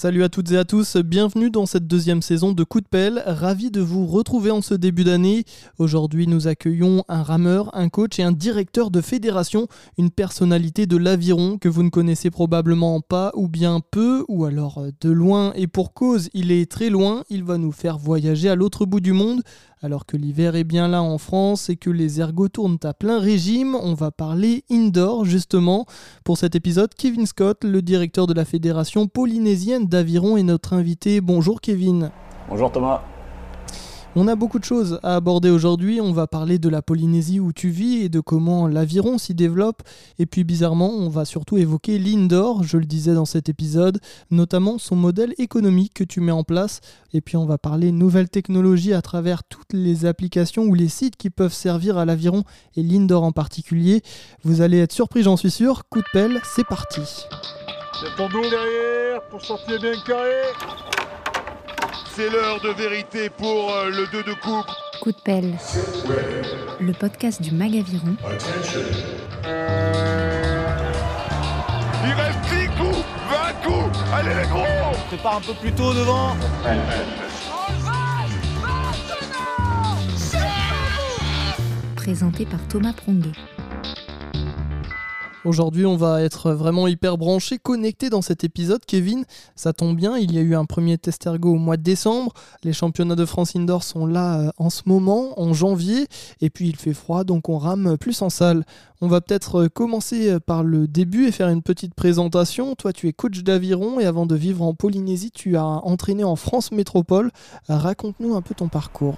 Salut 0.00 0.22
à 0.22 0.28
toutes 0.28 0.52
et 0.52 0.56
à 0.56 0.64
tous, 0.64 0.96
bienvenue 0.96 1.50
dans 1.50 1.66
cette 1.66 1.88
deuxième 1.88 2.22
saison 2.22 2.52
de 2.52 2.62
Coup 2.62 2.80
de 2.80 2.86
pelle. 2.86 3.20
Ravi 3.26 3.72
de 3.72 3.80
vous 3.80 4.06
retrouver 4.06 4.52
en 4.52 4.62
ce 4.62 4.74
début 4.74 5.02
d'année. 5.02 5.44
Aujourd'hui, 5.78 6.28
nous 6.28 6.46
accueillons 6.46 7.02
un 7.08 7.24
rameur, 7.24 7.76
un 7.76 7.88
coach 7.88 8.20
et 8.20 8.22
un 8.22 8.30
directeur 8.30 8.92
de 8.92 9.00
fédération, 9.00 9.66
une 9.98 10.12
personnalité 10.12 10.86
de 10.86 10.96
l'aviron 10.96 11.58
que 11.58 11.68
vous 11.68 11.82
ne 11.82 11.88
connaissez 11.88 12.30
probablement 12.30 13.00
pas 13.00 13.32
ou 13.34 13.48
bien 13.48 13.80
peu, 13.90 14.24
ou 14.28 14.44
alors 14.44 14.84
de 15.00 15.10
loin 15.10 15.52
et 15.56 15.66
pour 15.66 15.94
cause, 15.94 16.30
il 16.32 16.52
est 16.52 16.70
très 16.70 16.90
loin. 16.90 17.24
Il 17.28 17.42
va 17.42 17.58
nous 17.58 17.72
faire 17.72 17.98
voyager 17.98 18.48
à 18.48 18.54
l'autre 18.54 18.86
bout 18.86 19.00
du 19.00 19.12
monde. 19.12 19.42
Alors 19.80 20.06
que 20.06 20.16
l'hiver 20.16 20.56
est 20.56 20.64
bien 20.64 20.88
là 20.88 21.02
en 21.02 21.18
France 21.18 21.70
et 21.70 21.76
que 21.76 21.90
les 21.90 22.20
ergots 22.20 22.48
tournent 22.48 22.80
à 22.82 22.94
plein 22.94 23.20
régime, 23.20 23.76
on 23.76 23.94
va 23.94 24.10
parler 24.10 24.64
indoor 24.70 25.24
justement. 25.24 25.86
Pour 26.24 26.36
cet 26.36 26.56
épisode, 26.56 26.92
Kevin 26.94 27.26
Scott, 27.26 27.62
le 27.62 27.80
directeur 27.80 28.26
de 28.26 28.34
la 28.34 28.44
Fédération 28.44 29.06
polynésienne 29.06 29.86
d'aviron, 29.86 30.36
est 30.36 30.42
notre 30.42 30.72
invité. 30.72 31.20
Bonjour 31.20 31.60
Kevin. 31.60 32.10
Bonjour 32.48 32.72
Thomas. 32.72 33.02
On 34.20 34.26
a 34.26 34.34
beaucoup 34.34 34.58
de 34.58 34.64
choses 34.64 34.98
à 35.04 35.14
aborder 35.14 35.48
aujourd'hui. 35.48 36.00
On 36.00 36.10
va 36.10 36.26
parler 36.26 36.58
de 36.58 36.68
la 36.68 36.82
Polynésie 36.82 37.38
où 37.38 37.52
tu 37.52 37.68
vis 37.68 38.02
et 38.02 38.08
de 38.08 38.18
comment 38.18 38.66
l'aviron 38.66 39.16
s'y 39.16 39.32
développe. 39.32 39.84
Et 40.18 40.26
puis 40.26 40.42
bizarrement, 40.42 40.90
on 40.90 41.08
va 41.08 41.24
surtout 41.24 41.56
évoquer 41.56 42.00
l'indoor, 42.00 42.64
je 42.64 42.78
le 42.78 42.84
disais 42.84 43.14
dans 43.14 43.26
cet 43.26 43.48
épisode, 43.48 44.00
notamment 44.32 44.78
son 44.78 44.96
modèle 44.96 45.34
économique 45.38 45.94
que 45.94 46.02
tu 46.02 46.20
mets 46.20 46.32
en 46.32 46.42
place. 46.42 46.80
Et 47.12 47.20
puis 47.20 47.36
on 47.36 47.46
va 47.46 47.58
parler 47.58 47.92
nouvelles 47.92 48.28
technologies 48.28 48.92
à 48.92 49.02
travers 49.02 49.44
toutes 49.44 49.72
les 49.72 50.04
applications 50.04 50.64
ou 50.64 50.74
les 50.74 50.88
sites 50.88 51.14
qui 51.14 51.30
peuvent 51.30 51.54
servir 51.54 51.96
à 51.96 52.04
l'aviron 52.04 52.42
et 52.74 52.82
l'indoor 52.82 53.22
en 53.22 53.30
particulier. 53.30 54.02
Vous 54.42 54.62
allez 54.62 54.78
être 54.78 54.92
surpris, 54.92 55.22
j'en 55.22 55.36
suis 55.36 55.52
sûr. 55.52 55.84
Coup 55.88 56.00
de 56.00 56.08
pelle, 56.12 56.40
c'est 56.42 56.66
parti. 56.66 57.02
C'est 62.18 62.30
l'heure 62.30 62.60
de 62.60 62.70
vérité 62.70 63.30
pour 63.30 63.72
euh, 63.72 63.90
le 63.90 64.08
2 64.10 64.24
de 64.24 64.32
coupe. 64.32 64.66
Coup 65.00 65.12
de 65.12 65.20
pelle, 65.22 65.54
le 66.80 66.92
podcast 66.92 67.40
du 67.40 67.52
Magaviron. 67.54 68.16
Il 72.04 72.12
reste 72.12 72.40
10 72.50 72.66
coups, 72.76 73.04
20 73.30 73.52
coups. 73.64 73.98
Allez 74.12 74.34
les 74.34 74.48
gros 74.48 74.64
Prépare 75.06 75.36
un 75.36 75.40
peu 75.42 75.54
plus 75.60 75.70
tôt 75.70 75.94
devant. 75.94 76.36
Présenté 81.94 82.46
par 82.46 82.66
Thomas 82.66 82.94
Pronguet. 82.94 83.30
Aujourd'hui, 85.48 85.86
on 85.86 85.96
va 85.96 86.20
être 86.20 86.52
vraiment 86.52 86.86
hyper 86.86 87.16
branché, 87.16 87.56
connecté 87.56 88.10
dans 88.10 88.20
cet 88.20 88.44
épisode. 88.44 88.84
Kevin, 88.84 89.24
ça 89.56 89.72
tombe 89.72 89.96
bien, 89.96 90.18
il 90.18 90.34
y 90.34 90.36
a 90.36 90.42
eu 90.42 90.54
un 90.54 90.66
premier 90.66 90.98
test 90.98 91.26
ergo 91.26 91.54
au 91.54 91.58
mois 91.58 91.78
de 91.78 91.82
décembre. 91.82 92.34
Les 92.64 92.74
championnats 92.74 93.14
de 93.14 93.24
France 93.24 93.56
Indoor 93.56 93.82
sont 93.82 94.04
là 94.04 94.40
euh, 94.40 94.50
en 94.58 94.68
ce 94.68 94.82
moment, 94.84 95.40
en 95.40 95.54
janvier. 95.54 96.06
Et 96.42 96.50
puis 96.50 96.68
il 96.68 96.76
fait 96.76 96.92
froid, 96.92 97.24
donc 97.24 97.48
on 97.48 97.56
rame 97.56 97.96
plus 97.96 98.20
en 98.20 98.28
salle. 98.28 98.66
On 99.00 99.08
va 99.08 99.22
peut-être 99.22 99.62
euh, 99.62 99.68
commencer 99.70 100.32
euh, 100.32 100.38
par 100.38 100.62
le 100.62 100.86
début 100.86 101.26
et 101.26 101.32
faire 101.32 101.48
une 101.48 101.62
petite 101.62 101.94
présentation. 101.94 102.74
Toi, 102.74 102.92
tu 102.92 103.08
es 103.08 103.14
coach 103.14 103.42
d'aviron 103.42 104.00
et 104.00 104.04
avant 104.04 104.26
de 104.26 104.34
vivre 104.34 104.62
en 104.62 104.74
Polynésie, 104.74 105.30
tu 105.30 105.56
as 105.56 105.64
entraîné 105.64 106.24
en 106.24 106.36
France 106.36 106.72
Métropole. 106.72 107.30
Raconte-nous 107.70 108.36
un 108.36 108.42
peu 108.42 108.54
ton 108.54 108.68
parcours. 108.68 109.16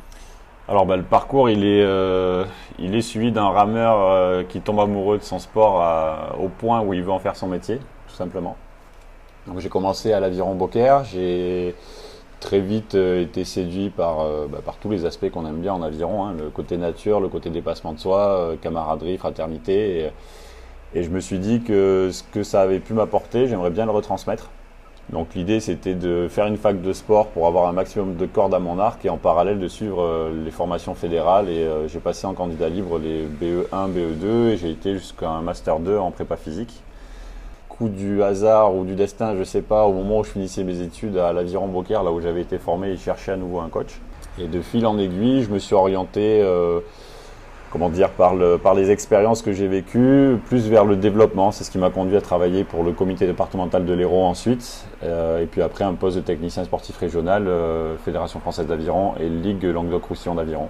Alors 0.70 0.86
bah, 0.86 0.96
le 0.96 1.02
parcours, 1.02 1.50
il 1.50 1.64
est, 1.64 1.82
euh, 1.82 2.44
il 2.78 2.94
est 2.94 3.02
suivi 3.02 3.32
d'un 3.32 3.48
rameur 3.48 3.98
euh, 3.98 4.44
qui 4.44 4.60
tombe 4.60 4.78
amoureux 4.78 5.18
de 5.18 5.24
son 5.24 5.40
sport 5.40 5.82
à- 5.82 6.36
au 6.40 6.48
point 6.48 6.80
où 6.80 6.94
il 6.94 7.02
veut 7.02 7.10
en 7.10 7.18
faire 7.18 7.34
son 7.34 7.48
métier, 7.48 7.78
tout 8.08 8.14
simplement. 8.14 8.56
Donc 9.48 9.58
j'ai 9.60 9.68
commencé 9.68 10.12
à 10.12 10.20
l'aviron 10.20 10.54
Beaucaire, 10.54 11.04
j'ai 11.04 11.74
très 12.40 12.60
vite 12.60 12.94
euh, 12.94 13.22
été 13.22 13.44
séduit 13.44 13.90
par, 13.90 14.20
euh, 14.20 14.46
bah, 14.48 14.60
par 14.64 14.76
tous 14.76 14.90
les 14.90 15.06
aspects 15.06 15.30
qu'on 15.30 15.46
aime 15.46 15.60
bien 15.60 15.74
en 15.74 15.82
aviron, 15.82 16.24
hein, 16.26 16.34
le 16.38 16.50
côté 16.50 16.76
nature, 16.76 17.20
le 17.20 17.28
côté 17.28 17.50
dépassement 17.50 17.92
de 17.92 17.98
soi, 17.98 18.20
euh, 18.20 18.56
camaraderie, 18.56 19.18
fraternité. 19.18 20.10
Et 20.94 21.02
je 21.02 21.10
me 21.10 21.20
suis 21.20 21.38
dit 21.40 21.62
que 21.62 22.10
ce 22.12 22.22
que 22.22 22.42
ça 22.44 22.62
avait 22.62 22.80
pu 22.80 22.94
m'apporter, 22.94 23.48
j'aimerais 23.48 23.70
bien 23.70 23.86
le 23.86 23.92
retransmettre. 23.92 24.50
Donc 25.12 25.34
l'idée 25.34 25.58
c'était 25.58 25.94
de 25.94 26.28
faire 26.28 26.46
une 26.46 26.56
fac 26.56 26.80
de 26.80 26.92
sport 26.92 27.28
pour 27.28 27.48
avoir 27.48 27.68
un 27.68 27.72
maximum 27.72 28.14
de 28.14 28.26
cordes 28.26 28.54
à 28.54 28.60
mon 28.60 28.78
arc 28.78 29.04
et 29.04 29.10
en 29.10 29.16
parallèle 29.16 29.58
de 29.58 29.66
suivre 29.66 30.02
euh, 30.02 30.44
les 30.44 30.52
formations 30.52 30.94
fédérales 30.94 31.48
et 31.48 31.64
euh, 31.64 31.88
j'ai 31.88 31.98
passé 31.98 32.28
en 32.28 32.34
candidat 32.34 32.68
libre 32.68 32.98
les 33.00 33.24
E 33.24 33.28
BE1, 33.28 33.90
BE2 33.90 34.50
et 34.50 34.56
j'ai 34.56 34.70
été 34.70 34.94
jusqu'à 34.94 35.28
un 35.28 35.42
master 35.42 35.80
2 35.80 35.98
en 35.98 36.12
prépa 36.12 36.36
physique. 36.36 36.82
Coup 37.68 37.88
du 37.88 38.22
hasard 38.22 38.76
ou 38.76 38.84
du 38.84 38.94
destin, 38.94 39.34
je 39.36 39.42
sais 39.42 39.62
pas, 39.62 39.84
au 39.84 39.92
moment 39.92 40.20
où 40.20 40.24
je 40.24 40.30
finissais 40.30 40.62
mes 40.62 40.80
études 40.80 41.16
à 41.16 41.32
l'Aviron 41.32 41.66
Beaucaire, 41.66 42.04
là 42.04 42.12
où 42.12 42.20
j'avais 42.20 42.42
été 42.42 42.58
formé, 42.58 42.90
ils 42.90 42.98
cherchaient 42.98 43.32
à 43.32 43.36
nouveau 43.36 43.60
un 43.60 43.68
coach. 43.68 44.00
Et 44.38 44.46
de 44.46 44.60
fil 44.60 44.86
en 44.86 44.98
aiguille, 44.98 45.42
je 45.42 45.50
me 45.50 45.58
suis 45.58 45.74
orienté 45.74 46.40
euh, 46.42 46.80
comment 47.70 47.88
dire, 47.88 48.10
par, 48.10 48.34
le, 48.34 48.58
par 48.58 48.74
les 48.74 48.90
expériences 48.90 49.42
que 49.42 49.52
j'ai 49.52 49.68
vécues, 49.68 50.36
plus 50.46 50.68
vers 50.68 50.84
le 50.84 50.96
développement. 50.96 51.52
C'est 51.52 51.64
ce 51.64 51.70
qui 51.70 51.78
m'a 51.78 51.90
conduit 51.90 52.16
à 52.16 52.20
travailler 52.20 52.64
pour 52.64 52.82
le 52.82 52.92
comité 52.92 53.26
départemental 53.26 53.84
de 53.84 53.92
l'Hérault 53.92 54.24
ensuite, 54.24 54.86
euh, 55.02 55.42
et 55.42 55.46
puis 55.46 55.62
après 55.62 55.84
un 55.84 55.94
poste 55.94 56.16
de 56.16 56.22
technicien 56.22 56.64
sportif 56.64 56.96
régional, 56.98 57.46
euh, 57.46 57.96
Fédération 58.04 58.40
française 58.40 58.66
d'aviron 58.66 59.14
et 59.20 59.28
Ligue 59.28 59.64
Languedoc-Roussillon 59.64 60.34
d'aviron. 60.34 60.68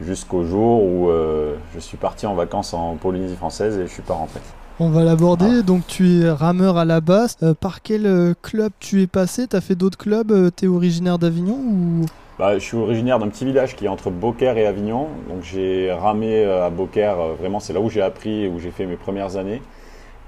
Jusqu'au 0.00 0.42
jour 0.44 0.82
où 0.82 1.10
euh, 1.10 1.54
je 1.74 1.80
suis 1.80 1.98
parti 1.98 2.26
en 2.26 2.34
vacances 2.34 2.72
en 2.74 2.96
Polynésie 2.96 3.36
française 3.36 3.78
et 3.78 3.82
je 3.82 3.92
suis 3.92 4.02
pas 4.02 4.14
rentré. 4.14 4.40
On 4.80 4.88
va 4.88 5.04
l'aborder. 5.04 5.62
Donc, 5.62 5.86
tu 5.86 6.22
es 6.22 6.30
rameur 6.30 6.78
à 6.78 6.86
la 6.86 7.02
base. 7.02 7.36
Par 7.60 7.82
quel 7.82 8.34
club 8.40 8.72
tu 8.80 9.02
es 9.02 9.06
passé? 9.06 9.46
Tu 9.46 9.54
as 9.54 9.60
fait 9.60 9.74
d'autres 9.74 9.98
clubs? 9.98 10.50
Tu 10.56 10.64
es 10.64 10.68
originaire 10.68 11.18
d'Avignon 11.18 11.58
ou 11.70 12.06
Bah, 12.42 12.54
je 12.54 12.64
suis 12.64 12.76
originaire 12.76 13.20
d'un 13.20 13.28
petit 13.28 13.44
village 13.44 13.76
qui 13.76 13.84
est 13.84 13.88
entre 13.88 14.10
Beaucaire 14.10 14.58
et 14.58 14.66
Avignon. 14.66 15.06
Donc 15.28 15.44
j'ai 15.44 15.92
ramé 15.92 16.44
euh, 16.44 16.66
à 16.66 16.70
Beaucaire, 16.70 17.20
euh, 17.20 17.34
vraiment 17.34 17.60
c'est 17.60 17.72
là 17.72 17.78
où 17.78 17.88
j'ai 17.88 18.02
appris 18.02 18.42
et 18.42 18.48
où 18.48 18.58
j'ai 18.58 18.72
fait 18.72 18.84
mes 18.84 18.96
premières 18.96 19.36
années. 19.36 19.62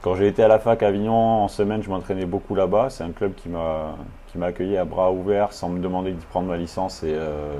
Quand 0.00 0.14
j'ai 0.14 0.28
été 0.28 0.40
à 0.44 0.46
la 0.46 0.60
fac 0.60 0.84
à 0.84 0.86
Avignon 0.86 1.12
en 1.12 1.48
semaine, 1.48 1.82
je 1.82 1.90
m'entraînais 1.90 2.24
beaucoup 2.24 2.54
là-bas. 2.54 2.88
C'est 2.88 3.02
un 3.02 3.10
club 3.10 3.34
qui 3.34 3.48
m'a 3.48 3.96
accueilli 4.40 4.76
à 4.76 4.84
bras 4.84 5.10
ouverts 5.10 5.52
sans 5.52 5.68
me 5.68 5.80
demander 5.80 6.12
d'y 6.12 6.24
prendre 6.26 6.46
ma 6.46 6.56
licence 6.56 7.02
et 7.02 7.12
euh, 7.12 7.52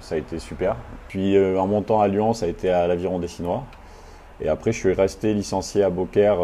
ça 0.00 0.14
a 0.14 0.18
été 0.18 0.38
super. 0.38 0.76
Puis 1.08 1.36
euh, 1.36 1.60
en 1.60 1.66
montant 1.66 2.00
à 2.00 2.08
Lyon, 2.08 2.32
ça 2.32 2.46
a 2.46 2.48
été 2.48 2.70
à 2.70 2.86
l'Aviron 2.86 3.18
des 3.18 3.28
Sinois. 3.28 3.64
Et 4.40 4.48
après, 4.48 4.72
je 4.72 4.78
suis 4.78 4.94
resté 4.94 5.34
licencié 5.34 5.82
à 5.82 5.90
Beaucaire 5.90 6.38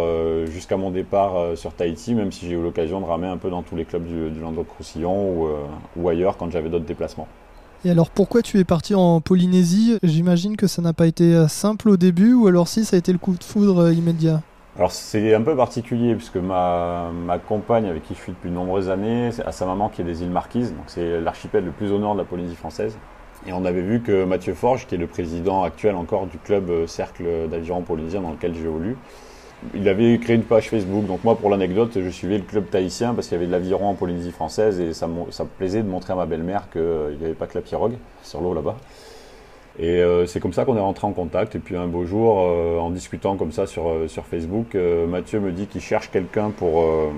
jusqu'à 0.44 0.76
mon 0.76 0.90
départ 0.90 1.56
sur 1.56 1.72
Tahiti, 1.72 2.14
même 2.14 2.32
si 2.32 2.46
j'ai 2.46 2.54
eu 2.54 2.62
l'occasion 2.62 3.00
de 3.00 3.06
ramer 3.06 3.28
un 3.28 3.38
peu 3.38 3.48
dans 3.48 3.62
tous 3.62 3.76
les 3.76 3.86
clubs 3.86 4.04
du, 4.04 4.28
du 4.28 4.40
Languedoc-Roussillon 4.40 5.30
ou, 5.30 5.48
ou 5.96 6.08
ailleurs 6.10 6.36
quand 6.36 6.50
j'avais 6.50 6.68
d'autres 6.68 6.84
déplacements. 6.84 7.26
Et 7.86 7.90
alors, 7.90 8.10
pourquoi 8.10 8.42
tu 8.42 8.58
es 8.58 8.64
parti 8.64 8.96
en 8.96 9.20
Polynésie? 9.20 9.96
J'imagine 10.02 10.56
que 10.56 10.66
ça 10.66 10.82
n'a 10.82 10.92
pas 10.92 11.06
été 11.06 11.36
euh, 11.36 11.46
simple 11.46 11.88
au 11.88 11.96
début, 11.96 12.34
ou 12.34 12.48
alors 12.48 12.66
si, 12.66 12.84
ça 12.84 12.96
a 12.96 12.98
été 12.98 13.12
le 13.12 13.18
coup 13.18 13.34
de 13.34 13.44
foudre 13.44 13.78
euh, 13.78 13.92
immédiat? 13.92 14.42
Alors 14.76 14.90
c'est 14.90 15.32
un 15.32 15.42
peu 15.42 15.54
particulier 15.54 16.16
puisque 16.16 16.34
ma, 16.34 17.12
compagne 17.46 17.86
avec 17.86 18.02
qui 18.02 18.14
je 18.14 18.18
suis 18.18 18.32
depuis 18.32 18.50
de 18.50 18.54
nombreuses 18.56 18.90
années 18.90 19.30
a 19.46 19.52
sa 19.52 19.66
maman 19.66 19.88
qui 19.88 20.02
est 20.02 20.04
des 20.04 20.22
îles 20.22 20.30
Marquises, 20.30 20.72
donc 20.72 20.86
c'est 20.88 21.20
l'archipel 21.20 21.64
le 21.64 21.70
plus 21.70 21.92
au 21.92 21.98
nord 22.00 22.14
de 22.14 22.18
la 22.18 22.24
Polynésie 22.24 22.56
française. 22.56 22.98
Et 23.46 23.52
on 23.52 23.64
avait 23.64 23.82
vu 23.82 24.02
que 24.02 24.24
Mathieu 24.24 24.54
Forge, 24.54 24.88
qui 24.88 24.96
est 24.96 24.98
le 24.98 25.06
président 25.06 25.62
actuel 25.62 25.94
encore 25.94 26.26
du 26.26 26.38
club 26.38 26.68
euh, 26.68 26.88
Cercle 26.88 27.48
d'aviron 27.48 27.82
polynésien 27.82 28.20
dans 28.20 28.32
lequel 28.32 28.52
j'évolue, 28.52 28.96
il 29.74 29.88
avait 29.88 30.18
créé 30.18 30.36
une 30.36 30.42
page 30.42 30.68
Facebook. 30.68 31.06
Donc 31.06 31.24
moi, 31.24 31.36
pour 31.36 31.50
l'anecdote, 31.50 31.92
je 31.94 32.08
suivais 32.08 32.38
le 32.38 32.44
club 32.44 32.68
tahitien 32.70 33.14
parce 33.14 33.28
qu'il 33.28 33.36
y 33.36 33.38
avait 33.38 33.46
de 33.46 33.52
l'aviron 33.52 33.88
en 33.88 33.94
Polynésie 33.94 34.30
française 34.32 34.80
et 34.80 34.92
ça, 34.92 35.06
me- 35.06 35.30
plaisait 35.58 35.82
de 35.82 35.88
montrer 35.88 36.12
à 36.12 36.16
ma 36.16 36.26
belle-mère 36.26 36.68
qu'il 36.70 37.16
n'y 37.18 37.24
avait 37.24 37.34
pas 37.34 37.46
que 37.46 37.56
la 37.58 37.62
pirogue 37.62 37.94
sur 38.22 38.40
l'eau 38.40 38.54
là-bas. 38.54 38.76
Et 39.78 40.00
euh, 40.00 40.24
c'est 40.26 40.40
comme 40.40 40.52
ça 40.54 40.64
qu'on 40.64 40.76
est 40.76 40.80
rentré 40.80 41.06
en 41.06 41.12
contact. 41.12 41.54
Et 41.54 41.58
puis 41.58 41.76
un 41.76 41.86
beau 41.86 42.04
jour, 42.06 42.40
euh, 42.40 42.78
en 42.78 42.90
discutant 42.90 43.36
comme 43.36 43.52
ça 43.52 43.66
sur, 43.66 43.88
euh, 43.88 44.06
Facebook, 44.08 44.74
euh, 44.74 45.06
Mathieu 45.06 45.38
me 45.40 45.52
dit 45.52 45.66
qu'il 45.66 45.80
cherche 45.82 46.10
quelqu'un 46.10 46.50
pour, 46.50 46.80
euh, 46.82 47.08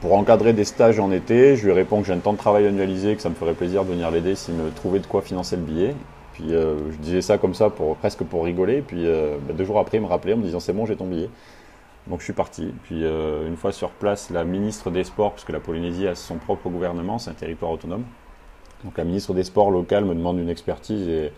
pour 0.00 0.14
encadrer 0.14 0.52
des 0.52 0.64
stages 0.64 1.00
en 1.00 1.10
été. 1.10 1.56
Je 1.56 1.64
lui 1.66 1.72
réponds 1.72 2.00
que 2.00 2.06
j'ai 2.06 2.12
un 2.12 2.18
temps 2.18 2.32
de 2.32 2.38
travail 2.38 2.66
annualisé, 2.66 3.16
que 3.16 3.22
ça 3.22 3.28
me 3.30 3.34
ferait 3.34 3.54
plaisir 3.54 3.84
de 3.84 3.90
venir 3.90 4.10
l'aider 4.10 4.34
s'il 4.34 4.54
me 4.54 4.70
trouvait 4.70 5.00
de 5.00 5.06
quoi 5.06 5.22
financer 5.22 5.56
le 5.56 5.62
billet. 5.62 5.94
Puis 6.36 6.54
euh, 6.54 6.92
je 6.92 6.96
disais 6.98 7.22
ça 7.22 7.38
comme 7.38 7.54
ça 7.54 7.70
pour 7.70 7.96
presque 7.96 8.22
pour 8.22 8.44
rigoler. 8.44 8.82
Puis 8.82 9.06
euh, 9.06 9.38
bah, 9.40 9.54
deux 9.54 9.64
jours 9.64 9.78
après, 9.78 9.96
il 9.96 10.02
me 10.02 10.06
rappelait 10.06 10.34
en 10.34 10.36
me 10.36 10.42
disant 10.42 10.60
c'est 10.60 10.74
bon, 10.74 10.84
j'ai 10.84 10.94
ton 10.94 11.06
billet. 11.06 11.30
Donc 12.08 12.20
je 12.20 12.24
suis 12.24 12.34
parti. 12.34 12.74
Puis 12.82 13.04
euh, 13.04 13.48
une 13.48 13.56
fois 13.56 13.72
sur 13.72 13.88
place, 13.88 14.28
la 14.28 14.44
ministre 14.44 14.90
des 14.90 15.04
Sports, 15.04 15.32
puisque 15.32 15.48
la 15.48 15.60
Polynésie 15.60 16.06
a 16.06 16.14
son 16.14 16.36
propre 16.36 16.68
gouvernement, 16.68 17.18
c'est 17.18 17.30
un 17.30 17.34
territoire 17.34 17.70
autonome. 17.70 18.04
Donc 18.84 18.98
la 18.98 19.04
ministre 19.04 19.32
des 19.32 19.44
Sports 19.44 19.70
locale 19.70 20.04
me 20.04 20.14
demande 20.14 20.38
une 20.38 20.50
expertise 20.50 21.08
et 21.08 21.32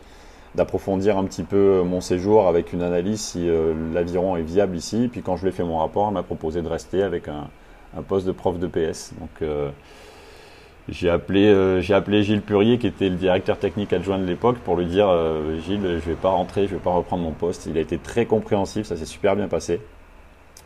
d'approfondir 0.56 1.16
un 1.16 1.24
petit 1.24 1.44
peu 1.44 1.82
mon 1.82 2.00
séjour 2.00 2.48
avec 2.48 2.72
une 2.72 2.82
analyse 2.82 3.20
si 3.20 3.48
l'aviron 3.94 4.36
est 4.36 4.42
viable 4.42 4.76
ici. 4.76 5.08
Puis 5.12 5.22
quand 5.22 5.36
je 5.36 5.42
lui 5.42 5.50
ai 5.50 5.52
fait 5.52 5.62
mon 5.62 5.78
rapport, 5.78 6.08
elle 6.08 6.14
m'a 6.14 6.24
proposé 6.24 6.60
de 6.60 6.68
rester 6.68 7.02
avec 7.04 7.28
un, 7.28 7.48
un 7.96 8.02
poste 8.02 8.26
de 8.26 8.32
prof 8.32 8.58
de 8.58 8.66
PS. 8.66 9.12
Donc 9.20 9.48
j'ai 10.88 11.10
appelé, 11.10 11.46
euh, 11.48 11.82
appelé 11.90 12.22
Gilles 12.22 12.40
Purier, 12.40 12.78
qui 12.78 12.86
était 12.86 13.08
le 13.08 13.16
directeur 13.16 13.58
technique 13.58 13.92
adjoint 13.92 14.18
de 14.18 14.24
l'époque, 14.24 14.56
pour 14.58 14.76
lui 14.76 14.86
dire 14.86 15.08
euh, 15.08 15.58
Gilles, 15.60 16.00
je 16.04 16.10
vais 16.10 16.16
pas 16.16 16.30
rentrer, 16.30 16.66
je 16.66 16.74
vais 16.74 16.80
pas 16.80 16.90
reprendre 16.90 17.22
mon 17.22 17.32
poste. 17.32 17.66
Il 17.66 17.76
a 17.76 17.80
été 17.80 17.98
très 17.98 18.26
compréhensif, 18.26 18.86
ça 18.86 18.96
s'est 18.96 19.04
super 19.04 19.36
bien 19.36 19.48
passé. 19.48 19.80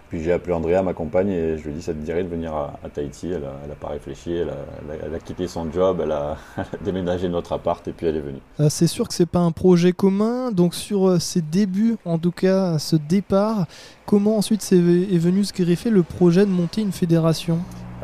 Puis 0.09 0.23
j'ai 0.23 0.33
appelé 0.33 0.53
Andrea, 0.53 0.83
ma 0.83 0.93
compagne, 0.93 1.31
et 1.31 1.57
je 1.57 1.65
lui 1.65 1.71
ai 1.71 1.75
dit 1.75 1.83
ça 1.83 1.95
te 1.95 1.99
dirait 1.99 2.23
de 2.23 2.29
venir 2.29 2.55
à, 2.55 2.79
Tahiti? 2.93 3.33
Elle 3.33 3.41
n'a 3.41 3.75
pas 3.81 3.89
réfléchi, 3.89 4.33
elle 4.33 4.51
a, 4.51 5.19
quitté 5.19 5.49
son 5.49 5.73
job, 5.73 6.01
elle 6.05 6.13
a, 6.13 6.37
déménagé 6.85 7.29
notre 7.29 7.55
appart 7.55 7.87
et 7.89 7.93
puis 7.93 8.07
elle 8.07 8.17
est 8.17 8.21
venue. 8.21 8.41
Euh, 8.61 8.69
c'est 8.69 8.87
sûr 8.87 9.09
que 9.09 9.15
c'est 9.15 9.27
pas 9.27 9.41
un 9.41 9.53
projet 9.53 9.93
commun, 9.93 10.53
donc 10.53 10.75
sur 10.75 11.21
ses 11.21 11.41
débuts, 11.41 11.97
en 12.05 12.19
tout 12.19 12.31
cas 12.31 12.79
ce 12.79 12.95
départ, 12.97 13.67
comment 14.05 14.37
ensuite 14.37 14.63
est, 14.71 14.77
est 14.77 15.19
venu 15.19 15.45
se 15.45 15.53
greffer 15.55 15.89
le 15.89 16.03
projet 16.03 16.45
de 16.45 16.51
monter 16.51 16.83
une 16.83 16.93
fédération? 16.93 17.59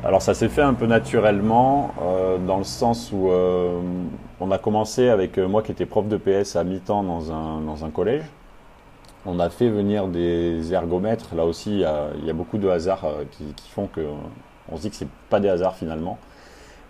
Alors 0.04 0.22
ça 0.22 0.34
s'est 0.34 0.48
fait 0.48 0.62
un 0.62 0.74
peu 0.74 0.86
naturellement, 0.86 1.92
euh, 2.02 2.38
dans 2.38 2.58
le 2.58 2.64
sens 2.64 3.10
où 3.12 3.30
on 4.40 4.50
a 4.50 4.58
commencé 4.58 5.08
avec 5.08 5.38
moi 5.38 5.62
qui 5.62 5.72
étais 5.72 5.86
prof 5.86 6.06
de 6.06 6.16
PS 6.16 6.56
à 6.56 6.64
mi-temps 6.64 7.02
dans 7.02 7.32
un, 7.32 7.60
dans 7.60 7.84
un 7.84 7.90
collège. 7.90 8.24
On 9.26 9.40
a 9.40 9.50
fait 9.50 9.68
venir 9.68 10.06
des 10.06 10.72
ergomètres. 10.72 11.34
Là 11.34 11.44
aussi, 11.44 11.72
il 11.72 11.80
y 11.80 11.84
a, 12.30 12.32
beaucoup 12.32 12.56
de 12.56 12.68
hasards 12.68 13.04
euh, 13.04 13.24
qui, 13.30 13.68
font 13.68 13.88
qu'on 13.88 14.76
se 14.76 14.82
dit 14.82 14.90
que 14.90 14.96
c'est 14.96 15.08
pas 15.28 15.40
des 15.40 15.48
hasards 15.48 15.74
finalement. 15.74 16.18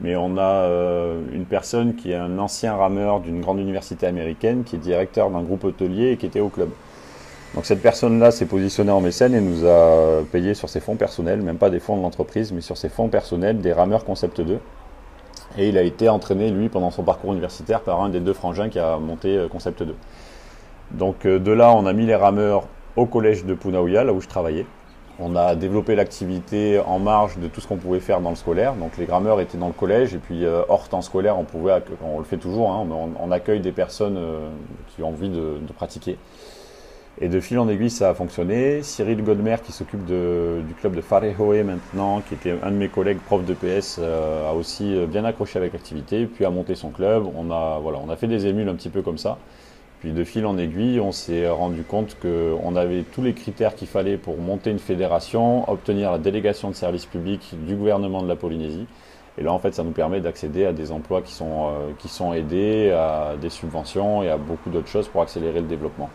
Mais 0.01 0.15
on 0.15 0.37
a 0.37 0.43
euh, 0.43 1.21
une 1.33 1.47
personne 1.47 1.97
qui 1.97 2.13
est 2.13 2.17
un 2.17 2.39
ancien 2.39 2.77
rameur 2.77 3.21
d'une 3.21 3.41
grande 3.41 3.59
université 3.59 4.07
américaine, 4.07 4.63
qui 4.63 4.77
est 4.77 4.79
directeur 4.79 5.31
d'un 5.31 5.43
groupe 5.43 5.65
hôtelier 5.65 6.13
et 6.13 6.17
qui 6.17 6.27
était 6.27 6.41
au 6.41 6.49
club. 6.49 6.71
Donc 7.55 7.65
cette 7.65 7.81
personne-là 7.81 8.31
s'est 8.31 8.47
positionnée 8.47 8.93
en 8.93 9.01
mécène 9.01 9.35
et 9.35 9.41
nous 9.41 9.67
a 9.67 10.23
payé 10.31 10.55
sur 10.55 10.69
ses 10.69 10.81
fonds 10.81 10.97
personnels, 10.97 11.41
même 11.41 11.57
pas 11.57 11.71
des 11.71 11.81
fonds 11.81 11.97
de 11.97 12.03
l'entreprise, 12.03 12.53
mais 12.53 12.61
sur 12.61 12.77
ses 12.77 12.89
fonds 12.89 13.09
personnels, 13.09 13.59
des 13.61 13.73
rameurs 13.73 14.05
Concept 14.05 14.41
2. 14.41 14.59
Et 15.57 15.69
il 15.69 15.79
a 15.79 15.83
été 15.83 16.09
entraîné, 16.09 16.51
lui, 16.51 16.69
pendant 16.69 16.91
son 16.91 17.03
parcours 17.03 17.33
universitaire, 17.33 17.81
par 17.81 18.03
un 18.03 18.11
des 18.11 18.21
deux 18.21 18.35
frangins 18.35 18.69
qui 18.69 18.79
a 18.79 18.99
monté 18.99 19.37
euh, 19.37 19.49
Concept 19.49 19.83
2. 19.83 19.95
Donc 20.91 21.25
euh, 21.25 21.39
de 21.39 21.53
là, 21.53 21.73
on 21.73 21.87
a 21.87 21.93
mis 21.93 22.05
les 22.05 22.15
rameurs 22.15 22.67
au 22.97 23.07
collège 23.07 23.45
de 23.45 23.55
Punaouia, 23.55 24.05
là 24.05 24.13
où 24.13 24.21
je 24.21 24.29
travaillais. 24.29 24.67
On 25.21 25.35
a 25.35 25.57
développé 25.57 25.97
l'activité 25.97 26.79
en 26.79 26.99
marge 26.99 27.39
de 27.39 27.49
tout 27.49 27.61
ce 27.61 27.67
qu'on 27.67 27.77
pouvait 27.77 27.99
faire 27.99 28.21
dans 28.21 28.31
le 28.31 28.37
scolaire. 28.37 28.75
Donc 28.75 28.97
les 28.99 29.07
rameurs 29.07 29.41
étaient 29.41 29.59
dans 29.59 29.67
le 29.67 29.73
collège 29.73 30.15
et 30.15 30.19
puis 30.19 30.45
euh, 30.45 30.63
hors 30.69 30.89
temps 30.89 31.03
scolaire, 31.03 31.39
on 31.39 31.45
pouvait, 31.45 31.83
on 32.05 32.19
le 32.19 32.25
fait 32.25 32.37
toujours, 32.37 32.71
hein, 32.71 32.87
on, 33.19 33.31
accueille 33.33 33.61
des 33.61 33.73
personnes 33.73 34.19
qui 34.89 35.03
ont 35.03 35.09
envie 35.09 35.29
de, 35.29 35.59
pratiquer. 35.75 36.19
Et 37.21 37.29
de 37.29 37.41
fil 37.41 37.59
en 37.59 37.69
aiguille, 37.69 37.91
ça 37.91 38.11
a 38.11 38.15
fonctionné. 38.15 38.83
Cyril 38.83 39.25
Godmer, 39.25 39.57
qui 39.65 39.73
s'occupe 39.73 40.05
du 40.05 40.75
club 40.81 40.95
de 40.95 41.01
Farehoe 41.01 41.65
maintenant, 41.65 42.21
qui 42.21 42.35
était 42.35 42.55
un 42.63 42.71
de 42.71 42.77
mes 42.77 42.89
collègues 42.89 43.19
prof 43.19 43.45
de 43.45 43.55
PS, 43.55 43.99
a 43.99 44.55
aussi 44.55 44.95
bien 45.07 45.25
accroché 45.25 45.59
avec 45.59 45.73
l'activité, 45.73 46.27
puis 46.27 46.45
a 46.45 46.51
monté 46.51 46.77
son 46.77 46.91
club. 46.91 47.25
On 47.37 47.51
a, 47.51 47.81
voilà, 47.81 47.99
on 48.05 48.09
a 48.09 48.15
fait 48.15 48.29
des 48.29 48.47
émules 48.47 48.69
un 48.69 48.75
petit 48.77 48.89
peu 48.89 49.03
comme 49.03 49.19
ça. 49.19 49.39
Puis 50.01 50.13
de 50.13 50.23
fil 50.23 50.47
en 50.47 50.57
aiguille, 50.59 51.01
on 51.01 51.11
s'est 51.11 51.49
rendu 51.49 51.83
compte 51.83 52.17
qu'on 52.21 52.77
avait 52.77 53.03
tous 53.03 53.23
les 53.23 53.33
critères 53.33 53.75
qu'il 53.75 53.89
fallait 53.89 54.17
pour 54.17 54.39
monter 54.39 54.71
une 54.71 54.79
fédération, 54.79 55.69
obtenir 55.69 56.13
la 56.13 56.19
délégation 56.19 56.71
de 56.71 56.77
service 56.77 57.05
public 57.05 57.55
du 57.67 57.75
gouvernement 57.75 58.23
de 58.23 58.29
la 58.29 58.37
Polynésie. 58.37 58.87
Et 59.39 59.43
là, 59.43 59.53
en 59.53 59.59
fait, 59.59 59.75
ça 59.75 59.83
nous 59.83 59.91
permet 59.91 60.21
d'accéder 60.21 60.67
à 60.67 60.73
des 60.73 60.93
emplois 60.93 61.23
qui 61.23 61.33
sont, 61.33 61.69
euh, 61.69 61.91
qui 61.99 62.09
sont 62.09 62.33
aidés, 62.33 62.93
à 62.93 63.35
des 63.41 63.51
subventions 63.51 64.23
et 64.23 64.31
à 64.31 64.37
beaucoup 64.37 64.71
d'autres 64.71 64.89
choses 64.89 65.09
pour 65.09 65.23
accélérer 65.23 65.61
le 65.61 65.67
développement. 65.67 66.11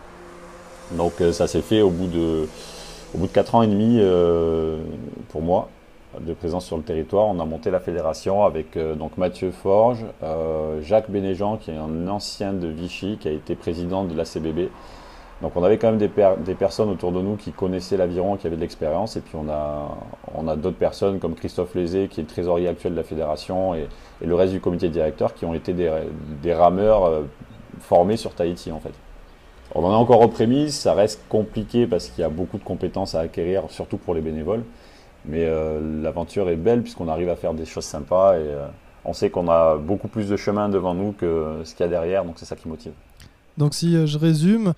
Donc 0.91 1.21
euh, 1.21 1.31
ça 1.31 1.47
s'est 1.47 1.61
fait 1.61 1.81
au 1.81 1.89
bout 1.89 2.07
de, 2.07 2.47
au 3.15 3.17
bout 3.17 3.27
de 3.27 3.31
4 3.31 3.55
ans 3.55 3.61
et 3.61 3.67
demi 3.67 3.97
euh, 3.99 4.79
pour 5.29 5.41
moi 5.41 5.69
de 6.19 6.33
présence 6.33 6.65
sur 6.65 6.77
le 6.77 6.83
territoire. 6.83 7.25
On 7.25 7.39
a 7.39 7.45
monté 7.45 7.71
la 7.71 7.79
fédération 7.79 8.43
avec 8.45 8.77
euh, 8.77 8.93
donc 8.93 9.17
Mathieu 9.17 9.51
Forge, 9.51 10.05
Jacques 10.81 11.09
Bénéjean, 11.09 11.57
qui 11.57 11.71
est 11.71 11.77
un 11.77 12.07
ancien 12.07 12.53
de 12.53 12.67
Vichy, 12.67 13.17
qui 13.19 13.27
a 13.27 13.31
été 13.31 13.55
président 13.55 14.03
de 14.03 14.15
la 14.15 14.25
CBB. 14.25 14.69
Donc 15.41 15.53
on 15.55 15.63
avait 15.63 15.77
quand 15.77 15.87
même 15.87 15.97
des, 15.97 16.11
des 16.45 16.53
personnes 16.53 16.89
autour 16.89 17.11
de 17.11 17.19
nous 17.19 17.35
qui 17.35 17.51
connaissaient 17.51 17.97
l'aviron, 17.97 18.37
qui 18.37 18.45
avaient 18.45 18.55
de 18.55 18.61
l'expérience. 18.61 19.17
Et 19.17 19.21
puis 19.21 19.35
on 19.35 19.49
a, 19.49 19.89
on 20.35 20.47
a 20.47 20.55
d'autres 20.55 20.77
personnes 20.77 21.19
comme 21.19 21.33
Christophe 21.33 21.73
Lézé, 21.73 22.07
qui 22.07 22.19
est 22.19 22.23
le 22.23 22.29
trésorier 22.29 22.67
actuel 22.67 22.93
de 22.93 22.97
la 22.97 23.03
fédération, 23.03 23.73
et, 23.73 23.87
le 24.21 24.35
reste 24.35 24.53
du 24.53 24.61
comité 24.61 24.87
directeur, 24.87 25.33
qui 25.33 25.45
ont 25.45 25.55
été 25.55 25.73
des, 25.73 25.91
des 26.41 26.53
rameurs 26.53 27.23
formés 27.81 28.15
sur 28.15 28.33
Tahiti 28.35 28.71
en 28.71 28.79
fait. 28.79 28.93
On 29.75 29.83
en 29.83 29.91
a 29.91 29.95
encore 29.95 30.21
aux 30.21 30.27
prémices, 30.27 30.79
ça 30.79 30.93
reste 30.93 31.21
compliqué 31.29 31.87
parce 31.87 32.09
qu'il 32.09 32.21
y 32.21 32.25
a 32.25 32.29
beaucoup 32.29 32.57
de 32.57 32.63
compétences 32.63 33.15
à 33.15 33.21
acquérir, 33.21 33.63
surtout 33.69 33.97
pour 33.97 34.13
les 34.13 34.21
bénévoles. 34.21 34.63
Mais 35.25 35.45
euh, 35.45 35.79
l'aventure 36.03 36.49
est 36.49 36.55
belle 36.55 36.81
puisqu'on 36.81 37.07
arrive 37.07 37.29
à 37.29 37.35
faire 37.35 37.53
des 37.53 37.65
choses 37.65 37.85
sympas 37.85 38.35
et 38.35 38.41
euh, 38.41 38.67
on 39.05 39.13
sait 39.13 39.29
qu'on 39.29 39.49
a 39.49 39.77
beaucoup 39.77 40.07
plus 40.07 40.29
de 40.29 40.37
chemin 40.37 40.69
devant 40.69 40.93
nous 40.93 41.11
que 41.13 41.61
ce 41.63 41.73
qu'il 41.73 41.85
y 41.85 41.87
a 41.87 41.89
derrière, 41.89 42.23
donc 42.23 42.35
c'est 42.37 42.45
ça 42.45 42.55
qui 42.55 42.67
motive. 42.67 42.93
Donc 43.57 43.73
si 43.73 43.95
euh, 43.95 44.05
je 44.05 44.17
résume, 44.17 44.73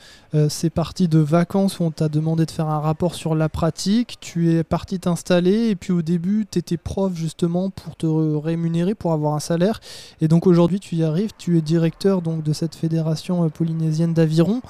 c'est 0.50 0.69
parti 0.69 1.07
de 1.07 1.19
vacances 1.19 1.80
où 1.80 1.83
on 1.83 1.92
t'a 1.92 2.10
demandé 2.10 2.45
de 2.45 2.51
faire 2.51 2.68
un 2.68 2.80
rapport 2.80 3.16
sur 3.16 3.36
la 3.36 3.48
pratique, 3.48 4.18
tu 4.19 4.51
es 4.51 4.66
parti 4.66 5.00
t'installer 5.00 5.69
et 5.69 5.75
puis 5.77 5.94
au 5.94 6.01
début 6.01 6.45
tu 6.50 6.60
étais 6.60 6.75
prof 6.75 7.13
justement 7.16 7.69
pour 7.69 7.95
te 7.95 8.06
rémunérer, 8.06 8.95
pour 8.95 9.13
avoir 9.13 9.33
un 9.33 9.39
salaire 9.39 9.80
et 10.19 10.27
donc 10.27 10.45
aujourd'hui 10.45 10.81
tu 10.81 10.95
y 10.95 11.04
arrives, 11.04 11.31
tu 11.38 11.57
es 11.57 11.62
directeur 11.62 12.22
donc 12.22 12.44
de 12.44 12.51
cette 12.51 12.75
fédération 12.75 13.50
polynésienne 13.50 14.13
d'aviron 14.13 14.62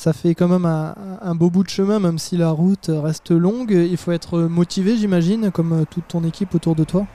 ça 0.00 0.14
fait 0.14 0.34
quand 0.34 0.48
même 0.48 0.64
un, 0.64 1.34
beau 1.34 1.50
bout 1.50 1.62
de 1.62 1.68
chemin, 1.68 1.98
même 1.98 2.18
si 2.18 2.38
la 2.38 2.50
route 2.50 2.90
reste 2.90 3.32
longue. 3.32 3.72
Il 3.72 3.98
faut 3.98 4.12
être 4.12 4.38
motivé, 4.38 4.96
j'imagine, 4.96 5.50
comme 5.50 5.84
toute 5.90 6.08
ton 6.08 6.24
équipe 6.24 6.54
autour 6.54 6.74
de 6.74 6.84
toi. 6.84 7.06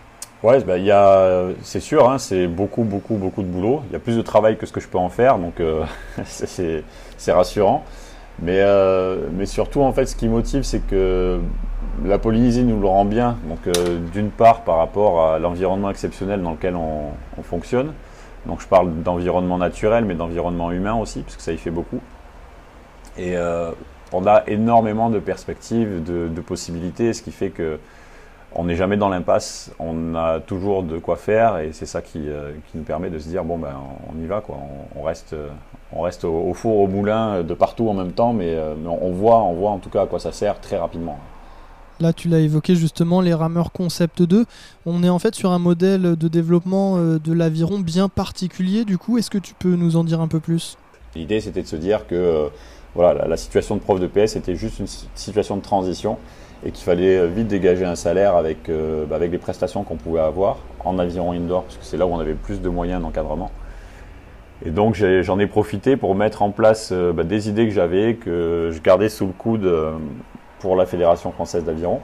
Ouais, 0.45 0.63
bah, 0.63 0.77
y 0.77 0.91
a, 0.91 1.47
c'est 1.63 1.79
sûr, 1.79 2.07
hein, 2.07 2.19
c'est 2.19 2.45
beaucoup, 2.45 2.83
beaucoup, 2.83 3.15
beaucoup 3.15 3.41
de 3.41 3.47
boulot. 3.47 3.81
Il 3.89 3.93
y 3.93 3.95
a 3.95 3.99
plus 3.99 4.15
de 4.15 4.21
travail 4.21 4.59
que 4.59 4.67
ce 4.67 4.71
que 4.71 4.79
je 4.79 4.87
peux 4.87 4.99
en 4.99 5.09
faire, 5.09 5.39
donc 5.39 5.59
euh, 5.59 5.83
c'est 6.23 7.31
rassurant. 7.31 7.83
Mais, 8.43 8.59
euh, 8.59 9.27
mais 9.33 9.47
surtout, 9.47 9.81
en 9.81 9.91
fait, 9.91 10.05
ce 10.05 10.15
qui 10.15 10.27
motive, 10.27 10.61
c'est 10.61 10.85
que 10.85 11.39
la 12.03 12.19
Polynésie 12.19 12.63
nous 12.63 12.79
le 12.79 12.85
rend 12.85 13.05
bien. 13.05 13.37
Donc, 13.49 13.65
euh, 13.65 13.97
d'une 14.13 14.29
part, 14.29 14.61
par 14.61 14.77
rapport 14.77 15.25
à 15.25 15.39
l'environnement 15.39 15.89
exceptionnel 15.89 16.43
dans 16.43 16.51
lequel 16.51 16.75
on, 16.75 17.05
on 17.39 17.41
fonctionne. 17.41 17.93
Donc, 18.45 18.61
je 18.61 18.67
parle 18.67 19.01
d'environnement 19.01 19.57
naturel, 19.57 20.05
mais 20.05 20.13
d'environnement 20.13 20.71
humain 20.71 20.93
aussi, 20.93 21.21
parce 21.21 21.37
que 21.37 21.41
ça 21.41 21.53
y 21.53 21.57
fait 21.57 21.71
beaucoup. 21.71 22.01
Et 23.17 23.35
on 24.11 24.27
a 24.27 24.43
énormément 24.45 25.09
de 25.09 25.17
perspectives, 25.17 26.03
de, 26.03 26.41
possibilités, 26.41 27.13
ce 27.13 27.23
qui 27.23 27.31
fait 27.31 27.49
que 27.49 27.79
on 28.55 28.63
n'est 28.63 28.75
jamais 28.75 28.97
dans 28.97 29.09
l'impasse, 29.09 29.71
on 29.79 30.15
a 30.15 30.39
toujours 30.39 30.83
de 30.83 30.97
quoi 30.97 31.17
faire 31.17 31.59
et 31.59 31.71
c'est 31.73 31.85
ça 31.85 32.01
qui, 32.01 32.29
euh, 32.29 32.51
qui, 32.71 32.77
nous 32.77 32.83
permet 32.83 33.09
de 33.09 33.19
se 33.19 33.27
dire 33.27 33.43
bon 33.43 33.57
ben 33.57 33.75
on 34.09 34.21
y 34.21 34.25
va 34.25 34.41
quoi, 34.41 34.57
on, 34.95 35.03
reste, 35.03 35.35
on 35.91 36.01
reste 36.01 36.23
au, 36.23 36.53
four, 36.53 36.79
au 36.79 36.87
moulin, 36.87 37.43
de 37.43 37.53
partout 37.53 37.89
en 37.89 37.93
même 37.93 38.13
temps, 38.13 38.33
mais, 38.33 38.55
euh, 38.55 38.73
on, 38.85 39.11
voit, 39.11 39.43
on 39.43 39.53
voit 39.53 39.71
en 39.71 39.79
tout 39.79 39.89
cas 39.89 40.03
à 40.03 40.07
quoi 40.07 40.19
ça 40.19 40.31
sert 40.31 40.59
très 40.61 40.77
rapidement. 40.77 41.19
Là, 42.01 42.11
tu 42.11 42.27
l'as 42.27 42.39
évoqué 42.39 42.75
justement, 42.75 43.21
les 43.21 43.33
rameurs 43.33 43.71
Concept 43.71 44.21
2. 44.21 44.45
On 44.85 45.01
est 45.01 45.09
en 45.09 45.19
fait 45.19 45.33
sur 45.33 45.51
un 45.51 45.59
modèle 45.59 46.17
de 46.17 46.27
développement 46.27 46.97
de 46.97 47.33
l'aviron 47.33 47.79
bien 47.79 48.09
particulier. 48.09 48.83
Du 48.83 48.97
coup, 48.97 49.17
est-ce 49.17 49.29
que 49.29 49.37
tu 49.37 49.53
peux 49.53 49.75
nous 49.75 49.95
en 49.95 50.03
dire 50.03 50.19
un 50.19 50.27
peu 50.27 50.41
plus? 50.41 50.77
L'idée, 51.15 51.39
c'était 51.39 51.61
de 51.61 51.67
se 51.67 51.77
dire 51.77 52.05
que 52.05 52.49
voilà, 52.95 53.27
la, 53.27 53.37
situation 53.37 53.75
de 53.75 53.81
prof 53.81 53.99
de 53.99 54.07
PS 54.07 54.35
était 54.35 54.55
juste 54.55 54.79
une 54.79 54.87
situation 55.15 55.55
de 55.55 55.61
transition 55.61 56.17
et 56.65 56.71
qu'il 56.71 56.83
fallait 56.83 57.17
euh, 57.17 57.27
vite 57.27 57.47
dégager 57.47 57.85
un 57.85 57.95
salaire 57.95 58.35
avec, 58.35 58.69
euh, 58.69 59.05
bah, 59.05 59.15
avec 59.15 59.31
les 59.31 59.37
prestations 59.37 59.83
qu'on 59.83 59.95
pouvait 59.95 60.19
avoir 60.19 60.57
en 60.83 60.97
aviron 60.97 61.31
indoor, 61.31 61.63
parce 61.63 61.77
que 61.77 61.85
c'est 61.85 61.97
là 61.97 62.07
où 62.07 62.09
on 62.09 62.19
avait 62.19 62.33
plus 62.33 62.61
de 62.61 62.69
moyens 62.69 63.01
d'encadrement. 63.01 63.51
Et 64.65 64.71
donc 64.71 64.95
j'en 64.95 65.37
ai, 65.37 65.47
profité 65.47 65.95
pour 65.97 66.15
mettre 66.15 66.41
en 66.41 66.49
place 66.49 66.89
euh, 66.91 67.13
bah, 67.13 67.23
des 67.23 67.49
idées 67.49 67.65
que 67.65 67.73
j'avais, 67.73 68.15
que 68.15 68.71
je 68.73 68.81
gardais 68.81 69.09
sous 69.09 69.27
le 69.27 69.33
coude 69.33 69.71
pour 70.59 70.75
la 70.75 70.85
Fédération 70.85 71.31
française 71.31 71.63
d'aviron. 71.63 71.99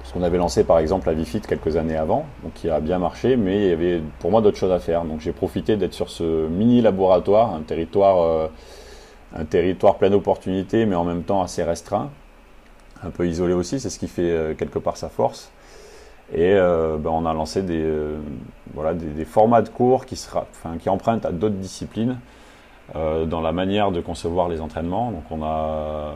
Parce 0.00 0.12
qu'on 0.12 0.22
avait 0.22 0.38
lancé 0.38 0.62
par 0.62 0.78
exemple 0.78 1.08
la 1.08 1.14
Vifit 1.14 1.40
quelques 1.40 1.76
années 1.76 1.96
avant, 1.96 2.26
donc 2.42 2.54
qui 2.54 2.70
a 2.70 2.80
bien 2.80 2.98
marché, 2.98 3.36
mais 3.36 3.56
il 3.56 3.68
y 3.68 3.72
avait 3.72 4.00
pour 4.20 4.30
moi 4.30 4.40
d'autres 4.40 4.56
choses 4.56 4.72
à 4.72 4.78
faire. 4.78 5.04
Donc 5.04 5.20
j'ai 5.20 5.32
profité 5.32 5.76
d'être 5.76 5.94
sur 5.94 6.10
ce 6.10 6.46
mini 6.46 6.80
laboratoire, 6.80 7.54
un 7.54 7.62
territoire 7.62 8.50
un 9.34 9.44
territoire 9.44 9.96
plein 9.96 10.08
d'opportunités, 10.08 10.86
mais 10.86 10.94
en 10.94 11.04
même 11.04 11.22
temps 11.22 11.42
assez 11.42 11.64
restreint, 11.64 12.10
un 13.02 13.10
peu 13.10 13.26
isolé 13.26 13.54
aussi, 13.54 13.80
c'est 13.80 13.90
ce 13.90 13.98
qui 13.98 14.08
fait 14.08 14.30
euh, 14.30 14.54
quelque 14.54 14.78
part 14.78 14.96
sa 14.96 15.08
force. 15.08 15.50
Et 16.32 16.54
euh, 16.54 16.96
ben, 16.98 17.10
on 17.10 17.24
a 17.24 17.32
lancé 17.32 17.62
des, 17.62 17.82
euh, 17.82 18.18
des, 18.94 19.24
formats 19.24 19.62
de 19.62 19.68
cours 19.68 20.06
qui, 20.06 20.16
sera, 20.16 20.46
empruntent 20.86 21.24
à 21.24 21.32
d'autres 21.32 21.56
disciplines 21.56 22.18
dans 22.94 23.40
la 23.40 23.50
manière 23.50 23.90
de 23.90 24.00
concevoir 24.00 24.48
les 24.48 24.60
entraînements. 24.60 25.10
Donc 25.10 25.24
on 25.32 25.42
a, 25.42 26.14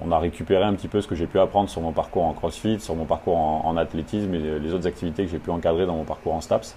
on 0.00 0.10
a 0.10 0.18
récupéré 0.18 0.62
un 0.62 0.72
petit 0.72 0.88
peu 0.88 1.02
ce 1.02 1.06
que 1.06 1.14
j'ai 1.14 1.26
pu 1.26 1.38
apprendre 1.38 1.68
sur 1.68 1.82
mon 1.82 1.92
parcours 1.92 2.24
en 2.24 2.32
crossfit, 2.32 2.80
sur 2.80 2.94
mon 2.94 3.04
parcours 3.04 3.36
en, 3.36 3.76
athlétisme 3.76 4.32
et 4.34 4.58
les 4.58 4.72
autres 4.72 4.86
activités 4.86 5.26
que 5.26 5.30
j'ai 5.30 5.38
pu 5.38 5.50
encadrer 5.50 5.84
dans 5.84 5.96
mon 5.96 6.04
parcours 6.04 6.32
en 6.32 6.40
STAPS 6.40 6.74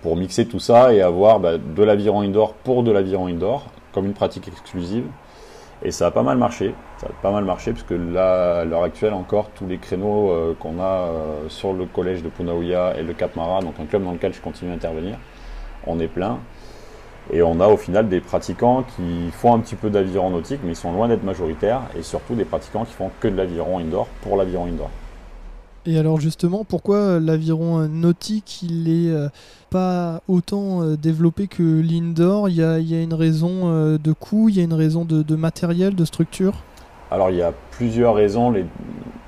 pour 0.00 0.16
mixer 0.16 0.46
tout 0.46 0.58
ça 0.58 0.94
et 0.94 1.02
avoir 1.02 1.38
ben, 1.38 1.58
de 1.58 1.82
l'aviron 1.82 2.22
indoor 2.22 2.54
pour 2.54 2.82
de 2.82 2.90
l'aviron 2.90 3.26
indoor 3.26 3.66
comme 3.92 4.06
une 4.06 4.14
pratique 4.14 4.48
exclusive. 4.48 5.04
Et 5.84 5.90
ça 5.90 6.06
a 6.06 6.10
pas 6.10 6.22
mal 6.22 6.38
marché. 6.38 6.74
Ça 6.96 7.08
a 7.08 7.22
pas 7.22 7.30
mal 7.30 7.44
marché 7.44 7.72
parce 7.72 7.84
que 7.84 7.94
là, 7.94 8.60
à 8.60 8.64
l'heure 8.64 8.84
actuelle 8.84 9.12
encore, 9.12 9.50
tous 9.50 9.66
les 9.66 9.76
créneaux 9.76 10.30
euh, 10.30 10.54
qu'on 10.58 10.80
a 10.80 10.84
euh, 10.84 11.48
sur 11.48 11.74
le 11.74 11.84
collège 11.84 12.22
de 12.22 12.30
Punaouia 12.30 12.96
et 12.98 13.02
le 13.02 13.12
Cap 13.12 13.36
Mara, 13.36 13.60
donc 13.60 13.74
un 13.78 13.84
club 13.84 14.02
dans 14.02 14.12
lequel 14.12 14.32
je 14.32 14.40
continue 14.40 14.70
à 14.70 14.74
intervenir, 14.74 15.18
on 15.86 16.00
est 16.00 16.08
plein. 16.08 16.38
Et 17.32 17.42
on 17.42 17.60
a 17.60 17.68
au 17.68 17.76
final 17.76 18.08
des 18.08 18.20
pratiquants 18.20 18.84
qui 18.96 19.30
font 19.30 19.54
un 19.54 19.58
petit 19.58 19.76
peu 19.76 19.90
d'aviron 19.90 20.30
nautique, 20.30 20.60
mais 20.62 20.72
ils 20.72 20.76
sont 20.76 20.92
loin 20.92 21.08
d'être 21.08 21.22
majoritaires, 21.22 21.82
et 21.98 22.02
surtout 22.02 22.34
des 22.34 22.44
pratiquants 22.44 22.84
qui 22.84 22.92
font 22.92 23.10
que 23.20 23.28
de 23.28 23.36
l'aviron 23.36 23.78
indoor 23.78 24.06
pour 24.22 24.36
l'aviron 24.36 24.66
indoor. 24.66 24.90
Et 25.86 25.98
alors 25.98 26.18
justement, 26.18 26.64
pourquoi 26.64 27.20
l'aviron 27.20 27.86
nautique, 27.88 28.62
il 28.62 28.88
est 28.88 29.12
euh, 29.12 29.28
pas 29.68 30.22
autant 30.28 30.82
euh, 30.82 30.96
développé 30.96 31.46
que 31.46 31.62
l'indoor? 31.62 32.48
Il 32.48 32.56
y, 32.56 32.62
a, 32.62 32.78
une 32.78 33.12
raison 33.12 33.64
euh, 33.64 33.98
de 33.98 34.12
coût, 34.12 34.48
il 34.48 34.56
y 34.56 34.60
a 34.60 34.64
une 34.64 34.72
raison 34.72 35.04
de, 35.04 35.36
matériel, 35.36 35.94
de 35.94 36.06
structure? 36.06 36.54
Alors 37.10 37.30
il 37.30 37.36
y 37.36 37.42
a 37.42 37.52
plusieurs 37.72 38.14
raisons, 38.14 38.54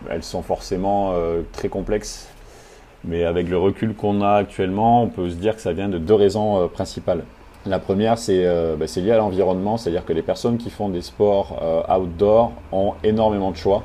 elles 0.08 0.22
sont 0.22 0.42
forcément 0.42 1.12
très 1.52 1.68
complexes, 1.68 2.26
mais 3.04 3.24
avec 3.24 3.48
le 3.48 3.58
recul 3.58 3.94
qu'on 3.94 4.22
a 4.22 4.32
actuellement, 4.32 5.02
on 5.02 5.08
peut 5.08 5.28
se 5.28 5.34
dire 5.34 5.54
que 5.54 5.60
ça 5.60 5.72
vient 5.72 5.88
de 5.88 5.98
deux 5.98 6.14
raisons 6.14 6.68
principales. 6.68 7.22
La 7.66 7.78
première, 7.78 8.14
bah, 8.14 8.86
c'est 8.86 9.00
lié 9.00 9.12
à 9.12 9.18
l'environnement, 9.18 9.76
c'est-à-dire 9.76 10.04
que 10.04 10.14
les 10.14 10.22
personnes 10.22 10.56
qui 10.56 10.70
font 10.70 10.88
des 10.88 11.02
sports 11.02 11.62
outdoor 11.88 12.52
ont 12.72 12.94
énormément 13.04 13.50
de 13.52 13.56
choix. 13.56 13.84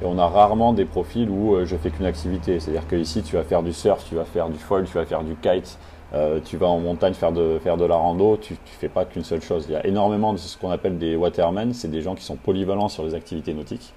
Et 0.00 0.04
on 0.04 0.18
a 0.18 0.26
rarement 0.28 0.72
des 0.72 0.84
profils 0.84 1.28
où 1.28 1.54
euh, 1.54 1.66
je 1.66 1.76
fais 1.76 1.90
qu'une 1.90 2.06
activité. 2.06 2.60
C'est-à-dire 2.60 2.86
qu'ici, 2.86 3.22
tu 3.22 3.36
vas 3.36 3.42
faire 3.42 3.62
du 3.62 3.72
surf, 3.72 4.04
tu 4.08 4.14
vas 4.14 4.24
faire 4.24 4.48
du 4.48 4.58
foil, 4.58 4.84
tu 4.84 4.94
vas 4.94 5.04
faire 5.04 5.24
du 5.24 5.34
kite, 5.34 5.78
euh, 6.14 6.40
tu 6.44 6.56
vas 6.56 6.68
en 6.68 6.78
montagne 6.78 7.14
faire 7.14 7.32
de, 7.32 7.58
faire 7.62 7.76
de 7.76 7.84
la 7.84 7.96
rando, 7.96 8.36
tu 8.36 8.54
ne 8.54 8.58
fais 8.64 8.88
pas 8.88 9.04
qu'une 9.04 9.24
seule 9.24 9.42
chose. 9.42 9.66
Il 9.68 9.72
y 9.72 9.76
a 9.76 9.86
énormément 9.86 10.32
de 10.32 10.38
ce 10.38 10.56
qu'on 10.56 10.70
appelle 10.70 10.98
des 10.98 11.16
watermen, 11.16 11.74
c'est 11.74 11.90
des 11.90 12.02
gens 12.02 12.14
qui 12.14 12.24
sont 12.24 12.36
polyvalents 12.36 12.88
sur 12.88 13.04
les 13.04 13.14
activités 13.14 13.52
nautiques, 13.52 13.92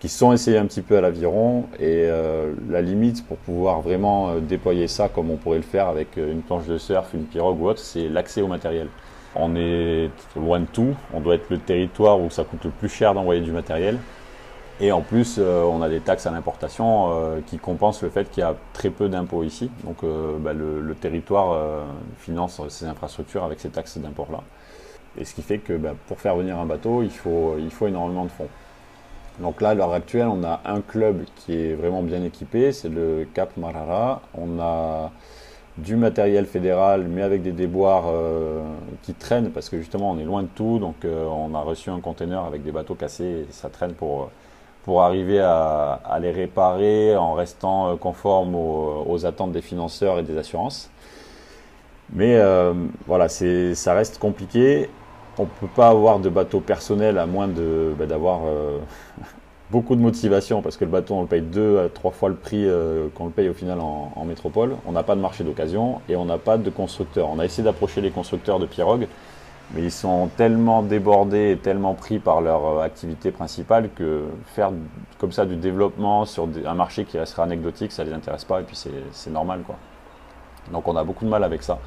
qui 0.00 0.08
sont 0.08 0.32
essayés 0.32 0.58
un 0.58 0.66
petit 0.66 0.82
peu 0.82 0.96
à 0.96 1.00
l'aviron. 1.02 1.64
Et 1.78 2.06
euh, 2.06 2.54
la 2.68 2.80
limite 2.80 3.26
pour 3.26 3.36
pouvoir 3.36 3.80
vraiment 3.82 4.34
déployer 4.40 4.88
ça 4.88 5.08
comme 5.08 5.30
on 5.30 5.36
pourrait 5.36 5.58
le 5.58 5.62
faire 5.62 5.88
avec 5.88 6.16
une 6.16 6.40
planche 6.40 6.66
de 6.66 6.78
surf, 6.78 7.12
une 7.14 7.24
pirogue 7.24 7.60
ou 7.60 7.68
autre, 7.68 7.80
c'est 7.80 8.08
l'accès 8.08 8.40
au 8.40 8.48
matériel. 8.48 8.88
On 9.36 9.54
est 9.56 10.10
loin 10.36 10.60
de 10.60 10.66
tout, 10.66 10.94
on 11.12 11.20
doit 11.20 11.34
être 11.34 11.50
le 11.50 11.58
territoire 11.58 12.18
où 12.18 12.30
ça 12.30 12.44
coûte 12.44 12.64
le 12.64 12.70
plus 12.70 12.88
cher 12.88 13.12
d'envoyer 13.12 13.42
du 13.42 13.52
matériel. 13.52 13.98
Et 14.80 14.92
en 14.92 15.00
plus, 15.00 15.36
euh, 15.38 15.64
on 15.64 15.82
a 15.82 15.88
des 15.88 16.00
taxes 16.00 16.26
à 16.26 16.30
l'importation 16.30 17.10
euh, 17.10 17.40
qui 17.44 17.58
compensent 17.58 18.02
le 18.02 18.10
fait 18.10 18.30
qu'il 18.30 18.42
y 18.42 18.44
a 18.44 18.54
très 18.72 18.90
peu 18.90 19.08
d'impôts 19.08 19.42
ici. 19.42 19.70
Donc 19.84 20.04
euh, 20.04 20.38
bah, 20.38 20.52
le, 20.52 20.94
territoire 20.94 21.84
finance 22.18 22.60
ces 22.68 22.86
infrastructures 22.86 23.44
avec 23.44 23.60
ces 23.60 23.70
taxes 23.70 23.98
d'import-là. 23.98 24.42
Et 25.16 25.24
ce 25.24 25.34
qui 25.34 25.42
fait 25.42 25.58
que 25.58 25.72
bah, 25.72 25.94
pour 26.06 26.20
faire 26.20 26.36
venir 26.36 26.58
un 26.58 26.66
bateau, 26.66 27.02
il 27.02 27.10
faut, 27.10 27.56
il 27.58 27.70
faut 27.70 27.86
énormément 27.86 28.24
de 28.24 28.30
fonds. 28.30 28.48
Donc 29.40 29.60
là, 29.60 29.70
à 29.70 29.74
l'heure 29.74 29.92
actuelle, 29.92 30.26
on 30.26 30.42
a 30.44 30.60
un 30.64 30.80
club 30.80 31.24
qui 31.36 31.54
est 31.54 31.74
vraiment 31.74 32.02
bien 32.02 32.24
équipé, 32.24 32.72
c'est 32.72 32.88
le 32.88 33.26
Cap 33.34 33.56
Marara. 33.56 34.22
On 34.34 34.60
a 34.60 35.12
du 35.76 35.94
matériel 35.94 36.46
fédéral, 36.46 37.06
mais 37.08 37.22
avec 37.22 37.42
des 37.42 37.52
déboires 37.52 38.12
qui 39.02 39.14
traînent, 39.14 39.50
parce 39.50 39.68
que 39.68 39.78
justement, 39.78 40.10
on 40.10 40.18
est 40.18 40.24
loin 40.24 40.42
de 40.42 40.48
tout. 40.48 40.80
Donc 40.80 40.96
on 41.04 41.54
a 41.54 41.60
reçu 41.60 41.90
un 41.90 42.00
conteneur 42.00 42.46
avec 42.46 42.64
des 42.64 42.72
bateaux 42.72 42.96
cassés, 42.96 43.46
et 43.48 43.52
ça 43.52 43.68
traîne 43.68 43.92
pour 43.92 44.30
pour 44.88 45.02
arriver 45.02 45.38
à, 45.38 46.18
les 46.22 46.30
réparer 46.30 47.14
en 47.14 47.34
restant 47.34 47.90
euh, 47.90 47.96
conforme 47.96 48.54
aux, 48.54 49.26
attentes 49.26 49.52
des 49.52 49.60
financeurs 49.60 50.18
et 50.18 50.22
des 50.22 50.38
assurances. 50.38 50.88
Mais 52.14 52.36
euh, 52.36 52.72
voilà, 53.06 53.28
ça 53.28 53.92
reste 53.92 54.16
compliqué. 54.18 54.88
On 55.36 55.42
ne 55.42 55.48
peut 55.60 55.74
pas 55.76 55.88
avoir 55.88 56.20
de 56.20 56.30
bateau 56.30 56.60
personnel 56.60 57.18
à 57.18 57.26
moins 57.26 57.48
bah, 57.48 58.06
d'avoir 58.06 58.40
euh, 58.46 58.78
beaucoup 59.70 59.94
de 59.94 60.00
motivation 60.00 60.62
parce 60.62 60.78
que 60.78 60.86
le 60.86 60.90
bateau, 60.90 61.16
on 61.16 61.20
le 61.20 61.28
paye 61.28 61.42
deux 61.42 61.80
à 61.80 61.90
trois 61.90 62.12
fois 62.12 62.30
le 62.30 62.36
prix 62.36 62.66
qu'on 63.14 63.26
le 63.26 63.30
paye 63.30 63.50
au 63.50 63.54
final 63.54 63.80
en, 63.80 64.10
en 64.16 64.24
métropole. 64.24 64.74
On 64.86 64.92
n'a 64.92 65.02
pas 65.02 65.16
de 65.16 65.20
marché 65.20 65.44
d'occasion 65.44 66.00
et 66.08 66.16
on 66.16 66.24
n'a 66.24 66.38
pas 66.38 66.56
de 66.56 66.70
constructeur. 66.70 67.28
On 67.30 67.38
a 67.40 67.44
essayé 67.44 67.62
d'approcher 67.62 68.00
les 68.00 68.10
constructeurs 68.10 68.58
de 68.58 68.64
pirogues 68.64 69.06
mais 69.74 69.82
ils 69.82 69.92
sont 69.92 70.30
tellement 70.36 70.82
débordés 70.82 71.52
et 71.52 71.58
tellement 71.58 71.94
pris 71.94 72.18
par 72.18 72.40
leur 72.40 72.66
euh, 72.66 72.82
activité 72.82 73.30
principale 73.30 73.90
que 73.94 74.24
faire 74.46 74.72
comme 75.18 75.32
ça 75.32 75.44
du 75.44 75.56
développement 75.56 76.24
sur 76.24 76.48
un 76.64 76.74
marché 76.74 77.04
qui 77.04 77.18
restera 77.18 77.42
anecdotique, 77.42 77.92
ça 77.92 78.04
les 78.04 78.12
intéresse 78.12 78.44
pas 78.44 78.60
et 78.60 78.64
puis 78.64 78.76
c'est 79.12 79.30
normal. 79.30 79.62
Quoi. 79.66 79.76
Donc 80.72 80.88
on 80.88 80.96
a 80.96 81.04
beaucoup 81.04 81.24
de 81.24 81.30
mal 81.30 81.44
avec 81.44 81.62
ça. 81.62 81.78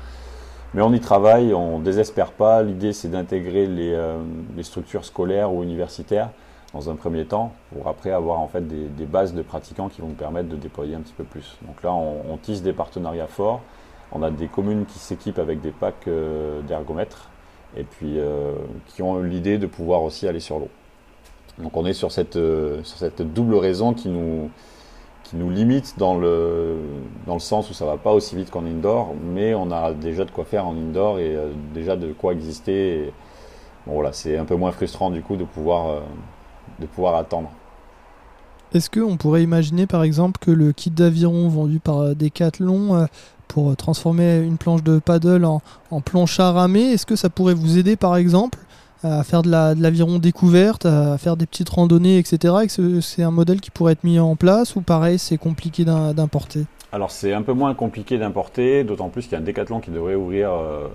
Mais 0.74 0.82
on 0.82 0.94
y 0.94 1.00
travaille, 1.02 1.54
on 1.54 1.80
désespère 1.80 2.32
pas. 2.32 2.62
L'idée 2.62 2.94
c'est 2.94 3.10
d'intégrer 3.10 3.66
les, 3.66 3.94
euh, 3.94 4.20
structures 4.62 5.06
scolaires 5.06 5.52
ou 5.52 5.64
universitaires 5.64 6.30
dans 6.74 6.90
un 6.90 6.96
premier 6.96 7.26
temps 7.26 7.52
pour 7.74 7.88
après 7.90 8.12
avoir 8.12 8.40
en 8.40 8.48
fait 8.48 8.66
des, 8.66 9.06
bases 9.06 9.34
de 9.34 9.42
pratiquants 9.42 9.90
qui 9.90 10.02
vont 10.02 10.08
nous 10.08 10.14
permettre 10.14 10.48
de 10.50 10.56
déployer 10.56 10.96
un 10.96 11.02
petit 11.02 11.14
peu 11.14 11.24
plus. 11.24 11.58
Donc 11.64 11.82
là 11.84 11.92
on, 11.94 12.32
on 12.32 12.38
tisse 12.38 12.62
des 12.62 12.74
partenariats 12.74 13.28
forts. 13.28 13.62
On 14.14 14.24
a 14.24 14.30
des 14.30 14.48
communes 14.48 14.86
qui 14.86 15.00
s'équipent 15.00 15.40
avec 15.40 15.62
des 15.62 15.72
packs 15.72 16.08
euh, 16.08 16.62
d'ergomètres 16.62 17.31
et 17.76 17.84
puis 17.84 18.20
euh, 18.20 18.54
qui 18.88 19.02
ont 19.02 19.22
l'idée 19.22 19.58
de 19.58 19.68
pouvoir 19.68 20.04
aussi 20.04 20.28
aller 20.28 20.40
sur 20.40 20.60
l'eau. 20.60 20.70
Donc 21.60 21.76
on 21.78 21.86
est 21.86 21.94
sur 21.94 22.12
cette, 22.12 22.36
euh, 22.36 22.84
sur 22.84 22.98
cette 22.98 23.22
double 23.22 23.56
raison 23.56 23.94
qui 23.94 24.10
nous, 24.10 24.50
qui 25.24 25.36
nous 25.36 25.50
limite 25.50 25.96
dans 25.98 26.18
le, 26.18 26.78
dans 27.28 27.34
le 27.34 27.40
sens 27.40 27.70
où 27.70 27.74
ça 27.74 27.86
va 27.86 27.98
pas 27.98 28.12
aussi 28.12 28.36
vite 28.36 28.50
qu'en 28.50 28.66
indoor, 28.66 29.14
mais 29.34 29.54
on 29.54 29.72
a 29.72 29.94
déjà 29.94 30.26
de 30.26 30.32
quoi 30.32 30.46
faire 30.46 30.68
en 30.68 30.76
indoor 30.76 31.20
et 31.20 31.36
euh, 31.36 31.52
déjà 31.74 31.96
de 31.96 32.14
quoi 32.14 32.34
exister. 32.34 33.14
bon 33.86 33.94
voilà, 33.94 34.14
c'est 34.14 34.38
un 34.38 34.46
peu 34.46 34.56
moins 34.56 34.72
frustrant 34.72 35.10
du 35.10 35.22
coup 35.22 35.36
de 35.36 35.46
pouvoir, 35.46 36.02
de 36.80 36.86
pouvoir 36.86 37.16
attendre. 37.16 37.52
Est-ce 38.74 38.90
qu'on 38.90 39.18
pourrait 39.18 39.44
imaginer 39.44 39.86
par 39.86 40.02
exemple 40.02 40.40
que 40.40 40.52
le 40.52 40.72
kit 40.72 40.92
d'aviron 40.92 41.50
vendu 41.50 41.80
par 41.80 42.16
Decathlon 42.16 43.06
pour 43.52 43.76
transformer 43.76 44.38
une 44.38 44.58
planche 44.58 44.82
de 44.82 45.00
paddle 45.00 45.44
en, 45.44 45.62
en 45.92 46.00
planche 46.00 46.40
à 46.40 46.52
ramer. 46.52 46.94
Est-ce 46.94 47.06
que 47.06 47.18
ça 47.18 47.30
pourrait 47.30 47.54
vous 47.54 47.78
aider 47.78 47.98
par 47.98 48.16
exemple 48.16 48.60
à 49.04 49.24
faire 49.24 49.42
de 49.42 49.50
l'aviron 49.52 50.20
découverte, 50.20 50.86
à 50.86 51.18
faire 51.18 51.36
des 51.36 51.46
petites 51.46 51.70
randonnées, 51.70 52.18
etc. 52.18 52.54
C'est 53.02 53.24
un 53.24 53.32
modèle 53.32 53.60
qui 53.60 53.72
pourrait 53.72 53.94
être 53.94 54.04
mis 54.04 54.20
en 54.20 54.36
place 54.36 54.76
ou 54.76 54.82
pareil, 54.82 55.20
c'est 55.20 55.38
compliqué 55.38 55.84
d'importer? 55.84 56.66
Alors 56.94 57.12
c'est 57.12 57.34
un 57.34 57.42
peu 57.42 57.54
moins 57.54 57.74
compliqué 57.74 58.18
d'importer, 58.18 58.84
d'autant 58.84 59.10
plus 59.10 59.24
qu'il 59.24 59.34
y 59.34 59.36
a 59.36 59.40
un 59.40 59.44
décathlon 59.44 59.80
qui 59.80 59.92
devrait 59.92 60.16
ouvrir 60.16 60.52
euh, 60.52 60.88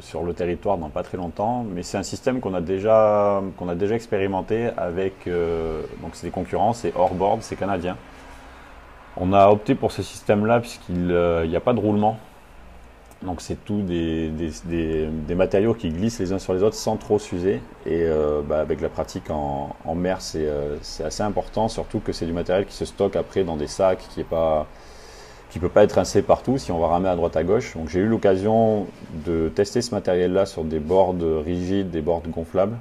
sur 0.00 0.22
le 0.22 0.32
territoire 0.34 0.76
dans 0.76 0.90
pas 0.90 1.02
très 1.02 1.16
longtemps. 1.16 1.64
Mais 1.74 1.82
c'est 1.82 1.98
un 1.98 2.02
système 2.02 2.40
qu'on 2.40 2.54
a 2.54 2.60
déjà 2.60 3.42
expérimenté 3.90 4.68
avec 4.76 5.14
euh, 5.26 5.82
donc 6.02 6.10
c'est 6.12 6.26
des 6.26 6.32
concurrents, 6.32 6.72
c'est 6.72 6.92
Orboard, 6.94 7.42
c'est 7.42 7.56
canadien. 7.56 7.96
On 9.16 9.32
a 9.32 9.48
opté 9.48 9.74
pour 9.74 9.92
ce 9.92 10.02
système-là 10.02 10.60
puisqu'il 10.60 11.06
n'y 11.06 11.12
euh, 11.12 11.56
a 11.56 11.60
pas 11.60 11.72
de 11.72 11.80
roulement. 11.80 12.18
Donc 13.22 13.42
c'est 13.42 13.62
tout 13.66 13.82
des, 13.82 14.32
matériaux 15.34 15.74
qui 15.74 15.90
glissent 15.90 16.20
les 16.20 16.32
uns 16.32 16.38
sur 16.38 16.54
les 16.54 16.62
autres 16.62 16.76
sans 16.76 16.96
trop 16.96 17.18
s'user. 17.18 17.60
Et 17.84 18.04
euh, 18.04 18.40
bah, 18.42 18.60
avec 18.60 18.80
la 18.80 18.88
pratique 18.88 19.30
en, 19.30 19.74
mer, 19.94 20.20
euh, 20.36 20.76
c'est 20.80 21.04
assez 21.04 21.22
important, 21.22 21.68
surtout 21.68 22.00
que 22.00 22.12
c'est 22.12 22.24
du 22.24 22.32
matériel 22.32 22.64
qui 22.64 22.74
se 22.74 22.86
stocke 22.86 23.16
après 23.16 23.44
dans 23.44 23.56
des 23.56 23.66
sacs, 23.66 24.02
qui 24.10 24.20
ne 24.20 25.60
peut 25.60 25.68
pas 25.68 25.84
être 25.84 25.92
rincé 25.92 26.22
partout 26.22 26.56
si 26.56 26.72
on 26.72 26.78
va 26.78 26.86
ramer 26.86 27.10
à 27.10 27.16
droite 27.16 27.36
à 27.36 27.44
gauche. 27.44 27.76
Donc 27.76 27.90
j'ai 27.90 28.00
eu 28.00 28.06
l'occasion 28.06 28.86
de 29.26 29.50
tester 29.54 29.82
ce 29.82 29.94
matériel-là 29.94 30.46
sur 30.46 30.64
des 30.64 30.78
bords 30.78 31.14
rigides, 31.44 31.90
des 31.90 32.00
bords 32.00 32.22
gonflables. 32.26 32.78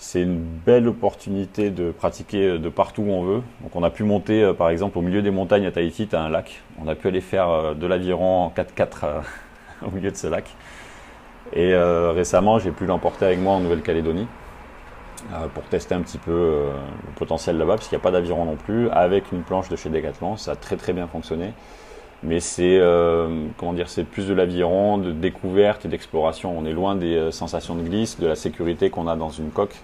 C'est 0.00 0.22
une 0.22 0.38
belle 0.38 0.86
opportunité 0.86 1.70
de 1.70 1.90
pratiquer 1.90 2.50
euh, 2.50 2.58
de 2.58 2.68
partout 2.68 3.02
où 3.02 3.10
on 3.10 3.24
veut. 3.24 3.42
Donc 3.62 3.74
on 3.74 3.82
a 3.82 3.90
pu 3.90 4.04
monter 4.04 4.44
euh, 4.44 4.52
par 4.54 4.70
exemple 4.70 4.96
au 4.96 5.02
milieu 5.02 5.22
des 5.22 5.32
montagnes 5.32 5.66
à 5.66 5.72
Tahiti, 5.72 6.06
tu 6.06 6.14
un 6.14 6.28
lac. 6.28 6.62
On 6.80 6.86
a 6.86 6.94
pu 6.94 7.08
aller 7.08 7.20
faire 7.20 7.48
euh, 7.50 7.74
de 7.74 7.84
l'aviron 7.84 8.44
en 8.44 8.50
4x4 8.50 9.22
au 9.86 9.90
milieu 9.90 10.12
de 10.12 10.16
ce 10.16 10.28
lac. 10.28 10.48
Et 11.54 11.74
récemment, 11.74 12.58
j'ai 12.58 12.70
pu 12.70 12.84
l'emporter 12.84 13.24
avec 13.24 13.38
moi 13.40 13.54
en 13.54 13.60
Nouvelle-Calédonie 13.60 14.26
pour 15.54 15.62
tester 15.62 15.94
un 15.94 16.02
petit 16.02 16.18
peu 16.18 16.30
le 16.30 17.12
potentiel 17.16 17.56
là-bas, 17.56 17.76
parce 17.76 17.88
qu'il 17.88 17.96
n'y 17.96 18.02
a 18.02 18.04
pas 18.04 18.10
d'aviron 18.10 18.44
non 18.44 18.56
plus, 18.56 18.90
avec 18.90 19.32
une 19.32 19.40
planche 19.40 19.70
de 19.70 19.76
chez 19.76 19.88
Decathlon. 19.88 20.36
Ça 20.36 20.52
a 20.52 20.56
très 20.56 20.76
très 20.76 20.92
bien 20.92 21.06
fonctionné. 21.06 21.54
Mais 22.22 22.40
c'est 22.40 22.78
c'est 23.86 24.04
plus 24.04 24.28
de 24.28 24.34
l'aviron, 24.34 24.98
de 24.98 25.10
découverte 25.10 25.86
et 25.86 25.88
d'exploration. 25.88 26.54
On 26.54 26.66
est 26.66 26.72
loin 26.72 26.96
des 26.96 27.32
sensations 27.32 27.76
de 27.76 27.80
glisse, 27.80 28.20
de 28.20 28.26
la 28.26 28.36
sécurité 28.36 28.90
qu'on 28.90 29.08
a 29.08 29.16
dans 29.16 29.30
une 29.30 29.48
coque 29.48 29.76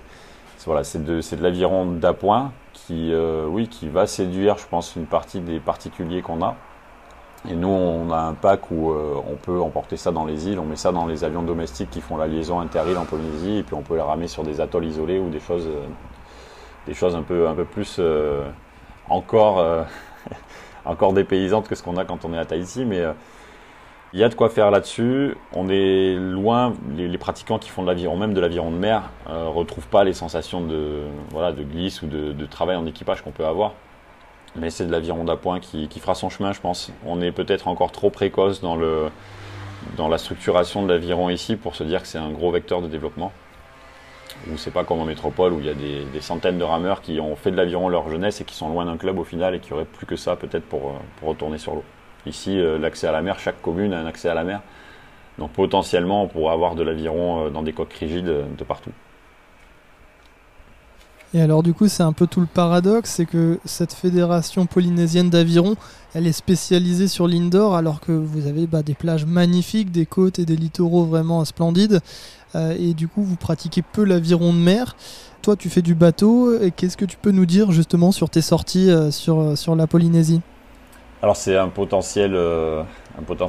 voilà, 0.66 0.85
c'est 0.85 1.04
de, 1.04 1.21
de 1.21 1.42
l'aviron 1.42 1.87
d'appoint 1.87 2.52
qui, 2.73 3.12
euh, 3.12 3.47
oui, 3.49 3.68
qui 3.68 3.88
va 3.88 4.06
séduire, 4.06 4.59
je 4.59 4.66
pense, 4.66 4.97
une 4.97 5.06
partie 5.06 5.40
des 5.40 5.61
particuliers 5.61 6.23
qu'on 6.23 6.42
a. 6.42 6.56
Et 7.49 7.54
nous, 7.54 7.68
on 7.68 8.11
a 8.11 8.18
un 8.18 8.35
pack 8.35 8.71
où 8.71 8.90
euh, 8.90 9.14
on 9.30 9.37
peut 9.37 9.61
emporter 9.61 9.97
ça 9.97 10.11
dans 10.12 10.25
les 10.25 10.49
îles, 10.49 10.59
on 10.59 10.64
met 10.64 10.76
ça 10.76 10.92
dans 10.92 11.06
les 11.06 11.25
avions 11.25 11.42
domestiques 11.42 11.90
qui 11.90 12.00
font 12.00 12.16
la 12.16 12.26
liaison 12.26 12.61
inter-île 12.61 12.97
en 12.97 13.04
Polynésie, 13.04 13.59
et 13.59 13.62
puis 13.62 13.75
on 13.75 13.83
peut 13.83 13.97
les 13.97 14.02
ramer 14.02 14.28
sur 14.28 14.42
des 14.42 14.61
atolls 14.61 14.87
isolés 14.87 15.18
ou 15.18 15.28
des 15.28 15.40
choses, 15.40 15.66
euh, 15.66 15.87
des 16.87 16.94
choses 16.94 17.14
un 17.14 17.23
peu, 17.23 17.47
un 17.49 17.54
peu 17.54 17.64
plus 17.64 18.00
encore, 19.09 19.64
encore 20.85 21.12
dépaysantes 21.12 21.68
que 21.68 21.75
ce 21.75 21.83
qu'on 21.83 21.97
a 21.97 22.04
quand 22.04 22.25
on 22.25 22.33
est 22.33 22.38
à 22.38 22.44
Tahiti. 22.47 22.85
Mais 22.85 23.02
il 24.14 24.21
y 24.21 24.25
a 24.25 24.28
de 24.28 24.35
quoi 24.35 24.49
faire 24.49 24.71
là-dessus. 24.71 25.37
On 25.52 25.68
est 25.68 26.14
loin, 26.14 26.73
les, 26.97 27.18
pratiquants 27.18 27.59
qui 27.59 27.68
font 27.68 27.83
de 27.83 27.88
l'aviron, 27.88 28.16
même 28.16 28.33
de 28.33 28.40
l'aviron 28.40 28.71
de 28.71 28.76
mer, 28.76 29.11
ne 29.28 29.35
euh, 29.35 29.49
retrouvent 29.49 29.88
pas 29.88 30.04
les 30.04 30.12
sensations 30.12 30.61
de, 30.61 31.00
voilà, 31.30 31.50
de 31.50 31.64
glisse 31.64 32.00
ou 32.02 32.06
de, 32.06 32.47
travail 32.47 32.76
en 32.76 32.87
équipage 32.87 33.23
qu'on 33.23 33.33
peut 33.33 33.44
avoir. 33.44 33.73
Mais 34.54 34.71
c'est 34.71 34.87
de 34.87 34.92
l'aviron 34.92 35.25
d'appoint 35.25 35.59
qui, 35.59 35.88
qui 35.88 35.99
fera 35.99 36.14
son 36.14 36.30
chemin, 36.30 36.52
je 36.52 36.61
pense. 36.61 36.92
On 37.04 37.21
est 37.21 37.33
peut-être 37.33 37.66
encore 37.66 37.90
trop 37.90 38.09
précoce 38.09 38.61
dans 38.61 38.76
le, 38.76 39.09
dans 39.97 40.06
la 40.06 40.18
structuration 40.18 40.85
de 40.85 40.92
l'aviron 40.92 41.28
ici 41.28 41.56
pour 41.56 41.75
se 41.75 41.83
dire 41.83 42.00
que 42.02 42.06
c'est 42.06 42.18
un 42.18 42.30
gros 42.30 42.52
vecteur 42.52 42.83
de 42.83 42.87
développement. 42.87 43.33
Ou 44.49 44.56
c'est 44.59 44.71
pas 44.71 44.85
comme 44.85 45.00
en 45.00 45.06
métropole 45.06 45.52
où 45.54 45.59
il 45.59 45.66
y 45.66 45.71
a 45.71 45.75
des, 45.75 46.21
centaines 46.21 46.59
de 46.59 46.64
rameurs 46.64 47.00
qui 47.00 47.18
ont 47.18 47.35
fait 47.35 47.50
de 47.50 47.56
l'aviron 47.56 47.88
leur 47.88 48.09
jeunesse 48.09 48.40
et 48.40 48.44
qui 48.44 48.54
sont 48.54 48.68
loin 48.68 48.85
d'un 48.85 48.97
club 48.97 49.18
au 49.18 49.25
final 49.25 49.56
et 49.56 49.59
qui 49.59 49.73
auraient 49.73 49.85
plus 49.85 50.06
que 50.06 50.14
ça 50.14 50.37
peut-être 50.37 50.66
pour, 50.66 50.90
euh, 50.90 50.92
pour 51.18 51.30
retourner 51.30 51.59
sur 51.59 51.75
l'eau. 51.75 51.85
Ici, 52.26 52.59
euh, 52.59 52.78
l'accès 52.78 53.07
à 53.07 53.12
la 53.12 53.23
mer, 53.23 53.38
chaque 53.38 53.61
commune 53.61 53.93
a 53.93 54.00
un 54.00 54.07
accès 54.07 54.28
à 54.28 54.35
la 54.35 54.45
mer. 54.45 54.62
Donc 55.38 55.50
potentiellement, 55.52 56.23
on 56.23 56.28
pourrait 56.28 56.54
avoir 56.54 56.75
de 56.75 56.83
l'aviron 56.83 57.47
euh, 57.47 57.50
dans 57.50 57.62
des 57.62 57.73
coques 57.73 57.93
rigides 57.93 58.28
euh, 58.28 58.45
de 58.57 58.64
partout. 58.64 58.93
Et 61.35 61.40
alors 61.40 61.64
du 61.64 61.75
coup, 61.75 61.88
c'est 61.88 62.04
un 62.04 62.12
peu 62.12 62.28
tout 62.28 62.40
le 62.40 62.47
paradoxe, 62.47 63.11
c'est 63.11 63.26
que 63.26 63.59
cette 63.64 63.93
fédération 63.93 64.66
polynésienne 64.66 65.31
d'aviron, 65.31 65.75
elle 66.14 66.28
est 66.28 66.33
spécialisée 66.33 67.09
sur 67.09 67.26
l'indoor, 67.26 67.75
alors 67.75 67.99
que 68.00 68.12
vous 68.12 68.47
avez 68.47 68.69
bah, 68.69 68.85
des 68.85 68.95
plages 68.95 69.26
magnifiques, 69.26 69.90
des 69.90 70.07
côtes 70.07 70.38
et 70.38 70.45
des 70.45 70.54
littoraux 70.54 71.04
vraiment 71.04 71.45
splendides. 71.45 72.00
Et 72.78 72.95
du 72.95 73.09
coup, 73.09 73.25
vous 73.25 73.35
pratiquez 73.35 73.83
peu 73.83 74.04
l'aviron 74.04 74.52
de 74.52 74.59
mer. 74.59 74.95
Toi, 75.43 75.57
tu 75.57 75.69
fais 75.69 75.83
du 75.83 75.97
bateau. 75.97 76.57
Qu'est-ce 76.76 76.97
que 76.97 77.04
tu 77.04 77.16
peux 77.16 77.33
nous 77.33 77.47
dire 77.47 77.73
justement 77.73 78.12
sur 78.12 78.31
tes 78.31 78.43
sorties 78.43 78.93
sur, 79.11 79.59
sur 79.59 79.75
la 79.75 79.88
Polynésie? 79.88 80.40
Alors 81.25 81.37
c'est 81.37 81.57
un 81.57 81.69
potentiel, 81.71 82.35
euh, 82.35 82.83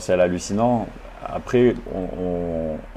hallucinant. 0.07 0.87
Après, 1.25 1.75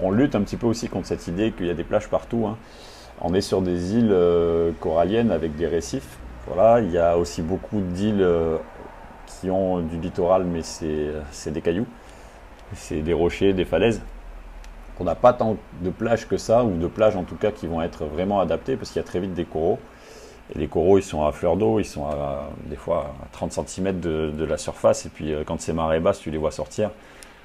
on, 0.00 0.11
lutte 0.12 0.37
un 0.37 0.42
petit 0.42 0.56
peu 0.56 0.68
aussi 0.68 0.88
contre 0.88 1.08
cette 1.08 1.26
idée 1.26 1.50
qu'il 1.50 1.66
y 1.66 1.70
a 1.70 1.75
des 1.75 1.82
plages 1.82 2.06
partout. 2.06 2.47
hein. 2.47 2.56
On 3.20 3.35
est 3.35 3.40
sur 3.40 3.61
des 3.61 3.97
îles 3.97 4.12
euh, 4.12 4.70
coralliennes 4.78 5.32
avec 5.32 5.56
des 5.56 5.66
récifs. 5.66 6.18
Voilà, 6.47 6.80
il 6.80 6.92
y 6.92 6.99
a 6.99 7.18
aussi 7.18 7.42
beaucoup 7.42 7.80
d'îles 7.80 8.23
euh, 8.23 8.56
qui 9.26 9.50
ont 9.50 9.80
du 9.80 9.97
littoral, 9.97 10.44
mais 10.44 10.62
c'est 10.62 11.50
des 11.50 11.61
cailloux, 11.61 11.87
c'est 12.75 13.00
des 13.00 13.14
rochers, 13.14 13.54
des 13.54 13.64
falaises. 13.64 14.00
On 15.00 15.04
n'a 15.04 15.16
pas 15.16 15.32
tant 15.32 15.56
de 15.82 15.90
plages 15.90 16.28
que 16.28 16.37
ça, 16.37 16.62
ou 16.62 16.76
de 16.76 16.87
plages 16.87 17.16
en 17.16 17.25
tout 17.25 17.35
cas 17.35 17.50
qui 17.50 17.66
vont 17.66 17.82
être 17.82 18.04
vraiment 18.04 18.38
adaptées, 18.38 18.76
parce 18.76 18.92
qu'il 18.92 19.02
y 19.02 19.04
a 19.04 19.08
très 19.08 19.18
vite 19.18 19.35
des 19.35 19.44
coraux. 19.44 19.80
Les 20.55 20.67
coraux, 20.67 20.99
ils 20.99 21.02
sont 21.02 21.25
à 21.25 21.33
fleur 21.33 21.57
d'eau, 21.57 21.78
ils 21.78 21.85
sont 21.85 22.07
à, 22.07 22.49
des 22.67 22.76
fois 22.76 23.14
à 23.23 23.26
30 23.33 23.52
cm 23.52 24.00
de, 24.00 24.45
la 24.45 24.57
surface, 24.57 25.05
et 25.05 25.11
puis 25.11 25.33
euh, 25.33 25.43
quand 25.45 25.61
c'est 25.61 25.75
marée 25.75 26.00
basse, 26.00 26.21
tu 26.21 26.31
les 26.31 26.38
vois 26.38 26.50
sortir. 26.50 26.90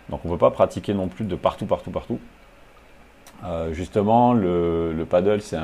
Donc 0.09 0.21
on 0.23 0.29
ne 0.29 0.33
peut 0.33 0.39
pas 0.39 0.51
pratiquer 0.51 0.93
non 0.93 1.07
plus 1.07 1.25
de 1.25 1.35
partout, 1.35 1.65
partout, 1.65 1.91
partout. 1.91 2.19
Euh, 3.43 3.73
justement, 3.73 4.33
le, 4.33 4.93
le 4.93 5.05
paddle, 5.05 5.41
c'est 5.41 5.57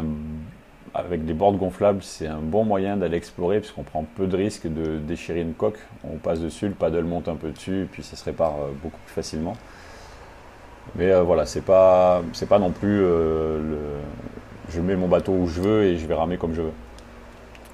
avec 0.94 1.26
des 1.26 1.34
bordes 1.34 1.58
gonflables, 1.58 2.04
c'est 2.04 2.28
un 2.28 2.40
bon 2.40 2.66
moyen 2.66 2.98
d'aller 2.98 3.16
explorer, 3.16 3.60
puisqu'on 3.60 3.84
prend 3.84 4.06
peu 4.16 4.28
de 4.28 4.36
risques 4.36 4.68
de 4.68 4.98
déchirer 4.98 5.42
une 5.42 5.54
coque. 5.54 5.80
On 6.04 6.18
passe 6.18 6.42
dessus, 6.42 6.68
le 6.68 6.74
paddle 6.74 7.06
monte 7.06 7.30
un 7.30 7.36
peu 7.36 7.52
dessus, 7.52 7.84
et 7.84 7.86
puis 7.86 8.04
ça 8.04 8.18
se 8.18 8.26
répare 8.26 8.56
euh, 8.56 8.72
beaucoup 8.84 9.00
plus 9.06 9.14
facilement. 9.14 9.56
Mais 10.96 11.14
voilà, 11.22 11.46
c'est 11.46 11.62
pas, 11.62 12.24
c'est 12.34 12.50
pas 12.50 12.58
non 12.58 12.72
plus 12.72 13.00
le, 13.00 13.62
je 14.70 14.82
mets 14.82 14.96
mon 14.96 15.08
bateau 15.08 15.34
où 15.34 15.48
je 15.48 15.62
veux 15.62 15.84
et 15.84 15.98
je 15.98 16.08
vais 16.08 16.16
ramer 16.16 16.38
comme 16.38 16.56
je 16.56 16.64
veux. 16.64 16.72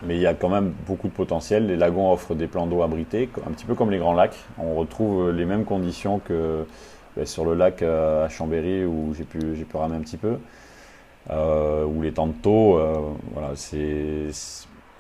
Mais 0.04 0.16
il 0.16 0.22
y 0.22 0.28
a 0.28 0.34
quand 0.34 0.50
même 0.50 0.74
beaucoup 0.86 1.08
de 1.08 1.14
potentiel. 1.14 1.68
Les 1.68 1.78
lagons 1.78 2.12
offrent 2.12 2.36
des 2.36 2.48
plans 2.48 2.68
d'eau 2.68 2.82
abrités, 2.84 3.30
un 3.48 3.52
petit 3.52 3.66
peu 3.66 3.76
comme 3.76 3.92
les 3.92 3.98
grands 3.98 4.14
lacs. 4.14 4.38
On 4.60 4.76
retrouve 4.76 5.32
les 5.32 5.46
mêmes 5.46 5.66
conditions 5.66 6.20
que 6.20 6.66
ben, 7.16 7.26
sur 7.26 7.46
le 7.46 7.54
lac 7.54 7.82
euh, 7.82 8.26
à 8.26 8.30
Chambéry 8.30 8.86
où 8.86 9.14
j'ai 9.18 9.24
pu, 9.24 9.40
pu 9.40 9.78
ramer 9.78 9.96
un 9.96 10.02
petit 10.02 10.18
peu. 10.18 10.38
Euh, 11.32 11.86
ou 11.86 12.02
les 12.02 12.12
temps 12.12 12.28
de 12.28 12.34
taux. 12.34 12.78
euh, 12.78 12.96
voilà, 13.34 13.52
c'est, 13.56 14.28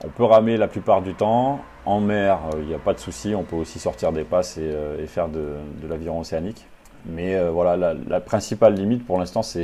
on 0.04 0.10
peut 0.10 0.24
ramer 0.24 0.58
la 0.58 0.68
plupart 0.68 1.02
du 1.02 1.14
temps. 1.14 1.60
En 1.86 2.00
mer, 2.00 2.40
euh, 2.54 2.62
il 2.62 2.68
n'y 2.68 2.74
a 2.74 2.80
pas 2.80 2.94
de 2.94 3.00
souci. 3.00 3.36
On 3.36 3.44
peut 3.44 3.56
aussi 3.58 3.80
sortir 3.80 4.12
des 4.12 4.24
passes 4.24 4.58
et, 4.58 4.62
euh, 4.62 5.06
faire 5.08 5.28
de, 5.28 5.56
de 5.84 5.88
l'aviron 5.88 6.22
océanique. 6.22 6.66
Mais 7.08 7.36
euh, 7.36 7.52
voilà, 7.52 7.78
la, 7.78 7.94
la 7.94 8.20
principale 8.20 8.74
limite 8.74 9.06
pour 9.06 9.20
l'instant, 9.20 9.44
c'est 9.44 9.60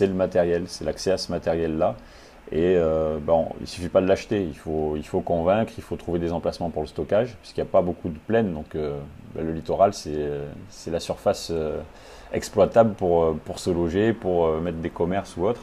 le 0.00 0.14
matériel, 0.14 0.64
c'est 0.66 0.84
l'accès 0.84 1.12
à 1.12 1.16
ce 1.16 1.32
matériel-là. 1.32 1.96
Et 2.54 2.76
euh, 2.76 3.18
bon, 3.18 3.48
il 3.62 3.66
suffit 3.66 3.88
pas 3.88 4.02
de 4.02 4.06
l'acheter, 4.06 4.42
il 4.42 4.56
faut, 4.56 4.94
il 4.96 5.06
faut 5.06 5.20
convaincre, 5.22 5.72
il 5.78 5.82
faut 5.82 5.96
trouver 5.96 6.18
des 6.18 6.32
emplacements 6.32 6.68
pour 6.68 6.82
le 6.82 6.88
stockage, 6.88 7.34
puisqu'il 7.40 7.62
n'y 7.62 7.68
a 7.68 7.70
pas 7.70 7.80
beaucoup 7.80 8.10
de 8.10 8.18
plaines. 8.18 8.52
Donc 8.52 8.74
euh, 8.74 8.98
ben, 9.34 9.46
le 9.46 9.52
littoral, 9.52 9.94
c'est, 9.94 10.90
la 10.90 11.00
surface 11.00 11.48
euh, 11.50 11.80
exploitable 12.30 12.92
pour, 12.92 13.24
euh, 13.24 13.40
pour 13.46 13.58
se 13.58 13.70
loger, 13.70 14.12
pour 14.12 14.48
mettre 14.60 14.78
des 14.78 14.90
commerces 14.90 15.34
ou 15.38 15.46
autres. 15.46 15.62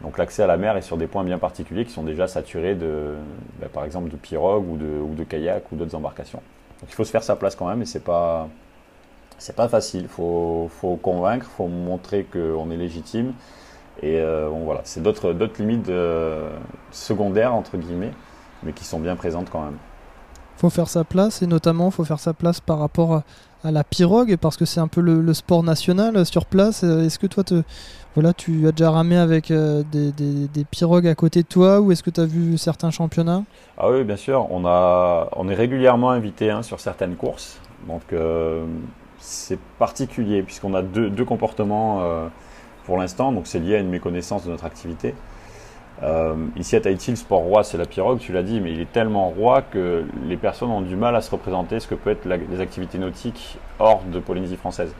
Donc 0.00 0.18
l'accès 0.18 0.42
à 0.42 0.48
la 0.48 0.56
mer 0.56 0.76
est 0.76 0.82
sur 0.82 0.96
des 0.96 1.06
points 1.06 1.22
bien 1.22 1.38
particuliers 1.38 1.84
qui 1.84 1.92
sont 1.92 2.02
déjà 2.02 2.26
saturés 2.26 2.74
de, 2.74 3.14
ben, 3.60 3.68
par 3.68 3.84
exemple, 3.84 4.10
de 4.10 4.16
pirogues 4.16 4.68
ou 4.68 4.76
de, 4.76 5.00
ou 5.00 5.14
de 5.14 5.22
kayaks 5.22 5.70
ou 5.70 5.76
d'autres 5.76 5.94
embarcations. 5.94 6.42
Donc 6.80 6.90
il 6.90 6.94
faut 6.94 7.04
se 7.04 7.12
faire 7.12 7.22
sa 7.22 7.36
place 7.36 7.54
quand 7.54 7.68
même, 7.68 7.82
et 7.82 7.86
c'est 7.86 8.02
pas, 8.02 8.48
pas 9.54 9.68
facile. 9.68 10.08
Faut, 10.08 10.68
faut 10.80 10.96
convaincre, 10.96 11.46
faut 11.56 11.68
montrer 11.68 12.24
qu'on 12.24 12.68
est 12.72 12.76
légitime. 12.76 13.32
Et 14.02 14.18
euh, 14.20 14.48
bon, 14.48 14.64
voilà, 14.64 14.80
c'est 14.84 15.02
d'autres, 15.02 15.32
limites 15.58 15.88
euh, 15.88 16.50
secondaires 16.90 17.54
entre 17.54 17.76
guillemets, 17.76 18.12
mais 18.62 18.72
qui 18.72 18.84
sont 18.84 19.00
bien 19.00 19.16
présentes 19.16 19.50
quand 19.50 19.64
même. 19.64 19.78
faut 20.56 20.70
faire 20.70 20.88
sa 20.88 21.04
place 21.04 21.42
et 21.42 21.46
notamment 21.46 21.90
faut 21.90 22.04
faire 22.04 22.20
sa 22.20 22.34
place 22.34 22.60
par 22.60 22.78
rapport 22.78 23.14
à, 23.14 23.24
à 23.64 23.70
la 23.72 23.82
pirogue 23.84 24.36
parce 24.36 24.56
que 24.56 24.64
c'est 24.66 24.80
un 24.80 24.88
peu 24.88 25.00
le, 25.00 25.20
le 25.22 25.34
sport 25.34 25.62
national 25.62 26.16
euh, 26.16 26.24
sur 26.24 26.46
place. 26.46 26.82
Est-ce 26.82 27.18
que 27.18 27.26
toi, 27.26 27.44
te, 27.44 27.62
voilà, 28.14 28.34
tu 28.34 28.66
as 28.68 28.72
déjà 28.72 28.90
ramé 28.90 29.16
avec 29.16 29.50
euh, 29.50 29.82
des, 29.84 30.12
des- 30.12 30.48
des 30.48 30.64
pirogues 30.64 31.06
à 31.08 31.14
côté 31.14 31.42
de 31.42 31.48
toi 31.48 31.80
ou 31.80 31.92
est-ce 31.92 32.02
que 32.02 32.10
tu 32.10 32.20
as 32.20 32.26
vu 32.26 32.58
certains 32.58 32.90
championnats? 32.90 33.44
Ah 33.76 33.90
oui, 33.90 34.04
bien 34.04 34.16
sûr, 34.16 34.46
on, 34.50 34.64
a, 34.66 35.28
on 35.36 35.48
est 35.48 35.54
régulièrement 35.54 36.10
invité 36.10 36.50
hein, 36.50 36.62
sur 36.62 36.80
certaines 36.80 37.16
courses, 37.16 37.62
donc 37.86 38.02
euh, 38.12 38.66
c'est 39.18 39.58
particulier 39.78 40.42
puisqu'on 40.42 40.74
a 40.74 40.82
deux, 40.82 41.08
deux 41.10 41.24
comportements 41.24 42.00
euh, 42.02 42.28
pour 42.90 42.98
l'instant, 42.98 43.30
donc 43.30 43.46
c'est 43.46 43.60
lié 43.60 43.76
à 43.76 43.78
une 43.78 43.88
méconnaissance 43.88 44.44
de 44.44 44.50
notre 44.50 44.64
activité. 44.64 45.14
Euh, 46.02 46.34
ici 46.56 46.74
à 46.74 46.80
Tahiti, 46.80 47.12
le 47.12 47.16
sport 47.16 47.42
roi, 47.42 47.62
c'est 47.62 47.78
la 47.78 47.86
pirogue, 47.86 48.18
tu 48.18 48.32
l'as 48.32 48.42
dit, 48.42 48.60
mais 48.60 48.72
il 48.72 48.80
est 48.80 48.90
tellement 48.90 49.28
roi 49.28 49.62
que 49.62 50.04
les 50.26 50.36
personnes 50.36 50.72
ont 50.72 50.80
du 50.80 50.96
mal 50.96 51.14
à 51.14 51.20
se 51.20 51.30
représenter 51.30 51.78
ce 51.78 51.86
que 51.86 51.94
peut 51.94 52.10
être 52.10 52.24
les 52.26 52.60
activités 52.60 52.98
nautiques 52.98 53.60
hors 53.78 54.02
de 54.02 54.18
Polynésie 54.18 54.56
française. 54.56 54.92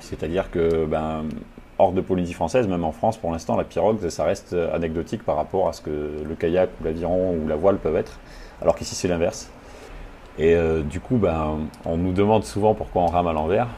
C'est-à-dire 0.00 0.50
que, 0.50 0.86
ben, 0.86 1.26
hors 1.78 1.92
de 1.92 2.00
Polynésie 2.00 2.34
française, 2.34 2.66
même 2.66 2.82
en 2.82 2.90
France, 2.90 3.16
pour 3.16 3.30
l'instant, 3.30 3.56
la 3.56 3.62
pirogue, 3.62 4.08
ça 4.08 4.24
reste 4.24 4.56
anecdotique 4.74 5.22
par 5.22 5.36
rapport 5.36 5.68
à 5.68 5.74
ce 5.74 5.82
que 5.82 5.90
le 6.28 6.34
kayak 6.34 6.68
ou 6.80 6.84
l'aviron 6.84 7.36
ou 7.40 7.46
la 7.46 7.54
voile 7.54 7.76
peuvent 7.76 7.94
être, 7.94 8.18
alors 8.60 8.74
qu'ici 8.74 8.96
c'est 8.96 9.06
l'inverse. 9.06 9.52
Et 10.36 10.56
euh, 10.56 10.82
du 10.82 10.98
coup, 10.98 11.18
ben, 11.18 11.58
on 11.84 11.96
nous 11.96 12.12
demande 12.12 12.42
souvent 12.42 12.74
pourquoi 12.74 13.02
on 13.02 13.06
rame 13.06 13.28
à 13.28 13.32
l'envers. 13.32 13.68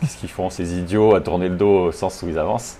Qu'est-ce 0.00 0.16
qu'ils 0.18 0.28
font 0.28 0.50
ces 0.50 0.78
idiots 0.78 1.14
à 1.14 1.20
tourner 1.20 1.48
le 1.48 1.56
dos 1.56 1.86
au 1.86 1.92
sens 1.92 2.22
où 2.22 2.28
ils 2.28 2.38
avancent 2.38 2.78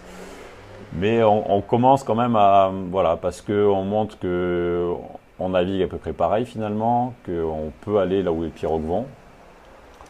mais 0.95 1.23
on, 1.25 1.63
commence 1.63 2.05
quand 2.05 2.15
même 2.15 2.37
à 2.37 2.71
voilà 2.91 3.17
parce 3.17 3.41
que 3.41 3.67
on 3.67 3.83
montre 3.83 4.19
que 4.19 4.93
on 5.39 5.51
navigue 5.51 5.83
à 5.83 5.89
peu 5.89 5.99
près 5.99 6.13
pareil 6.13 6.47
finalement, 6.47 7.15
qu'on 7.27 7.73
peut 7.81 7.99
aller 7.99 8.23
là 8.23 8.33
où 8.33 8.43
les 8.43 8.51
pirogues 8.51 8.85
vont. 8.85 9.07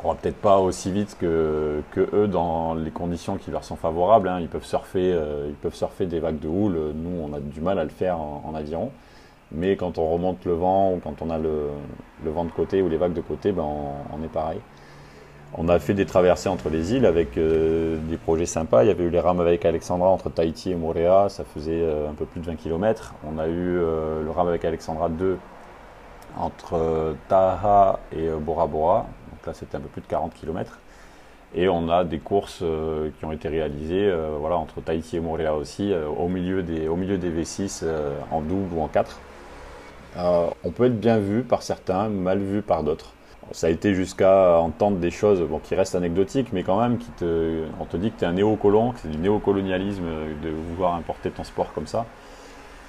On 0.05 0.09
va 0.09 0.15
peut-être 0.17 0.41
pas 0.41 0.59
aussi 0.59 0.91
vite 0.91 1.17
que, 1.21 1.83
eux 1.97 2.27
dans 2.27 2.75
les 2.75 2.91
conditions 2.91 3.37
qui 3.37 3.53
leur 3.53 3.63
sont 3.63 3.77
favorables. 3.77 4.29
hein. 4.29 4.41
Ils 4.41 4.49
peuvent 4.49 4.65
surfer, 4.65 5.13
euh, 5.13 5.47
ils 5.49 5.55
peuvent 5.55 5.75
surfer 5.77 6.07
des 6.07 6.19
vagues 6.19 6.41
de 6.41 6.49
houle. 6.49 6.77
Nous, 6.95 7.23
on 7.23 7.33
a 7.33 7.39
du 7.39 7.61
mal 7.61 7.79
à 7.79 7.85
le 7.85 7.91
faire 7.91 8.19
en, 8.19 8.53
aviron. 8.57 8.91
Mais 9.53 9.77
quand 9.77 9.99
on 9.99 10.11
remonte 10.13 10.45
le 10.45 10.55
vent 10.55 10.93
ou 10.95 11.01
quand 11.03 11.23
on 11.23 11.31
a 11.31 11.39
le, 11.39 11.69
vent 12.25 12.45
de 12.45 12.51
côté 12.51 12.83
ou 12.83 12.89
les 12.89 12.97
vagues 12.97 13.13
de 13.13 13.21
côté, 13.21 13.53
ben 13.53 13.65
on 13.65 14.25
est 14.25 14.33
pareil. 14.33 14.59
On 15.59 15.69
a 15.69 15.79
fait 15.79 15.93
des 15.93 16.07
traversées 16.07 16.49
entre 16.49 16.71
les 16.71 16.95
îles 16.95 17.05
avec 17.05 17.37
euh, 17.37 17.99
des 18.09 18.17
projets 18.17 18.47
sympas. 18.47 18.85
Il 18.85 18.89
y 18.89 18.91
avait 18.91 19.05
eu 19.05 19.11
les 19.11 19.21
rames 19.21 19.41
avec 19.41 19.67
Alexandra 19.67 20.09
entre 20.09 20.31
Tahiti 20.31 20.71
et 20.71 20.75
Moorea, 20.75 21.29
ça 21.29 21.45
faisait 21.45 21.83
euh, 21.83 22.09
un 22.09 22.15
peu 22.15 22.25
plus 22.25 22.41
de 22.41 22.47
20 22.47 22.57
km. 22.57 23.15
On 23.27 23.39
a 23.39 23.47
eu 23.47 23.79
euh, 23.79 24.23
le 24.25 24.31
rame 24.31 24.49
avec 24.49 24.65
Alexandra 24.65 25.11
2 25.11 25.39
entre 26.39 27.15
Taha 27.29 28.01
et 28.17 28.31
Bora 28.41 28.67
Bora. 28.67 29.07
Donc 29.31 29.47
là, 29.47 29.53
c'était 29.53 29.77
un 29.77 29.81
peu 29.81 29.89
plus 29.89 30.01
de 30.01 30.07
40 30.07 30.33
km. 30.33 30.79
Et 31.55 31.69
on 31.69 31.91
a 31.91 32.05
des 32.05 32.19
courses 32.19 32.65
qui 33.19 33.25
ont 33.27 33.33
été 33.33 33.49
réalisées 33.49 34.11
voilà, 34.41 34.57
entre 34.57 34.81
Tahiti 34.81 35.19
et 35.19 35.21
Moorea 35.21 35.55
aussi, 35.55 35.93
au, 35.95 36.29
milieu 36.29 36.63
des, 36.63 36.89
au 36.89 36.97
milieu 36.97 37.19
des 37.19 37.31
V6 37.31 37.81
euh, 37.83 38.17
en 38.31 38.41
double 38.41 38.75
ou 38.75 38.81
en 38.81 38.89
4. 38.89 39.19
Euh, 40.17 40.47
on 40.65 40.71
peut 40.71 40.85
être 40.85 40.99
bien 41.01 41.19
vu 41.19 41.43
par 41.43 41.63
certains, 41.63 42.09
mal 42.09 42.39
vu 42.39 42.63
par 42.63 42.83
d'autres. 42.83 43.13
Ça 43.53 43.67
a 43.67 43.71
été 43.71 43.95
jusqu'à 43.95 44.59
entendre 44.59 44.97
des 44.99 45.11
choses 45.11 45.45
qui 45.65 45.75
restent 45.75 45.95
anecdotiques, 45.95 46.53
mais 46.53 46.63
quand 46.63 46.81
même, 46.81 46.99
qui 46.99 47.11
te, 47.11 47.65
on 47.81 47.85
te 47.85 47.97
dit 47.97 48.11
que 48.11 48.19
tu 48.19 48.25
es 48.25 48.27
un 48.27 48.33
néocolon, 48.33 48.93
que 48.93 49.01
c'est 49.01 49.11
du 49.11 49.19
néocolonialisme 49.19 50.05
euh, 50.07 50.33
de 50.43 50.49
vouloir 50.49 50.95
importer 50.95 51.31
ton 51.31 51.45
sport 51.45 51.73
comme 51.75 51.87
ça. 51.87 52.07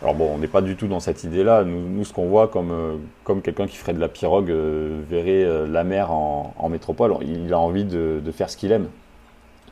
Alors 0.01 0.15
bon, 0.15 0.31
on 0.33 0.37
n'est 0.37 0.47
pas 0.47 0.61
du 0.61 0.75
tout 0.75 0.87
dans 0.87 0.99
cette 0.99 1.23
idée-là. 1.23 1.63
Nous, 1.63 2.03
ce 2.03 2.13
qu'on 2.13 2.27
voit 2.27 2.47
comme, 2.47 2.71
euh, 2.71 2.95
comme 3.23 3.41
quelqu'un 3.41 3.67
qui 3.67 3.77
ferait 3.77 3.93
de 3.93 3.99
la 3.99 4.09
pirogue 4.09 4.51
euh, 4.51 5.01
verrait 5.09 5.67
la 5.67 5.83
mer 5.83 6.11
en, 6.11 6.69
métropole, 6.69 7.15
il 7.21 7.53
a 7.53 7.59
envie 7.59 7.85
de 7.85 8.31
faire 8.31 8.49
ce 8.49 8.57
qu'il 8.57 8.71
aime, 8.71 8.87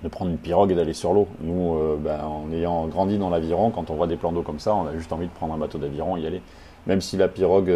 de 0.04 0.08
prendre 0.08 0.32
une 0.32 0.38
pirogue 0.38 0.72
et 0.72 0.76
d'aller 0.76 0.94
sur 0.94 1.14
l'eau. 1.14 1.28
Nous, 1.42 1.76
euh, 1.76 1.98
ben, 2.00 2.24
en 2.24 2.52
ayant 2.52 2.88
grandi 2.88 3.18
dans 3.18 3.30
l'aviron, 3.30 3.70
quand 3.70 3.90
on 3.90 3.96
voit 3.96 4.08
des 4.08 4.18
plans 4.18 4.32
d'eau 4.32 4.42
comme 4.42 4.60
ça, 4.60 4.74
on 4.76 4.88
a 4.88 4.94
juste 4.94 5.12
envie 5.14 5.28
de 5.28 5.32
prendre 5.32 5.54
un 5.54 5.58
bateau 5.58 5.78
d'aviron 5.78 6.18
et 6.18 6.22
y 6.22 6.28
aller. 6.28 6.42
même 6.88 7.02
si 7.02 7.18
la 7.18 7.28
pirogue, 7.28 7.72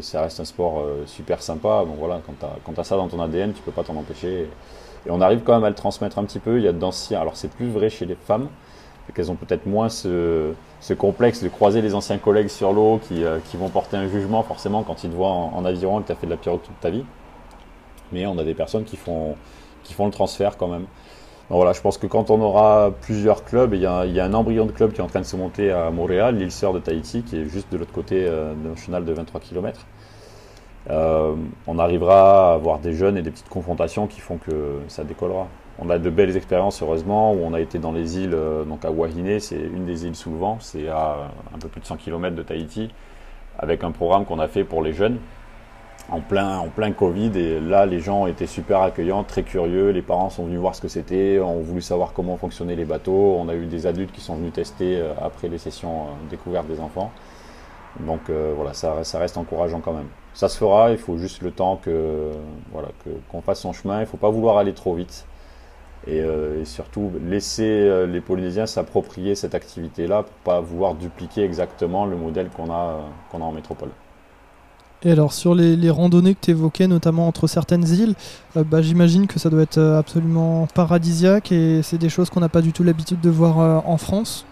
ça 0.00 0.22
reste 0.22 0.40
un 0.40 0.44
sport 0.44 0.82
super 1.04 1.42
sympa, 1.42 1.84
bon 1.86 1.94
voilà, 1.98 2.20
quand 2.24 2.72
tu 2.72 2.80
as, 2.80 2.84
ça 2.84 2.96
dans 2.96 3.08
ton 3.08 3.20
ADN, 3.20 3.52
tu 3.52 3.62
peux 3.62 3.72
pas 3.72 3.84
t'en 3.84 3.96
empêcher. 3.96 4.48
Et 5.06 5.10
on 5.10 5.20
arrive 5.20 5.42
quand 5.44 5.54
même 5.54 5.64
à 5.64 5.68
le 5.68 5.74
transmettre 5.74 6.18
un 6.18 6.24
petit 6.24 6.38
peu. 6.38 6.58
Il 6.58 6.64
y 6.64 6.68
a 6.68 6.72
d'anciens, 6.72 7.20
alors 7.20 7.36
c'est 7.36 7.50
plus 7.50 7.68
vrai 7.68 7.90
chez 7.90 8.06
les 8.06 8.14
femmes, 8.14 8.48
qu'elles 9.14 9.30
ont 9.30 9.36
peut-être 9.36 9.66
moins 9.66 9.88
ce, 9.88 10.52
complexe 10.98 11.42
de 11.42 11.48
croiser 11.48 11.80
les 11.80 11.94
anciens 11.94 12.18
collègues 12.18 12.48
sur 12.48 12.72
l'eau 12.72 13.00
qui, 13.08 13.56
vont 13.56 13.68
porter 13.68 13.96
un 13.96 14.08
jugement 14.08 14.42
forcément 14.42 14.82
quand 14.82 15.04
ils 15.04 15.10
te 15.10 15.14
voient 15.14 15.30
en, 15.30 15.64
aviron 15.64 16.00
et 16.00 16.02
que 16.02 16.08
tu 16.08 16.12
as 16.12 16.16
fait 16.16 16.26
de 16.26 16.32
la 16.32 16.36
pirogue 16.36 16.62
toute 16.62 16.78
ta 16.80 16.90
vie. 16.90 17.04
Mais 18.12 18.26
on 18.26 18.38
a 18.38 18.44
des 18.44 18.54
personnes 18.54 18.84
qui 18.84 18.96
font, 18.96 19.36
qui 19.84 19.94
font 19.94 20.06
le 20.06 20.12
transfert 20.12 20.56
quand 20.56 20.68
même. 20.68 20.86
Voilà, 21.56 21.72
je 21.72 21.80
pense 21.80 21.96
que 21.96 22.06
quand 22.06 22.30
on 22.30 22.40
aura 22.42 22.92
plusieurs 23.00 23.44
clubs, 23.44 23.72
il 23.72 23.80
y, 23.80 23.86
a, 23.86 24.02
un 24.02 24.34
embryon 24.34 24.66
de 24.66 24.72
club 24.72 24.92
qui 24.92 25.00
est 25.00 25.04
en 25.04 25.06
train 25.06 25.20
de 25.20 25.24
se 25.24 25.36
monter 25.36 25.70
à 25.70 25.90
Montréal, 25.90 26.36
l'île 26.36 26.52
sœur 26.52 26.74
de 26.74 26.78
Tahiti, 26.78 27.22
qui 27.22 27.38
est 27.40 27.46
juste 27.46 27.72
de 27.72 27.78
l'autre 27.78 27.92
côté 27.92 28.26
euh, 28.26 28.52
d'un 28.52 28.76
chenal 28.76 29.04
de 29.06 29.12
23 29.12 29.40
km. 29.40 29.86
Euh, 30.90 31.34
on 31.66 31.78
arrivera 31.78 32.52
à 32.52 32.54
avoir 32.54 32.80
des 32.80 32.92
jeunes 32.92 33.16
et 33.16 33.22
des 33.22 33.30
petites 33.30 33.48
confrontations 33.48 34.06
qui 34.06 34.20
font 34.20 34.36
que 34.36 34.80
ça 34.88 35.04
décollera. 35.04 35.48
On 35.78 35.88
a 35.88 35.98
de 35.98 36.10
belles 36.10 36.36
expériences, 36.36 36.82
heureusement, 36.82 37.32
où 37.32 37.38
on 37.42 37.54
a 37.54 37.60
été 37.60 37.78
dans 37.78 37.92
les 37.92 38.18
îles, 38.18 38.34
euh, 38.34 38.64
donc 38.64 38.84
à 38.84 38.90
Wahine, 38.90 39.40
c'est 39.40 39.56
une 39.56 39.86
des 39.86 40.04
îles 40.04 40.16
sous 40.16 40.30
le 40.30 40.36
vent, 40.36 40.58
c'est 40.60 40.88
à 40.88 41.30
un 41.54 41.58
peu 41.58 41.68
plus 41.68 41.80
de 41.80 41.86
100 41.86 41.96
km 41.96 42.36
de 42.36 42.42
Tahiti, 42.42 42.90
avec 43.58 43.84
un 43.84 43.90
programme 43.90 44.26
qu'on 44.26 44.38
a 44.38 44.48
fait 44.48 44.64
pour 44.64 44.82
les 44.82 44.92
jeunes, 44.92 45.18
en 46.10 46.20
plein, 46.20 46.58
en 46.58 46.68
plein 46.68 46.92
Covid. 46.92 47.32
Et 47.38 47.60
là, 47.60 47.86
les 47.86 48.00
gens 48.00 48.26
étaient 48.26 48.46
super 48.46 48.80
accueillants, 48.80 49.24
très 49.24 49.42
curieux. 49.42 49.90
Les 49.90 50.02
parents 50.02 50.30
sont 50.30 50.44
venus 50.46 50.58
voir 50.58 50.74
ce 50.74 50.80
que 50.80 50.88
c'était, 50.88 51.38
ont 51.40 51.60
voulu 51.60 51.82
savoir 51.82 52.12
comment 52.12 52.36
fonctionnaient 52.36 52.76
les 52.76 52.84
bateaux. 52.84 53.36
On 53.38 53.48
a 53.48 53.54
eu 53.54 53.66
des 53.66 53.86
adultes 53.86 54.12
qui 54.12 54.20
sont 54.20 54.36
venus 54.36 54.52
tester 54.52 54.96
euh, 54.96 55.12
après 55.22 55.48
les 55.48 55.58
sessions 55.58 56.02
euh, 56.02 56.30
découvertes 56.30 56.68
des 56.68 56.80
enfants. 56.80 57.12
Donc 58.00 58.30
euh, 58.30 58.52
voilà, 58.56 58.74
ça, 58.74 58.94
reste 59.18 59.36
encourageant 59.36 59.80
quand 59.80 59.92
même. 59.92 60.08
Ça 60.34 60.48
se 60.48 60.56
fera, 60.58 60.90
il 60.92 60.98
faut 60.98 61.18
juste 61.18 61.42
le 61.42 61.50
temps 61.50 61.76
que 61.82 62.30
voilà 62.72 62.88
qu'on 63.30 63.40
fasse 63.42 63.60
son 63.60 63.72
chemin. 63.72 63.98
Il 63.98 64.02
ne 64.02 64.06
faut 64.06 64.18
pas 64.18 64.30
vouloir 64.30 64.58
aller 64.58 64.74
trop 64.74 64.94
vite. 64.94 65.26
Et, 66.06 66.18
et 66.18 66.64
surtout 66.64 67.10
laisser 67.26 68.06
les 68.06 68.20
Polynésiens 68.20 68.66
s'approprier 68.66 69.34
cette 69.34 69.54
activité-là 69.56 70.22
pour 70.22 70.32
pas 70.44 70.60
vouloir 70.60 70.94
dupliquer 70.94 71.42
exactement 71.42 72.06
le 72.06 72.16
modèle 72.16 72.50
qu'on 72.50 72.72
a, 72.72 73.00
qu'on 73.30 73.42
a 73.42 73.44
en 73.44 73.52
métropole. 73.52 73.90
Et 75.04 75.12
alors 75.12 75.32
sur 75.32 75.54
les, 75.54 75.90
randonnées 75.90 76.34
que 76.34 76.40
tu 76.40 76.50
évoquais, 76.50 76.88
notamment 76.88 77.28
entre 77.28 77.46
certaines 77.46 77.86
îles, 77.86 78.14
euh, 78.56 78.64
bah, 78.64 78.82
j'imagine 78.82 79.26
que 79.26 79.38
ça 79.38 79.48
doit 79.48 79.62
être 79.62 79.78
euh, 79.78 79.98
absolument 79.98 80.66
paradisiaque 80.74 81.52
et 81.52 81.82
c'est 81.82 81.98
des 81.98 82.08
choses 82.08 82.30
qu'on 82.30 82.40
n'a 82.40 82.48
pas 82.48 82.62
du 82.62 82.72
tout 82.72 82.82
l'habitude 82.82 83.20
de 83.20 83.30
voir 83.30 83.60
euh, 83.60 83.78
en 83.84 83.96
France. 83.96 84.44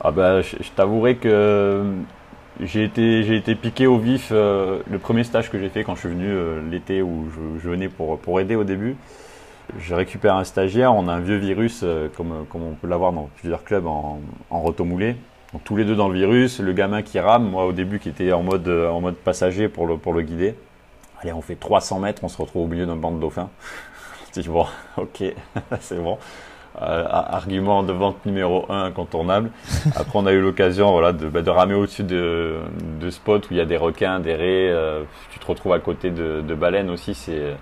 Ah 0.00 0.12
bah, 0.12 0.42
je, 0.42 0.56
t'avouerai 0.76 1.16
que 1.16 1.82
j'ai 2.60 2.84
été, 2.84 3.24
j'ai 3.24 3.36
été 3.36 3.54
piqué 3.54 3.86
au 3.86 3.98
vif 3.98 4.30
le 4.30 4.98
premier 5.00 5.24
stage 5.24 5.50
que 5.50 5.58
j'ai 5.58 5.70
fait 5.70 5.84
quand 5.84 5.94
je 5.94 6.00
suis 6.00 6.08
venu 6.08 6.30
l'été 6.70 7.02
où 7.02 7.26
je, 7.62 7.68
venais 7.68 7.88
pour, 7.88 8.18
pour 8.18 8.40
aider 8.40 8.54
au 8.54 8.64
début. 8.64 8.96
Je 9.78 9.94
récupère 9.94 10.36
un 10.36 10.44
stagiaire, 10.44 10.94
on 10.94 11.08
a 11.08 11.12
un 11.12 11.20
vieux 11.20 11.36
virus 11.36 11.84
comme, 12.16 12.44
comme 12.50 12.62
on 12.62 12.74
peut 12.74 12.88
l'avoir 12.88 13.12
dans 13.12 13.30
plusieurs 13.36 13.64
clubs 13.64 13.86
en, 13.86 14.20
en 14.50 14.60
rotomoulé. 14.60 15.16
Donc 15.52 15.64
tous 15.64 15.76
les 15.76 15.84
deux 15.84 15.96
dans 15.96 16.08
le 16.08 16.14
virus, 16.14 16.60
le 16.60 16.72
gamin 16.72 17.02
qui 17.02 17.18
rame, 17.18 17.48
moi 17.48 17.64
au 17.64 17.72
début 17.72 17.98
qui 17.98 18.08
était 18.08 18.32
en 18.32 18.42
mode, 18.42 18.68
euh, 18.68 18.88
en 18.88 19.00
mode 19.00 19.16
passager 19.16 19.68
pour 19.68 19.86
le, 19.86 19.96
pour 19.96 20.12
le 20.12 20.22
guider. 20.22 20.54
Allez, 21.20 21.32
on 21.32 21.42
fait 21.42 21.56
300 21.56 21.98
mètres, 21.98 22.22
on 22.24 22.28
se 22.28 22.38
retrouve 22.40 22.64
au 22.64 22.68
milieu 22.68 22.86
d'un 22.86 22.96
banc 22.96 23.10
de 23.10 23.20
dauphins. 23.20 23.50
Je 24.34 24.40
dis 24.42 24.48
bon, 24.48 24.66
ok, 24.96 25.24
c'est 25.80 26.00
bon. 26.00 26.18
Euh, 26.80 27.04
argument 27.10 27.82
de 27.82 27.92
vente 27.92 28.24
numéro 28.24 28.64
1 28.70 28.84
incontournable. 28.84 29.50
Après, 29.96 30.16
on 30.18 30.24
a 30.24 30.32
eu 30.32 30.40
l'occasion 30.40 30.92
voilà, 30.92 31.12
de, 31.12 31.26
bah, 31.28 31.42
de 31.42 31.50
ramer 31.50 31.74
au-dessus 31.74 32.04
de, 32.04 32.58
de 33.00 33.10
spots 33.10 33.38
où 33.38 33.46
il 33.50 33.56
y 33.56 33.60
a 33.60 33.64
des 33.64 33.76
requins, 33.76 34.20
des 34.20 34.34
raies. 34.34 34.70
Euh, 34.70 35.02
tu 35.32 35.40
te 35.40 35.46
retrouves 35.46 35.72
à 35.72 35.80
côté 35.80 36.10
de, 36.10 36.42
de 36.46 36.54
baleines 36.54 36.88
aussi. 36.88 37.14
C'est 37.14 37.56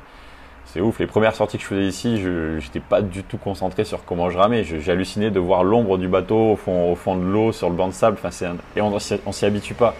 ouf. 0.80 0.98
Les 0.98 1.06
premières 1.06 1.34
sorties 1.34 1.56
que 1.56 1.62
je 1.62 1.68
faisais 1.68 1.86
ici, 1.86 2.18
je 2.20 2.56
n'étais 2.56 2.80
pas 2.80 3.02
du 3.02 3.22
tout 3.22 3.38
concentré 3.38 3.84
sur 3.84 4.04
comment 4.04 4.30
je 4.30 4.38
ramais. 4.38 4.64
J'hallucinais 4.64 5.30
de 5.30 5.40
voir 5.40 5.64
l'ombre 5.64 5.98
du 5.98 6.08
bateau 6.08 6.52
au 6.52 6.56
fond, 6.56 6.92
au 6.92 6.94
fond 6.94 7.16
de 7.16 7.24
l'eau, 7.24 7.52
sur 7.52 7.70
le 7.70 7.76
banc 7.76 7.88
de 7.88 7.92
sable. 7.92 8.18
Enfin, 8.22 8.56
Et 8.76 8.80
on, 8.80 8.92
on 9.26 9.32
s'y 9.32 9.44
habitue 9.44 9.74
pas. 9.74 9.94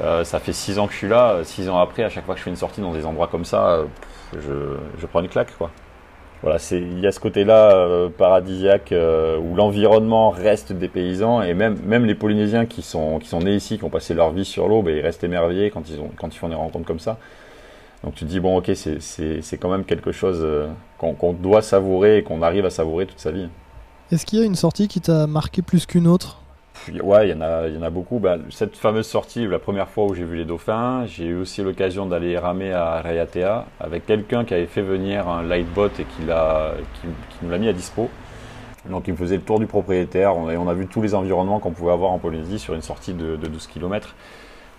Euh, 0.00 0.24
ça 0.24 0.38
fait 0.40 0.52
six 0.52 0.78
ans 0.78 0.86
que 0.86 0.92
je 0.92 0.98
suis 0.98 1.08
là. 1.08 1.38
Six 1.44 1.68
ans 1.68 1.78
après, 1.78 2.04
à 2.04 2.08
chaque 2.08 2.24
fois 2.24 2.34
que 2.34 2.38
je 2.38 2.44
fais 2.44 2.50
une 2.50 2.56
sortie 2.56 2.80
dans 2.80 2.92
des 2.92 3.06
endroits 3.06 3.28
comme 3.28 3.44
ça, 3.44 3.84
je, 4.32 4.76
je 4.98 5.06
prends 5.06 5.20
une 5.20 5.28
claque. 5.28 5.56
Quoi. 5.56 5.70
Voilà, 6.42 6.58
il 6.72 6.98
y 6.98 7.06
a 7.06 7.12
ce 7.12 7.20
côté-là 7.20 7.70
euh, 7.70 8.08
paradisiaque 8.08 8.90
euh, 8.90 9.38
où 9.38 9.54
l'environnement 9.54 10.30
reste 10.30 10.72
des 10.72 10.88
paysans 10.88 11.40
et 11.40 11.54
même, 11.54 11.78
même 11.84 12.04
les 12.04 12.16
Polynésiens 12.16 12.66
qui 12.66 12.82
sont, 12.82 13.20
qui 13.20 13.28
sont 13.28 13.38
nés 13.38 13.54
ici, 13.54 13.78
qui 13.78 13.84
ont 13.84 13.90
passé 13.90 14.12
leur 14.12 14.32
vie 14.32 14.44
sur 14.44 14.66
l'eau, 14.66 14.82
ben, 14.82 14.96
ils 14.96 15.00
restent 15.00 15.22
émerveillés 15.22 15.70
quand 15.70 15.88
ils, 15.88 16.00
ont, 16.00 16.10
quand 16.16 16.34
ils 16.34 16.38
font 16.38 16.48
des 16.48 16.56
rencontres 16.56 16.84
comme 16.84 16.98
ça. 16.98 17.18
Donc 18.04 18.14
tu 18.14 18.24
te 18.24 18.30
dis, 18.30 18.40
bon, 18.40 18.56
ok, 18.58 18.70
c'est 18.74 19.58
quand 19.58 19.70
même 19.70 19.84
quelque 19.84 20.12
chose 20.12 20.40
euh, 20.42 20.68
qu'on 20.98 21.32
doit 21.32 21.62
savourer 21.62 22.18
et 22.18 22.22
qu'on 22.22 22.42
arrive 22.42 22.66
à 22.66 22.70
savourer 22.70 23.06
toute 23.06 23.20
sa 23.20 23.30
vie. 23.30 23.48
Est-ce 24.10 24.26
qu'il 24.26 24.40
y 24.40 24.42
a 24.42 24.44
une 24.44 24.56
sortie 24.56 24.88
qui 24.88 25.00
t'a 25.00 25.26
marqué 25.26 25.62
plus 25.62 25.86
qu'une 25.86 26.06
autre? 26.06 26.38
Ouais, 27.02 27.28
il 27.28 27.30
y, 27.30 27.34
en 27.34 27.40
a, 27.40 27.68
y 27.68 27.76
en 27.78 27.82
a 27.82 27.90
beaucoup. 27.90 28.18
Bah, 28.18 28.38
cette 28.50 28.76
fameuse 28.76 29.06
sortie, 29.06 29.46
la 29.46 29.58
première 29.58 29.88
fois 29.88 30.06
où 30.06 30.14
j'ai 30.14 30.24
vu 30.24 30.36
les 30.36 30.44
dauphins, 30.44 31.06
j'ai 31.06 31.26
eu 31.26 31.36
aussi 31.36 31.62
l'occasion 31.62 32.06
d'aller 32.06 32.36
ramer 32.36 32.72
à 32.72 33.00
Rayatea 33.00 33.66
avec 33.78 34.04
quelqu'un 34.04 34.44
qui 34.44 34.54
avait 34.54 34.66
fait 34.66 34.82
venir 34.82 35.28
un 35.28 35.42
lightbot 35.42 35.86
et 35.86 36.04
qui, 36.04 36.22
qui, 36.22 37.02
qui 37.02 37.36
nous 37.42 37.50
l'a 37.50 37.58
mis 37.58 37.68
à 37.68 37.72
dispo. 37.72 38.10
Donc 38.90 39.06
il 39.06 39.12
me 39.12 39.16
faisait 39.16 39.36
le 39.36 39.42
tour 39.42 39.60
du 39.60 39.66
propriétaire, 39.66 40.36
on 40.36 40.48
a, 40.48 40.56
on 40.56 40.68
a 40.68 40.74
vu 40.74 40.88
tous 40.88 41.02
les 41.02 41.14
environnements 41.14 41.60
qu'on 41.60 41.70
pouvait 41.70 41.92
avoir 41.92 42.10
en 42.10 42.18
Polynésie 42.18 42.58
sur 42.58 42.74
une 42.74 42.82
sortie 42.82 43.14
de, 43.14 43.36
de 43.36 43.46
12 43.46 43.68
km. 43.68 44.14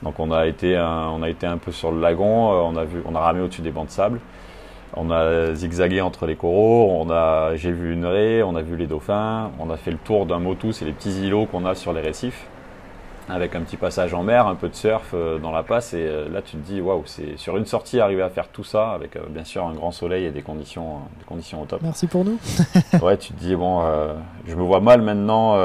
Donc 0.03 0.19
on 0.19 0.31
a 0.31 0.47
été 0.47 0.75
un, 0.75 1.09
on 1.09 1.23
a 1.23 1.29
été 1.29 1.47
un 1.47 1.57
peu 1.57 1.71
sur 1.71 1.91
le 1.91 2.01
lagon, 2.01 2.51
euh, 2.51 2.55
on 2.57 2.75
a 2.75 2.83
vu, 2.83 3.01
on 3.05 3.15
a 3.15 3.19
ramé 3.19 3.41
au-dessus 3.41 3.61
des 3.61 3.71
bancs 3.71 3.87
de 3.87 3.91
sable. 3.91 4.19
On 4.95 5.09
a 5.09 5.55
zigzagué 5.55 6.01
entre 6.01 6.27
les 6.27 6.35
coraux, 6.35 6.91
on 6.99 7.09
a, 7.09 7.55
j'ai 7.55 7.71
vu 7.71 7.93
une 7.93 8.05
raie, 8.05 8.43
on 8.43 8.55
a 8.55 8.61
vu 8.61 8.75
les 8.75 8.85
dauphins, 8.85 9.49
on 9.59 9.71
a 9.71 9.77
fait 9.77 9.89
le 9.89 9.97
tour 9.97 10.27
d'un 10.27 10.37
motu, 10.37 10.71
c'est 10.71 10.85
les 10.85 10.91
petits 10.91 11.25
îlots 11.25 11.47
qu'on 11.47 11.65
a 11.65 11.73
sur 11.73 11.93
les 11.93 12.01
récifs 12.01 12.45
avec 13.33 13.55
un 13.55 13.61
petit 13.61 13.77
passage 13.77 14.13
en 14.13 14.23
mer, 14.23 14.47
un 14.47 14.55
peu 14.55 14.69
de 14.69 14.75
surf 14.75 15.11
euh, 15.13 15.39
dans 15.39 15.51
la 15.51 15.63
passe. 15.63 15.93
Et 15.93 16.05
euh, 16.05 16.29
là, 16.29 16.41
tu 16.43 16.55
te 16.55 16.71
dis, 16.71 16.81
waouh, 16.81 17.01
c'est 17.05 17.37
sur 17.37 17.57
une 17.57 17.65
sortie 17.65 17.99
arriver 17.99 18.21
à 18.21 18.29
faire 18.29 18.47
tout 18.47 18.63
ça 18.63 18.91
avec 18.91 19.15
euh, 19.15 19.21
bien 19.27 19.43
sûr 19.43 19.65
un 19.65 19.73
grand 19.73 19.91
soleil 19.91 20.25
et 20.25 20.31
des 20.31 20.43
conditions, 20.43 20.99
des 21.17 21.25
conditions 21.25 21.61
au 21.63 21.65
top. 21.65 21.81
Merci 21.81 22.05
pour 22.05 22.25
nous. 22.25 22.37
ouais, 23.01 23.17
tu 23.17 23.33
te 23.33 23.39
dis, 23.39 23.55
bon, 23.55 23.83
je 24.45 24.55
me 24.55 24.61
vois 24.61 24.81
mal 24.81 25.01
maintenant 25.01 25.57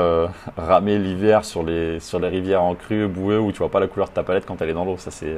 ramer 0.57 0.99
l'hiver 0.99 1.45
sur 1.45 1.63
les, 1.63 2.01
sur 2.01 2.19
les 2.19 2.29
rivières 2.29 2.63
en 2.63 2.75
crue, 2.75 3.07
boueux, 3.07 3.39
où 3.39 3.53
tu 3.53 3.59
vois 3.59 3.71
pas 3.71 3.81
la 3.81 3.87
couleur 3.87 4.09
de 4.09 4.15
ta 4.15 4.23
palette 4.23 4.47
quand 4.47 4.61
elle 4.63 4.71
est 4.71 4.75
dans 4.75 4.85
l'eau. 4.85 4.97
Ça, 4.99 5.11
c'est, 5.11 5.37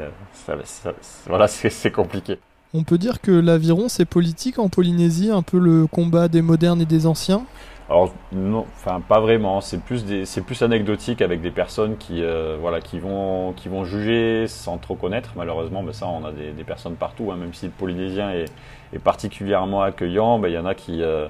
voilà, 1.26 1.48
c'est 1.48 1.90
compliqué. 1.90 2.38
On 2.72 2.84
peut 2.84 2.98
dire 2.98 3.20
que 3.20 3.32
l'aviron, 3.32 3.88
c'est 3.88 4.04
politique 4.04 4.60
en 4.60 4.68
Polynésie, 4.68 5.30
un 5.30 5.42
peu 5.42 5.58
le 5.58 5.88
combat 5.88 6.28
des 6.28 6.42
modernes 6.42 6.80
et 6.80 6.86
des 6.86 7.06
anciens? 7.06 7.42
Alors 7.90 8.14
non, 8.30 8.66
enfin 8.76 9.00
pas 9.00 9.18
vraiment. 9.18 9.60
C'est 9.60 9.82
plus 9.82 10.24
c'est 10.24 10.42
plus 10.42 10.62
anecdotique 10.62 11.20
avec 11.22 11.40
des 11.40 11.50
personnes 11.50 11.96
qui, 11.96 12.22
euh, 12.22 12.56
voilà, 12.60 12.80
qui 12.80 13.00
vont, 13.00 13.52
qui 13.54 13.68
vont 13.68 13.84
juger 13.84 14.46
sans 14.46 14.78
trop 14.78 14.94
connaître. 14.94 15.30
Malheureusement, 15.34 15.82
mais 15.82 15.92
ça, 15.92 16.06
on 16.06 16.24
a 16.24 16.30
des, 16.30 16.64
personnes 16.64 16.94
partout. 16.94 17.32
Hein. 17.32 17.36
même 17.36 17.52
si 17.52 17.66
le 17.66 17.72
Polynésien 17.72 18.30
est, 18.30 18.98
particulièrement 19.02 19.82
accueillant, 19.82 20.38
ben, 20.38 20.48
il 20.48 20.54
y 20.54 20.58
en 20.58 20.66
a 20.66 20.74
qui, 20.76 21.02
euh, 21.02 21.26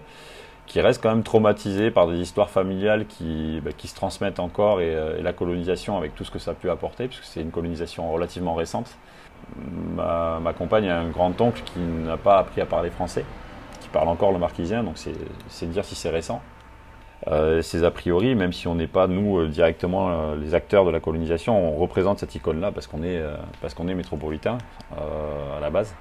qui 0.67 0.83
restent 0.83 1.03
quand 1.03 1.11
même 1.11 1.23
traumatisés 1.23 1.91
par 1.91 2.07
des 2.09 2.19
histoires 2.19 2.51
familiales 2.51 3.07
qui, 3.07 3.61
ben, 3.65 3.73
qui 3.73 3.89
se 3.89 3.95
transmettent 3.95 4.41
encore 4.41 4.79
euh, 4.81 5.19
et, 5.19 5.23
la 5.23 5.33
colonisation 5.33 5.97
avec 5.97 6.15
tout 6.15 6.25
ce 6.25 6.31
que 6.31 6.39
ça 6.39 6.51
a 6.51 6.55
pu 6.55 6.69
apporter, 6.69 7.09
puisque 7.09 7.25
c'est 7.25 7.41
une 7.41 7.51
colonisation 7.51 8.13
relativement 8.13 8.55
récente. 8.55 8.91
Ma, 9.97 10.39
ma 10.43 10.53
compagne 10.53 10.91
a 10.91 10.99
un 10.99 11.09
grand 11.09 11.41
oncle 11.41 11.63
qui 11.65 11.79
n'a 11.81 12.19
pas 12.19 12.39
appris 12.39 12.61
à 12.61 12.67
parler 12.67 12.91
français 12.91 13.25
parle 13.93 14.09
encore 14.09 14.33
le 14.33 14.39
marquisien, 14.39 14.83
donc 14.83 14.95
c'est 14.97 15.67
dire 15.71 15.85
si 15.85 15.95
c'est 15.95 16.11
récent. 16.11 16.41
Euh, 17.29 17.61
ces 17.61 17.85
a 17.85 17.91
priori, 17.91 18.35
même 18.35 18.53
si 18.53 18.67
on 18.67 18.75
n'est 18.75 18.87
pas 18.87 19.07
nous 19.07 19.39
euh, 19.39 19.49
directement 19.49 20.09
euh, 20.11 20.37
les 20.37 20.55
acteurs 20.55 20.87
de 20.87 20.91
la 20.91 21.01
colonisation, 21.01 21.75
on 21.75 21.77
représente 21.77 22.19
cette 22.19 22.35
icône-là 22.35 22.73
parce 22.73 22.87
qu'on 22.87 23.03
est 23.03 23.23
qu'on 23.77 23.89
est 23.89 23.95
métropolitain 23.95 24.59
à 24.97 25.61
la 25.61 25.71
base. 25.71 25.95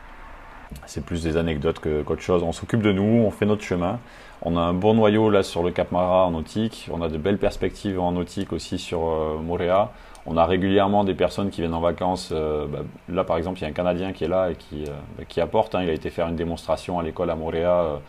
C'est 0.85 1.03
plus 1.03 1.23
des 1.23 1.35
anecdotes 1.35 1.79
qu'autre 1.79 2.21
chose. 2.21 2.43
On 2.43 2.51
s'occupe 2.51 2.81
de 2.81 2.91
nous, 2.91 3.23
on 3.25 3.31
fait 3.31 3.45
notre 3.45 3.63
chemin. 3.63 3.99
On 4.43 4.55
a 4.55 4.61
un 4.61 4.73
bon 4.73 4.93
noyau 4.93 5.29
là 5.29 5.43
sur 5.43 5.63
le 5.63 5.71
Cap 5.71 5.91
Mara 5.91 6.25
en 6.27 6.31
nautique. 6.31 6.89
On 6.91 7.01
a 7.01 7.09
de 7.09 7.17
belles 7.17 7.39
perspectives 7.39 7.99
en 7.99 8.11
nautique 8.11 8.53
aussi 8.53 8.77
sur 8.77 8.99
Moréa. 9.41 9.91
On 10.25 10.37
a 10.37 10.45
régulièrement 10.45 11.03
des 11.03 11.13
personnes 11.13 11.49
qui 11.49 11.61
viennent 11.61 11.73
en 11.73 11.81
vacances. 11.81 12.29
Euh, 12.31 12.65
bah, 12.67 12.79
là, 13.07 13.23
par 13.23 13.37
exemple, 13.37 13.59
il 13.59 13.61
y 13.63 13.65
a 13.65 13.69
un 13.69 13.73
Canadien 13.73 14.11
qui 14.11 14.25
est 14.25 14.27
là 14.27 14.51
et 14.51 14.55
qui, 14.55 14.83
euh, 14.83 14.93
bah, 15.17 15.43
apporte. 15.43 15.75
Hein. 15.75 15.83
il 15.83 15.89
a 15.89 15.93
été 15.93 16.09
faire 16.09 16.27
une 16.27 16.35
démonstration 16.35 16.99
à 16.99 17.03
l'école 17.03 17.29
à 17.29 17.35
Montréal 17.35 17.99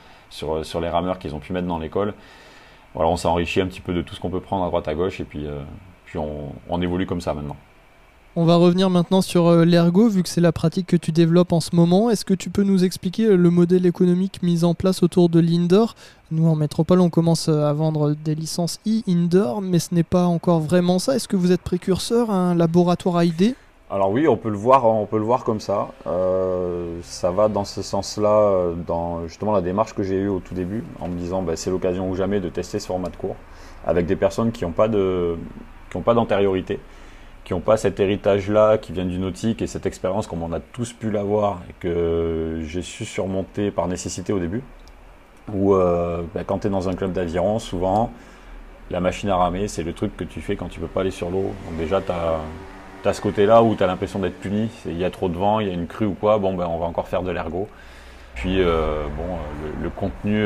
euh, 0.42 0.62
sur, 0.64 0.80
les 0.80 0.88
rameurs 0.88 1.18
qu'ils 1.18 1.34
ont 1.34 1.38
pu 1.38 1.52
mettre 1.52 1.66
dans 1.66 1.78
l'école. 1.78 2.14
Voilà, 2.94 3.08
on 3.10 3.16
s'est 3.16 3.28
enrichi 3.28 3.60
un 3.60 3.66
petit 3.66 3.80
peu 3.80 3.94
de 3.94 4.02
tout 4.02 4.14
ce 4.14 4.20
qu'on 4.20 4.30
peut 4.30 4.40
prendre 4.40 4.64
à 4.64 4.68
droite 4.68 4.88
à 4.88 4.94
gauche 4.94 5.20
et 5.20 5.24
puis, 5.24 5.46
on 6.16 6.82
évolue 6.82 7.06
comme 7.06 7.20
ça 7.20 7.34
maintenant. 7.34 7.56
On 8.36 8.44
va 8.44 8.54
revenir 8.54 8.90
maintenant 8.90 9.22
sur 9.22 9.50
l'ergo, 9.64 10.08
vu 10.08 10.22
que 10.22 10.28
c'est 10.28 10.40
la 10.40 10.52
pratique 10.52 10.86
que 10.86 10.96
tu 10.96 11.10
développes 11.10 11.52
en 11.52 11.58
ce 11.58 11.74
moment. 11.74 12.10
Est-ce 12.10 12.24
que 12.24 12.32
tu 12.32 12.48
peux 12.48 12.62
nous 12.62 12.84
expliquer 12.84 13.26
le 13.36 13.50
modèle 13.50 13.86
économique 13.86 14.40
mis 14.44 14.62
en 14.62 14.74
place 14.74 15.02
autour 15.02 15.28
de 15.28 15.40
l'indoor? 15.40 15.96
Nous, 16.30 16.46
en 16.46 16.54
métropole, 16.54 17.00
on 17.00 17.10
commence 17.10 17.48
à 17.48 17.72
vendre 17.72 18.14
des 18.14 18.36
licences 18.36 18.78
e-indoor, 18.86 19.60
mais 19.62 19.80
ce 19.80 19.96
n'est 19.96 20.04
pas 20.04 20.26
encore 20.26 20.60
vraiment 20.60 21.00
ça. 21.00 21.16
Est-ce 21.16 21.26
que 21.26 21.34
vous 21.34 21.50
êtes 21.50 21.62
précurseur, 21.62 22.30
un 22.30 22.54
laboratoire 22.54 23.16
à 23.16 23.24
idées? 23.24 23.56
Alors 23.90 24.12
oui, 24.12 24.28
on 24.28 24.36
peut 24.36 24.48
le 24.48 24.56
voir, 24.56 25.42
comme 25.42 25.58
ça. 25.58 25.88
Euh, 26.06 27.00
ça 27.02 27.32
va 27.32 27.48
dans 27.48 27.64
ce 27.64 27.82
sens-là, 27.82 28.70
dans 28.86 29.26
justement 29.26 29.50
la 29.50 29.60
démarche 29.60 29.92
que 29.92 30.04
j'ai 30.04 30.14
eue 30.14 30.28
au 30.28 30.38
tout 30.38 30.54
début, 30.54 30.84
en 31.00 31.08
me 31.08 31.18
disant 31.18 31.42
bah, 31.42 31.56
c'est 31.56 31.70
l'occasion 31.70 32.08
ou 32.08 32.14
jamais 32.14 32.38
de 32.38 32.48
tester 32.48 32.78
ce 32.78 32.86
format 32.86 33.08
de 33.08 33.16
cours 33.16 33.34
avec 33.84 34.06
des 34.06 34.14
personnes 34.14 34.52
qui 34.52 34.64
n'ont 34.64 34.70
pas 34.70 34.86
de, 34.86 35.36
pas 36.04 36.14
d'antériorité, 36.14 36.78
qui 37.50 37.54
n'ont 37.54 37.60
pas 37.60 37.76
cet 37.76 37.98
héritage-là 37.98 38.78
qui 38.78 38.92
vient 38.92 39.04
du 39.04 39.18
nautique 39.18 39.60
et 39.60 39.66
cette 39.66 39.84
expérience 39.84 40.28
comme 40.28 40.40
on 40.44 40.52
a 40.52 40.60
tous 40.60 40.92
pu 40.92 41.10
l'avoir 41.10 41.58
et 41.68 41.72
que 41.80 42.60
j'ai 42.62 42.80
su 42.80 43.04
surmonter 43.04 43.72
par 43.72 43.88
nécessité 43.88 44.32
au 44.32 44.38
début. 44.38 44.62
Ou 45.52 45.74
euh, 45.74 46.22
bah, 46.32 46.42
quand 46.46 46.60
tu 46.60 46.68
es 46.68 46.70
dans 46.70 46.88
un 46.88 46.94
club 46.94 47.10
d'aviron, 47.10 47.58
souvent 47.58 48.12
la 48.92 49.00
machine 49.00 49.30
à 49.30 49.36
ramer, 49.36 49.66
c'est 49.66 49.82
le 49.82 49.92
truc 49.92 50.16
que 50.16 50.22
tu 50.22 50.40
fais 50.40 50.54
quand 50.54 50.68
tu 50.68 50.78
peux 50.78 50.86
pas 50.86 51.00
aller 51.00 51.10
sur 51.10 51.28
l'eau. 51.28 51.52
Donc 51.66 51.76
déjà, 51.76 52.00
tu 52.00 52.12
as 53.08 53.12
ce 53.12 53.20
côté-là 53.20 53.64
où 53.64 53.74
tu 53.74 53.82
as 53.82 53.88
l'impression 53.88 54.20
d'être 54.20 54.38
puni. 54.38 54.70
Il 54.86 54.96
y 54.96 55.04
a 55.04 55.10
trop 55.10 55.28
de 55.28 55.36
vent, 55.36 55.58
il 55.58 55.66
y 55.66 55.70
a 55.70 55.74
une 55.74 55.88
crue 55.88 56.06
ou 56.06 56.14
quoi, 56.14 56.38
bon 56.38 56.54
ben 56.54 56.68
on 56.68 56.78
va 56.78 56.86
encore 56.86 57.08
faire 57.08 57.24
de 57.24 57.32
l'ergot. 57.32 57.68
Puis 58.36 58.62
euh, 58.62 59.06
bon, 59.16 59.38
le, 59.82 59.90
contenu 59.90 60.40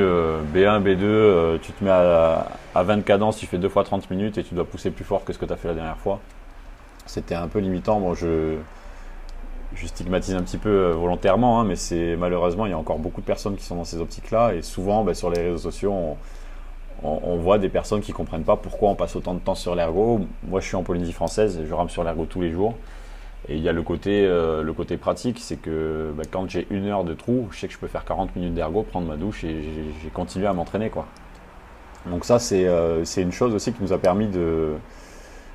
B1, 0.55 0.83
B2, 0.83 1.59
tu 1.61 1.73
te 1.73 1.85
mets 1.85 1.91
à, 1.91 2.47
à 2.75 2.83
20 2.83 3.03
cadences, 3.03 3.37
tu 3.37 3.45
fais 3.45 3.59
deux 3.59 3.69
fois 3.69 3.85
30 3.85 4.11
minutes 4.11 4.39
et 4.39 4.43
tu 4.43 4.55
dois 4.55 4.65
pousser 4.65 4.91
plus 4.91 5.05
fort 5.05 5.23
que 5.23 5.35
ce 5.35 5.39
que 5.39 5.45
tu 5.45 5.53
as 5.53 5.57
fait 5.57 5.69
la 5.69 5.75
dernière 5.75 5.99
fois. 5.99 6.19
C'était 7.07 7.35
un 7.35 7.49
peu 7.49 7.59
limitant. 7.59 8.01
Bon, 8.01 8.15
je, 8.15 8.57
stigmatise 9.75 10.35
un 10.35 10.43
petit 10.43 10.59
peu 10.59 10.69
euh, 10.69 10.93
volontairement, 10.93 11.61
hein, 11.61 11.65
mais 11.65 11.77
c'est 11.77 12.17
malheureusement, 12.17 12.67
il 12.67 12.71
y 12.71 12.73
a 12.73 12.79
encore 12.79 12.99
beaucoup 12.99 13.21
de 13.21 13.27
personnes 13.27 13.57
qui 13.57 13.65
sont 13.65 13.77
dans 13.77 13.85
ces 13.85 13.99
optiques-là. 13.99 14.55
Et 14.55 14.63
souvent, 14.63 15.05
ben, 15.05 15.15
sur 15.15 15.31
les 15.31 15.43
réseaux 15.43 15.59
sociaux, 15.59 15.93
on, 17.03 17.37
voit 17.37 17.59
des 17.59 17.69
personnes 17.69 18.01
qui 18.01 18.13
comprennent 18.13 18.45
pas 18.45 18.57
pourquoi 18.57 18.91
on 18.91 18.95
passe 18.95 19.17
autant 19.17 19.35
de 19.35 19.41
temps 19.41 19.55
sur 19.55 19.75
l'ergo. 19.75 20.21
Moi, 20.45 20.61
je 20.61 20.67
suis 20.67 20.77
en 20.77 20.83
Polynésie 20.83 21.13
française 21.13 21.61
je 21.67 21.75
rame 21.75 21.91
sur 21.91 22.05
l'ergo 22.05 22.25
tous 22.25 22.41
les 22.41 22.51
jours. 22.51 22.75
Et 23.49 23.57
il 23.57 23.63
y 23.63 23.69
a 23.69 23.73
le 23.73 23.83
côté, 23.83 24.25
euh, 24.25 24.63
le 24.63 24.73
côté 24.73 24.97
pratique, 24.97 25.39
c'est 25.39 25.57
que 25.57 26.13
bah, 26.17 26.23
quand 26.31 26.49
j'ai 26.49 26.67
une 26.71 26.87
heure 26.87 27.05
de 27.05 27.13
trou, 27.13 27.49
je 27.51 27.59
sais 27.59 27.67
que 27.67 27.75
je 27.75 27.79
peux 27.79 27.89
faire 27.89 28.07
40 28.07 28.35
minutes 28.37 28.55
d'ergo, 28.55 28.83
prendre 28.83 29.07
ma 29.07 29.17
douche 29.17 29.45
et 29.45 29.63
j'ai 30.03 30.09
continué 30.09 30.47
à 30.47 30.55
m'entraîner. 30.55 30.91
Donc 32.07 32.25
ça, 32.25 32.39
euh, 32.53 33.05
c'est 33.05 33.23
une 33.23 33.33
chose 33.33 33.55
aussi 33.55 33.73
qui 33.73 33.83
nous 33.83 33.93
a 33.93 33.99
permis 33.99 34.29
de, 34.29 34.75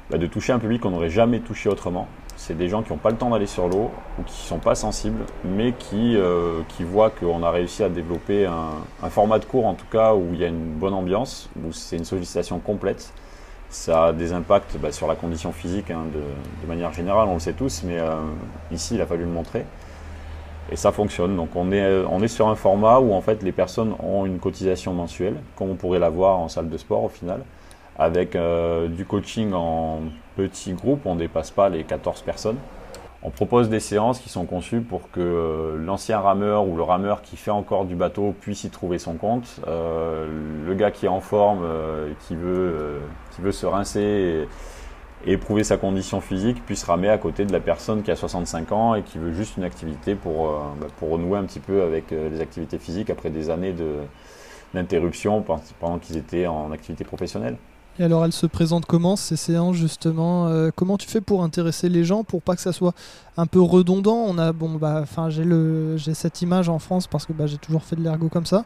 bah, 0.09 0.17
de 0.17 0.25
toucher 0.25 0.53
un 0.53 0.59
public 0.59 0.81
qu'on 0.81 0.89
n'aurait 0.89 1.09
jamais 1.09 1.39
touché 1.39 1.69
autrement. 1.69 2.07
C'est 2.35 2.57
des 2.57 2.67
gens 2.67 2.81
qui 2.81 2.91
n'ont 2.91 2.97
pas 2.97 3.11
le 3.11 3.17
temps 3.17 3.29
d'aller 3.29 3.45
sur 3.45 3.67
l'eau 3.67 3.91
ou 4.17 4.23
qui 4.23 4.41
ne 4.41 4.47
sont 4.47 4.57
pas 4.57 4.73
sensibles, 4.73 5.23
mais 5.43 5.73
qui, 5.73 6.15
euh, 6.15 6.61
voient 6.79 7.11
qu'on 7.11 7.43
a 7.43 7.51
réussi 7.51 7.83
à 7.83 7.89
développer 7.89 8.45
un, 8.45 9.09
format 9.09 9.39
de 9.39 9.45
cours, 9.45 9.67
en 9.67 9.73
tout 9.73 9.85
cas, 9.91 10.15
où 10.15 10.29
il 10.33 10.39
y 10.39 10.45
a 10.45 10.47
une 10.47 10.73
bonne 10.73 10.93
ambiance, 10.93 11.49
où 11.63 11.71
c'est 11.73 11.97
une 11.97 12.05
sollicitation 12.05 12.59
complète. 12.59 13.13
Ça 13.69 14.05
a 14.07 14.13
des 14.13 14.31
impacts 14.33 14.77
bah, 14.77 14.91
sur 14.91 15.05
la 15.05 15.15
condition 15.15 15.51
physique 15.51 15.91
hein, 15.91 16.05
de, 16.11 16.67
manière 16.67 16.91
générale, 16.91 17.27
on 17.27 17.35
le 17.35 17.39
sait 17.39 17.53
tous, 17.53 17.83
mais 17.83 17.99
euh, 17.99 18.15
ici, 18.71 18.95
il 18.95 19.01
a 19.01 19.05
fallu 19.05 19.25
le 19.25 19.29
montrer. 19.29 19.65
Et 20.71 20.75
ça 20.75 20.91
fonctionne. 20.91 21.35
Donc 21.35 21.55
on 21.55 21.71
est, 21.71 22.03
on 22.09 22.21
est 22.21 22.27
sur 22.27 22.47
un 22.47 22.55
format 22.55 22.99
où 22.99 23.13
en 23.13 23.21
fait 23.21 23.43
les 23.43 23.51
personnes 23.51 23.93
ont 23.99 24.25
une 24.25 24.39
cotisation 24.39 24.93
mensuelle, 24.93 25.35
comme 25.55 25.71
on 25.71 25.75
pourrait 25.75 25.99
l'avoir 25.99 26.37
en 26.39 26.47
salle 26.47 26.69
de 26.69 26.77
sport 26.77 27.03
au 27.03 27.09
final, 27.09 27.41
avec 27.99 28.35
euh, 28.35 28.87
du 28.87 29.05
coaching 29.05 29.51
en 29.53 29.99
petits 30.37 30.73
groupes, 30.73 31.05
on 31.05 31.15
ne 31.15 31.19
dépasse 31.19 31.51
pas 31.51 31.67
les 31.67 31.83
14 31.83 32.21
personnes. 32.21 32.57
On 33.21 33.29
propose 33.29 33.67
des 33.67 33.81
séances 33.81 34.19
qui 34.19 34.29
sont 34.29 34.45
conçues 34.45 34.79
pour 34.79 35.11
que 35.11 35.19
euh, 35.19 35.77
l'ancien 35.77 36.21
rameur 36.21 36.65
ou 36.65 36.77
le 36.77 36.83
rameur 36.83 37.21
qui 37.21 37.35
fait 37.35 37.51
encore 37.51 37.83
du 37.83 37.95
bateau 37.95 38.33
puisse 38.39 38.63
y 38.63 38.69
trouver 38.69 38.97
son 38.97 39.15
compte. 39.15 39.59
Euh, 39.67 40.29
le 40.65 40.73
gars 40.75 40.91
qui 40.91 41.05
est 41.05 41.09
en 41.09 41.19
forme, 41.19 41.67
qui, 42.25 42.37
veut, 42.37 43.01
qui 43.35 43.41
veut 43.41 43.51
se 43.51 43.65
rincer 43.65 44.47
et, 45.25 45.33
éprouver 45.33 45.65
sa 45.65 45.75
condition 45.75 46.21
physique 46.21 46.65
puisse 46.65 46.85
ramer 46.85 47.09
à 47.09 47.17
côté 47.17 47.43
de 47.43 47.51
la 47.51 47.59
personne 47.59 48.03
qui 48.03 48.09
a 48.09 48.15
65 48.15 48.71
ans 48.71 48.95
et 48.95 49.01
qui 49.01 49.17
veut 49.17 49.33
juste 49.33 49.57
une 49.57 49.65
activité 49.65 50.15
pour, 50.15 50.53
bah, 50.79 50.87
pour 50.97 51.09
renouer 51.09 51.37
un 51.37 51.43
petit 51.43 51.59
peu 51.59 51.81
avec 51.81 52.11
les 52.11 52.39
activités 52.39 52.77
physiques 52.77 53.09
après 53.09 53.29
des 53.29 53.49
années 53.49 53.75
d'interruption 54.73 55.43
pendant 55.81 55.99
qu'ils 55.99 56.15
étaient 56.15 56.47
en 56.47 56.71
activité 56.71 57.03
professionnelle. 57.03 57.57
Et 57.99 58.03
alors, 58.03 58.23
elle 58.23 58.31
se 58.31 58.45
présente 58.45 58.85
comment 58.85 59.17
ces 59.17 59.35
séances 59.35 59.75
justement 59.75 60.47
euh, 60.47 60.69
Comment 60.73 60.97
tu 60.97 61.05
fais 61.05 61.19
pour 61.19 61.43
intéresser 61.43 61.89
les 61.89 62.05
gens 62.05 62.23
pour 62.23 62.41
pas 62.41 62.55
que 62.55 62.61
ça 62.61 62.71
soit 62.71 62.93
un 63.35 63.45
peu 63.45 63.59
redondant? 63.59 64.23
On 64.25 64.37
a 64.37 64.53
bon 64.53 64.75
bah, 64.75 64.99
enfin 65.03 65.29
j'ai 65.29 65.43
le 65.43 65.97
j'ai 65.97 66.13
cette 66.13 66.41
image 66.41 66.69
en 66.69 66.79
France 66.79 67.07
parce 67.07 67.25
que 67.25 67.33
bah, 67.33 67.45
j'ai 67.45 67.57
toujours 67.57 67.83
fait 67.83 67.97
de 67.97 68.01
l'ergo 68.01 68.29
comme 68.29 68.45
ça. 68.45 68.63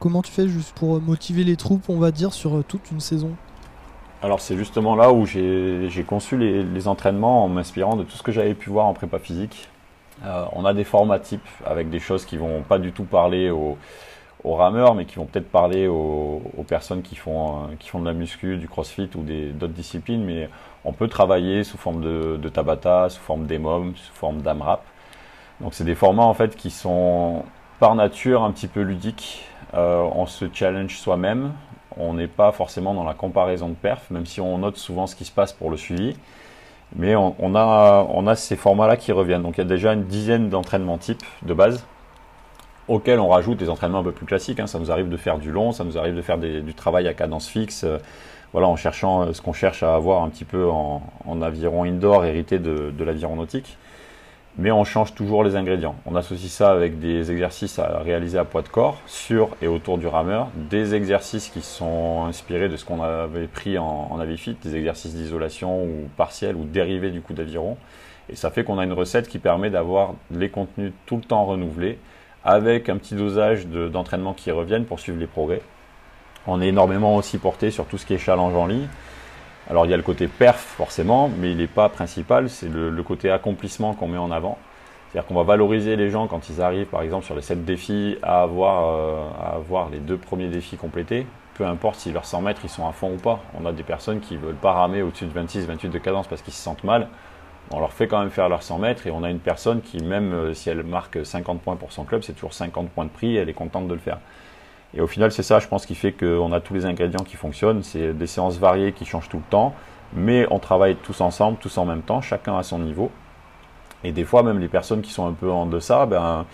Comment 0.00 0.20
tu 0.20 0.30
fais 0.30 0.48
juste 0.48 0.72
pour 0.74 1.00
motiver 1.00 1.44
les 1.44 1.56
troupes, 1.56 1.88
on 1.88 1.98
va 1.98 2.10
dire, 2.10 2.34
sur 2.34 2.58
euh, 2.58 2.62
toute 2.66 2.90
une 2.90 3.00
saison? 3.00 3.30
Alors 4.20 4.40
c'est 4.40 4.56
justement 4.56 4.96
là 4.96 5.12
où 5.12 5.24
j'ai 5.24 6.04
conçu 6.06 6.36
les, 6.36 6.88
entraînements 6.88 7.44
en 7.44 7.48
m'inspirant 7.48 7.96
de 7.96 8.04
tout 8.04 8.16
ce 8.16 8.22
que 8.22 8.32
j'avais 8.32 8.54
pu 8.54 8.68
voir 8.68 8.84
en 8.84 8.92
prépa 8.92 9.18
physique. 9.18 9.68
Euh, 10.26 10.44
on 10.52 10.66
a 10.66 10.74
des 10.74 10.84
formats 10.84 11.18
types 11.18 11.48
avec 11.64 11.88
des 11.88 12.00
choses 12.00 12.26
qui 12.26 12.36
vont 12.36 12.62
pas 12.62 12.78
du 12.78 12.92
tout 12.92 13.04
parler 13.04 13.50
aux, 13.50 13.78
aux 14.44 14.54
rameurs, 14.54 14.94
mais 14.94 15.06
qui 15.06 15.16
vont 15.16 15.24
peut-être 15.24 15.50
parler 15.50 15.88
aux, 15.88 16.42
personnes 16.68 17.02
qui 17.02 17.16
font, 17.16 17.48
euh, 17.48 17.74
qui 17.78 17.88
font 17.88 18.00
de 18.00 18.06
la 18.06 18.12
muscu, 18.12 18.56
du 18.56 18.68
crossfit 18.68 19.10
ou 19.16 19.22
d'autres 19.22 19.72
disciplines, 19.72 20.24
mais 20.24 20.48
on 20.84 20.92
peut 20.92 21.08
travailler 21.08 21.64
sous 21.64 21.78
forme 21.78 22.02
de, 22.02 22.48
tabata, 22.48 23.08
sous 23.08 23.20
forme 23.20 23.46
d'EMOM, 23.46 23.94
sous 23.96 24.12
forme 24.12 24.42
d'AMRAP. 24.42 24.84
Donc 25.60 25.74
c'est 25.74 25.84
des 25.84 25.94
formats 25.94 26.24
en 26.24 26.34
fait 26.34 26.56
qui 26.56 26.70
sont 26.70 27.44
par 27.78 27.94
nature 27.94 28.42
un 28.42 28.50
petit 28.50 28.66
peu 28.66 28.80
ludiques. 28.80 29.46
Euh, 29.74 30.02
on 30.14 30.26
se 30.26 30.46
challenge 30.52 30.96
soi-même. 30.98 31.52
On 31.96 32.14
n'est 32.14 32.28
pas 32.28 32.52
forcément 32.52 32.92
dans 32.92 33.04
la 33.04 33.14
comparaison 33.14 33.68
de 33.68 33.74
perf, 33.74 34.10
même 34.10 34.26
si 34.26 34.40
on 34.40 34.58
note 34.58 34.76
souvent 34.76 35.06
ce 35.06 35.16
qui 35.16 35.24
se 35.24 35.32
passe 35.32 35.52
pour 35.52 35.70
le 35.70 35.76
suivi. 35.76 36.16
Mais 36.96 37.16
on, 37.16 37.34
on 37.38 37.54
a, 37.54 38.06
on 38.10 38.26
a 38.26 38.36
ces 38.36 38.56
formats-là 38.56 38.96
qui 38.96 39.12
reviennent. 39.12 39.42
Donc 39.42 39.56
il 39.56 39.60
y 39.60 39.64
a 39.64 39.66
déjà 39.66 39.92
une 39.92 40.04
dizaine 40.04 40.48
d'entraînements 40.48 40.98
types 40.98 41.22
de 41.42 41.54
base 41.54 41.86
auquel 42.88 43.20
on 43.20 43.28
rajoute 43.28 43.58
des 43.58 43.70
entraînements 43.70 44.00
un 44.00 44.04
peu 44.04 44.12
plus 44.12 44.26
classiques. 44.26 44.60
Hein. 44.60 44.66
Ça 44.66 44.78
nous 44.78 44.90
arrive 44.90 45.08
de 45.08 45.16
faire 45.16 45.38
du 45.38 45.50
long, 45.50 45.72
ça 45.72 45.84
nous 45.84 45.98
arrive 45.98 46.14
de 46.14 46.22
faire 46.22 46.38
du 46.38 46.74
travail 46.74 47.08
à 47.08 47.14
cadence 47.14 47.48
fixe, 47.48 47.84
euh, 47.84 47.98
voilà, 48.52 48.68
en 48.68 48.76
cherchant 48.76 49.22
euh, 49.22 49.32
ce 49.32 49.42
qu'on 49.42 49.52
cherche 49.52 49.82
à 49.82 49.94
avoir 49.94 50.22
un 50.22 50.28
petit 50.28 50.44
peu 50.44 50.68
en, 50.68 51.02
aviron 51.42 51.84
indoor 51.84 52.24
hérité 52.24 52.58
de, 52.58 53.04
l'aviron 53.04 53.36
nautique. 53.36 53.76
Mais 54.56 54.70
on 54.70 54.84
change 54.84 55.14
toujours 55.16 55.42
les 55.42 55.56
ingrédients. 55.56 55.96
On 56.06 56.14
associe 56.14 56.48
ça 56.48 56.70
avec 56.70 57.00
des 57.00 57.32
exercices 57.32 57.80
à 57.80 57.98
réaliser 57.98 58.38
à 58.38 58.44
poids 58.44 58.62
de 58.62 58.68
corps, 58.68 59.00
sur 59.04 59.48
et 59.60 59.66
autour 59.66 59.98
du 59.98 60.06
rameur, 60.06 60.46
des 60.54 60.94
exercices 60.94 61.48
qui 61.48 61.60
sont 61.60 62.24
inspirés 62.28 62.68
de 62.68 62.76
ce 62.76 62.84
qu'on 62.84 63.02
avait 63.02 63.48
pris 63.48 63.78
en, 63.78 64.08
en 64.12 64.20
Avifit, 64.20 64.56
des 64.62 64.76
exercices 64.76 65.12
d'isolation 65.12 65.82
ou 65.82 66.08
partiels 66.16 66.54
ou 66.54 66.62
dérivés 66.62 67.10
du 67.10 67.20
coup 67.20 67.32
d'aviron. 67.32 67.76
Et 68.28 68.36
ça 68.36 68.50
fait 68.50 68.62
qu'on 68.62 68.78
a 68.78 68.84
une 68.84 68.92
recette 68.92 69.28
qui 69.28 69.40
permet 69.40 69.70
d'avoir 69.70 70.14
les 70.30 70.48
contenus 70.48 70.92
tout 71.06 71.16
le 71.16 71.22
temps 71.22 71.44
renouvelés, 71.44 71.98
avec 72.44 72.88
un 72.88 72.96
petit 72.96 73.14
dosage 73.14 73.66
d'entraînement 73.66 74.34
qui 74.34 74.50
reviennent 74.50 74.84
pour 74.84 75.00
suivre 75.00 75.18
les 75.18 75.26
progrès. 75.26 75.62
On 76.46 76.60
est 76.60 76.68
énormément 76.68 77.16
aussi 77.16 77.38
porté 77.38 77.70
sur 77.70 77.86
tout 77.86 77.96
ce 77.96 78.04
qui 78.04 78.14
est 78.14 78.18
challenge 78.18 78.54
en 78.54 78.66
ligne. 78.66 78.88
Alors 79.70 79.86
il 79.86 79.90
y 79.90 79.94
a 79.94 79.96
le 79.96 80.02
côté 80.02 80.28
perf 80.28 80.60
forcément, 80.60 81.30
mais 81.38 81.52
il 81.52 81.56
n'est 81.56 81.66
pas 81.66 81.88
principal, 81.88 82.50
c'est 82.50 82.68
le, 82.68 83.02
côté 83.02 83.30
accomplissement 83.30 83.94
qu'on 83.94 84.08
met 84.08 84.18
en 84.18 84.30
avant. 84.30 84.58
C'est-à-dire 85.10 85.26
qu'on 85.26 85.34
va 85.34 85.44
valoriser 85.44 85.96
les 85.96 86.10
gens 86.10 86.26
quand 86.26 86.50
ils 86.50 86.60
arrivent 86.60 86.86
par 86.86 87.00
exemple 87.00 87.24
sur 87.24 87.34
les 87.34 87.40
7 87.40 87.64
défis 87.64 88.18
à 88.22 88.42
avoir, 88.42 88.94
euh, 88.94 89.28
à 89.40 89.54
avoir 89.54 89.88
les 89.88 90.00
deux 90.00 90.18
premiers 90.18 90.48
défis 90.48 90.76
complétés, 90.76 91.26
peu 91.54 91.64
importe 91.64 92.00
si 92.00 92.12
leurs 92.12 92.26
100 92.26 92.42
mètres 92.42 92.60
ils 92.64 92.68
sont 92.68 92.86
à 92.86 92.92
fond 92.92 93.14
ou 93.14 93.16
pas. 93.16 93.40
On 93.58 93.64
a 93.64 93.72
des 93.72 93.84
personnes 93.84 94.20
qui 94.20 94.36
veulent 94.36 94.54
pas 94.54 94.72
ramer 94.72 95.00
au-dessus 95.00 95.26
de 95.26 95.32
26, 95.32 95.66
28 95.66 95.88
de 95.88 95.98
cadence 95.98 96.26
parce 96.26 96.42
qu'ils 96.42 96.52
se 96.52 96.60
sentent 96.60 96.84
mal 96.84 97.08
on 97.70 97.80
leur 97.80 97.92
fait 97.92 98.06
quand 98.06 98.20
même 98.20 98.30
faire 98.30 98.48
leurs 98.48 98.62
100 98.62 98.78
mètres 98.78 99.06
et 99.06 99.10
on 99.10 99.22
a 99.22 99.30
une 99.30 99.38
personne 99.38 99.80
qui, 99.80 100.02
même 100.02 100.32
euh, 100.32 100.54
si 100.54 100.70
elle 100.70 100.82
marque 100.82 101.24
50 101.24 101.60
points 101.60 101.76
pour 101.76 101.92
son 101.92 102.04
club, 102.04 102.22
c'est 102.22 102.34
toujours 102.34 102.52
50 102.52 102.90
points 102.90 103.04
de 103.04 103.10
prix 103.10 103.36
elle 103.36 103.48
est 103.48 103.54
contente 103.54 103.88
de 103.88 103.94
le 103.94 104.00
faire. 104.00 104.18
Et 104.96 105.00
au 105.00 105.06
final, 105.06 105.32
c'est 105.32 105.42
ça, 105.42 105.58
je 105.58 105.66
pense, 105.66 105.86
qui 105.86 105.96
fait 105.96 106.12
qu'on 106.12 106.52
a 106.52 106.60
tous 106.60 106.74
les 106.74 106.86
ingrédients 106.86 107.24
qui 107.24 107.36
fonctionnent. 107.36 107.82
C'est 107.82 108.12
des 108.12 108.28
séances 108.28 108.58
variées 108.58 108.92
qui 108.92 109.04
changent 109.04 109.28
tout 109.28 109.38
le 109.38 109.50
temps, 109.50 109.74
mais 110.12 110.46
on 110.50 110.60
travaille 110.60 110.94
tous 110.94 111.20
ensemble, 111.20 111.58
tous 111.58 111.76
en 111.78 111.84
même 111.84 112.02
temps, 112.02 112.20
chacun 112.20 112.56
à 112.56 112.62
son 112.62 112.78
niveau. 112.78 113.10
Et 114.04 114.12
des 114.12 114.24
fois, 114.24 114.44
même 114.44 114.60
les 114.60 114.68
personnes 114.68 115.02
qui 115.02 115.10
sont 115.10 115.26
un 115.26 115.32
peu 115.32 115.50
en 115.50 115.66
deçà, 115.66 116.06
ben, 116.06 116.46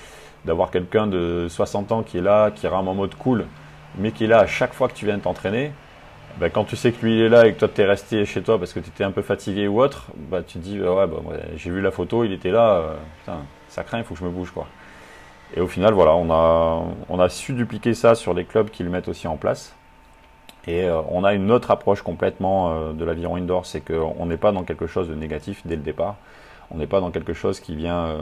d'avoir 0.47 0.71
quelqu'un 0.71 1.07
de 1.07 1.49
60 1.51 1.93
ans 1.93 2.03
qui 2.03 2.19
est 2.19 2.23
là, 2.23 2.51
qui 2.51 2.67
rame 2.67 2.89
en 2.89 2.95
mode 2.95 3.15
cool, 3.17 3.45
mais 3.99 4.13
qui 4.13 4.25
est 4.25 4.29
là 4.29 4.39
à 4.39 4.47
chaque 4.47 4.73
fois 4.73 4.89
que 4.89 4.95
tu 4.95 5.05
viens 5.05 5.19
t'entraîner, 5.19 5.73
bah, 6.39 6.51
quand 6.51 6.65
tu 6.65 6.77
sais 6.77 6.93
que 6.93 7.05
lui 7.05 7.17
il 7.17 7.23
est 7.23 7.29
là 7.29 7.47
et 7.47 7.53
que 7.53 7.59
toi 7.59 7.69
tu 7.69 7.81
es 7.81 7.85
resté 7.85 8.25
chez 8.25 8.43
toi 8.43 8.59
parce 8.59 8.73
que 8.73 8.81
tu 8.81 8.89
étais 8.89 9.05
un 9.05 9.11
peu 9.11 9.23
fatigué 9.23 9.69
ou 9.69 9.81
autre, 9.81 10.07
bah, 10.17 10.43
tu 10.43 10.59
te 10.59 10.65
dis 10.65 10.81
ouais, 10.81 11.07
bah, 11.07 11.17
j'ai 11.57 11.71
vu 11.71 11.81
la 11.81 11.91
photo, 11.91 12.25
il 12.25 12.33
était 12.33 12.51
là, 12.51 12.71
euh, 12.77 12.95
putain, 13.19 13.39
ça 13.69 13.85
craint, 13.85 13.99
il 13.99 14.05
faut 14.05 14.15
que 14.15 14.21
je 14.21 14.25
me 14.25 14.31
bouge 14.31 14.51
quoi. 14.51 14.67
Et 15.55 15.61
au 15.61 15.67
final 15.67 15.93
voilà, 15.93 16.15
on 16.15 16.31
a, 16.31 16.83
on 17.09 17.21
a 17.21 17.29
su 17.29 17.53
dupliquer 17.53 17.95
ça 17.95 18.15
sur 18.15 18.35
les 18.35 18.45
clubs 18.45 18.71
qui 18.71 18.83
le 18.83 18.91
mettent 18.91 19.09
aussi 19.09 19.27
en 19.27 19.37
place. 19.37 19.75
Et 20.67 20.85
euh, 20.85 21.01
on 21.09 21.25
a 21.25 21.35
une 21.35 21.51
autre 21.51 21.71
approche 21.71 22.03
complètement 22.03 22.71
euh, 22.71 22.93
de 22.93 23.05
l'aviron 23.05 23.37
indoor, 23.37 23.67
c'est 23.67 23.81
qu'on 23.81 24.27
n'est 24.27 24.37
pas 24.37 24.53
dans 24.53 24.65
quelque 24.65 24.87
chose 24.87 25.09
de 25.09 25.15
négatif 25.15 25.63
dès 25.65 25.77
le 25.77 25.83
départ. 25.83 26.17
On 26.71 26.79
n'est 26.79 26.87
pas 26.87 27.01
dans 27.01 27.11
quelque 27.11 27.33
chose 27.33 27.61
qui 27.61 27.75
vient, 27.75 28.17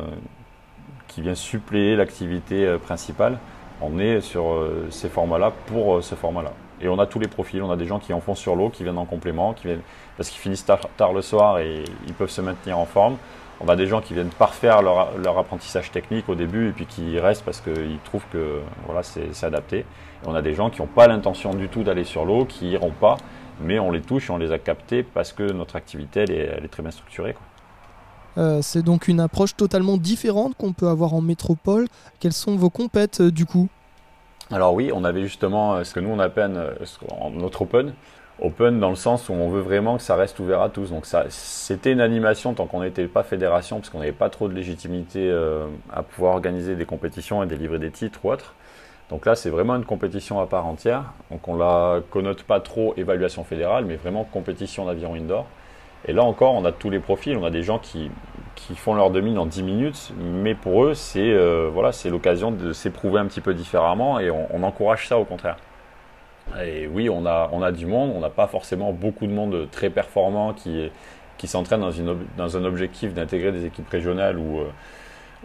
qui 1.06 1.20
vient 1.20 1.34
suppléer 1.34 1.96
l'activité 1.96 2.78
principale. 2.78 3.38
On 3.82 3.98
est 3.98 4.22
sur 4.22 4.66
ces 4.88 5.10
formats-là 5.10 5.52
pour 5.66 6.02
ce 6.02 6.14
format-là. 6.14 6.52
Et 6.80 6.88
on 6.88 6.98
a 6.98 7.06
tous 7.06 7.18
les 7.18 7.28
profils. 7.28 7.62
On 7.62 7.70
a 7.70 7.76
des 7.76 7.86
gens 7.86 7.98
qui 7.98 8.12
en 8.12 8.20
font 8.20 8.34
sur 8.34 8.56
l'eau, 8.56 8.70
qui 8.70 8.82
viennent 8.82 8.98
en 8.98 9.04
complément, 9.04 9.52
qui 9.52 9.66
viennent 9.66 9.82
parce 10.16 10.30
qu'ils 10.30 10.40
finissent 10.40 10.64
tard, 10.64 11.12
le 11.12 11.22
soir 11.22 11.58
et 11.58 11.84
ils 12.06 12.14
peuvent 12.14 12.30
se 12.30 12.40
maintenir 12.40 12.78
en 12.78 12.86
forme. 12.86 13.16
on 13.60 13.68
a 13.68 13.76
des 13.76 13.86
gens 13.86 14.00
qui 14.00 14.14
viennent 14.14 14.30
parfaire 14.30 14.82
leur, 14.82 15.16
leur 15.18 15.38
apprentissage 15.38 15.90
technique 15.90 16.28
au 16.28 16.34
début 16.34 16.68
et 16.68 16.72
puis 16.72 16.86
qui 16.86 17.18
restent 17.18 17.44
parce 17.44 17.60
qu'ils 17.60 17.98
trouvent 18.04 18.26
que 18.32 18.60
voilà, 18.86 19.02
c'est 19.02 19.44
adapté. 19.44 19.84
On 20.26 20.34
a 20.34 20.42
des 20.42 20.54
gens 20.54 20.70
qui 20.70 20.80
n'ont 20.80 20.88
pas 20.88 21.06
l'intention 21.06 21.54
du 21.54 21.68
tout 21.68 21.84
d'aller 21.84 22.04
sur 22.04 22.24
l'eau, 22.24 22.44
qui 22.44 22.70
iront 22.70 22.90
pas, 22.90 23.16
mais 23.60 23.78
on 23.78 23.90
les 23.90 24.00
touche 24.00 24.30
on 24.30 24.38
les 24.38 24.52
a 24.52 24.58
captés 24.58 25.02
parce 25.02 25.32
que 25.32 25.52
notre 25.52 25.76
activité 25.76 26.20
elle 26.20 26.32
est, 26.32 26.68
très 26.68 26.82
bien 26.82 26.90
structurée. 26.90 27.34
Euh, 28.36 28.60
c'est 28.62 28.82
donc 28.82 29.08
une 29.08 29.20
approche 29.20 29.56
totalement 29.56 29.96
différente 29.96 30.54
qu'on 30.56 30.72
peut 30.72 30.88
avoir 30.88 31.14
en 31.14 31.20
métropole. 31.20 31.88
Quelles 32.20 32.32
sont 32.32 32.56
vos 32.56 32.70
compètes 32.70 33.20
euh, 33.20 33.30
du 33.32 33.46
coup? 33.46 33.68
Alors 34.50 34.74
oui, 34.74 34.90
on 34.94 35.04
avait 35.04 35.22
justement 35.22 35.74
euh, 35.74 35.84
ce 35.84 35.94
que 35.94 36.00
nous 36.00 36.10
on 36.10 36.18
appelle 36.18 36.52
notre 37.32 37.62
open. 37.62 37.92
Open 38.40 38.78
dans 38.80 38.90
le 38.90 38.96
sens 38.96 39.28
où 39.28 39.32
on 39.32 39.48
veut 39.48 39.60
vraiment 39.60 39.96
que 39.96 40.02
ça 40.02 40.14
reste 40.16 40.38
ouvert 40.38 40.62
à 40.62 40.68
tous. 40.70 40.90
Donc 40.90 41.06
ça, 41.06 41.24
c'était 41.28 41.92
une 41.92 42.00
animation 42.00 42.54
tant 42.54 42.66
qu'on 42.66 42.82
n'était 42.82 43.08
pas 43.08 43.22
fédération, 43.24 43.76
parce 43.78 43.90
qu'on 43.90 43.98
n'avait 43.98 44.12
pas 44.12 44.30
trop 44.30 44.48
de 44.48 44.54
légitimité 44.54 45.28
à 45.92 46.04
pouvoir 46.04 46.34
organiser 46.34 46.76
des 46.76 46.84
compétitions 46.84 47.42
et 47.42 47.46
délivrer 47.46 47.80
des 47.80 47.90
titres 47.90 48.20
ou 48.24 48.30
autres. 48.30 48.54
Donc 49.10 49.26
là, 49.26 49.34
c'est 49.34 49.50
vraiment 49.50 49.74
une 49.74 49.84
compétition 49.84 50.38
à 50.40 50.46
part 50.46 50.66
entière. 50.66 51.04
Donc 51.30 51.48
on 51.48 51.56
la 51.56 52.00
connote 52.10 52.42
pas 52.42 52.60
trop 52.60 52.94
évaluation 52.96 53.42
fédérale, 53.42 53.84
mais 53.86 53.96
vraiment 53.96 54.24
compétition 54.24 54.84
d'aviron 54.84 55.14
indoor. 55.14 55.46
Et 56.06 56.12
là 56.12 56.22
encore, 56.22 56.54
on 56.54 56.64
a 56.64 56.72
tous 56.72 56.90
les 56.90 57.00
profils. 57.00 57.36
On 57.36 57.44
a 57.44 57.50
des 57.50 57.62
gens 57.62 57.78
qui, 57.78 58.10
qui 58.58 58.74
font 58.74 58.94
leur 58.94 59.10
demi 59.10 59.38
en 59.38 59.46
10 59.46 59.62
minutes, 59.62 60.12
mais 60.18 60.54
pour 60.54 60.84
eux, 60.84 60.94
c'est 60.94 61.30
euh, 61.30 61.70
voilà, 61.72 61.92
c'est 61.92 62.10
l'occasion 62.10 62.50
de 62.50 62.72
s'éprouver 62.72 63.20
un 63.20 63.26
petit 63.26 63.40
peu 63.40 63.54
différemment 63.54 64.18
et 64.18 64.30
on, 64.30 64.62
encourage 64.62 65.06
ça 65.06 65.18
au 65.18 65.24
contraire. 65.24 65.56
Et 66.62 66.88
oui, 66.88 67.08
on 67.08 67.24
a, 67.24 67.48
on 67.52 67.62
a 67.62 67.72
du 67.72 67.86
monde, 67.86 68.12
on 68.14 68.20
n'a 68.20 68.30
pas 68.30 68.46
forcément 68.46 68.92
beaucoup 68.92 69.26
de 69.26 69.32
monde 69.32 69.68
très 69.70 69.90
performant 69.90 70.54
qui, 70.54 70.90
qui 71.36 71.46
s'entraîne 71.46 71.80
dans, 71.80 72.16
dans 72.36 72.56
un 72.56 72.64
objectif 72.64 73.14
d'intégrer 73.14 73.52
des 73.52 73.64
équipes 73.64 73.88
régionales 73.88 74.38
ou, 74.38 74.60
euh, 74.60 74.70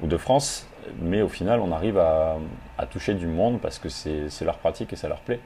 ou 0.01 0.07
de 0.07 0.17
France, 0.17 0.67
mais 0.99 1.21
au 1.21 1.29
final, 1.29 1.59
on 1.59 1.71
arrive 1.71 1.99
à, 1.99 2.37
à 2.77 2.85
toucher 2.87 3.13
du 3.13 3.27
monde 3.27 3.59
parce 3.61 3.77
que 3.77 3.89
c'est 3.89 4.45
leur 4.45 4.57
pratique 4.57 4.91
et 4.91 4.95
ça 4.95 5.07
leur 5.07 5.19
plaît. 5.19 5.39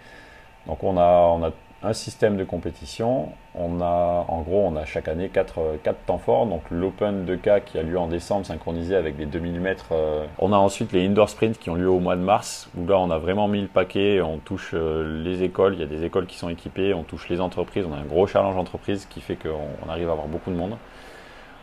Donc 0.67 0.83
on 0.83 0.97
a, 0.97 1.33
on 1.33 1.43
a 1.43 1.51
un 1.83 1.93
système 1.93 2.37
de 2.37 2.43
compétition. 2.43 3.29
On 3.53 3.81
a, 3.81 4.25
en 4.27 4.41
gros, 4.41 4.65
on 4.65 4.75
a 4.75 4.85
chaque 4.85 5.07
année 5.07 5.29
4, 5.29 5.77
quatre 5.83 5.99
temps 6.05 6.17
forts. 6.17 6.47
Donc 6.47 6.63
l'Open 6.71 7.25
2K 7.25 7.63
qui 7.63 7.77
a 7.77 7.83
lieu 7.83 7.97
en 7.97 8.07
décembre, 8.07 8.45
synchronisé 8.45 8.95
avec 8.95 9.17
les 9.17 9.25
2000 9.25 9.59
mètres. 9.59 9.87
Euh. 9.91 10.25
On 10.39 10.53
a 10.53 10.57
ensuite 10.57 10.91
les 10.91 11.05
indoor 11.05 11.29
sprints 11.29 11.57
qui 11.59 11.69
ont 11.69 11.75
lieu 11.75 11.89
au 11.89 11.99
mois 11.99 12.15
de 12.15 12.21
mars, 12.21 12.69
où 12.77 12.87
là 12.87 12.97
on 12.97 13.11
a 13.11 13.17
vraiment 13.17 13.47
mis 13.47 13.61
le 13.61 13.67
paquet. 13.67 14.21
On 14.21 14.37
touche 14.39 14.71
euh, 14.73 15.23
les 15.23 15.43
écoles, 15.43 15.75
il 15.75 15.79
y 15.79 15.83
a 15.83 15.87
des 15.87 16.03
écoles 16.03 16.25
qui 16.25 16.37
sont 16.37 16.49
équipées, 16.49 16.93
on 16.93 17.03
touche 17.03 17.29
les 17.29 17.41
entreprises. 17.41 17.85
On 17.89 17.93
a 17.93 17.97
un 17.97 18.05
gros 18.05 18.27
challenge 18.27 18.57
entreprise 18.57 19.05
qui 19.05 19.21
fait 19.21 19.35
qu'on 19.35 19.89
arrive 19.89 20.09
à 20.09 20.13
avoir 20.13 20.27
beaucoup 20.27 20.51
de 20.51 20.55
monde. 20.55 20.77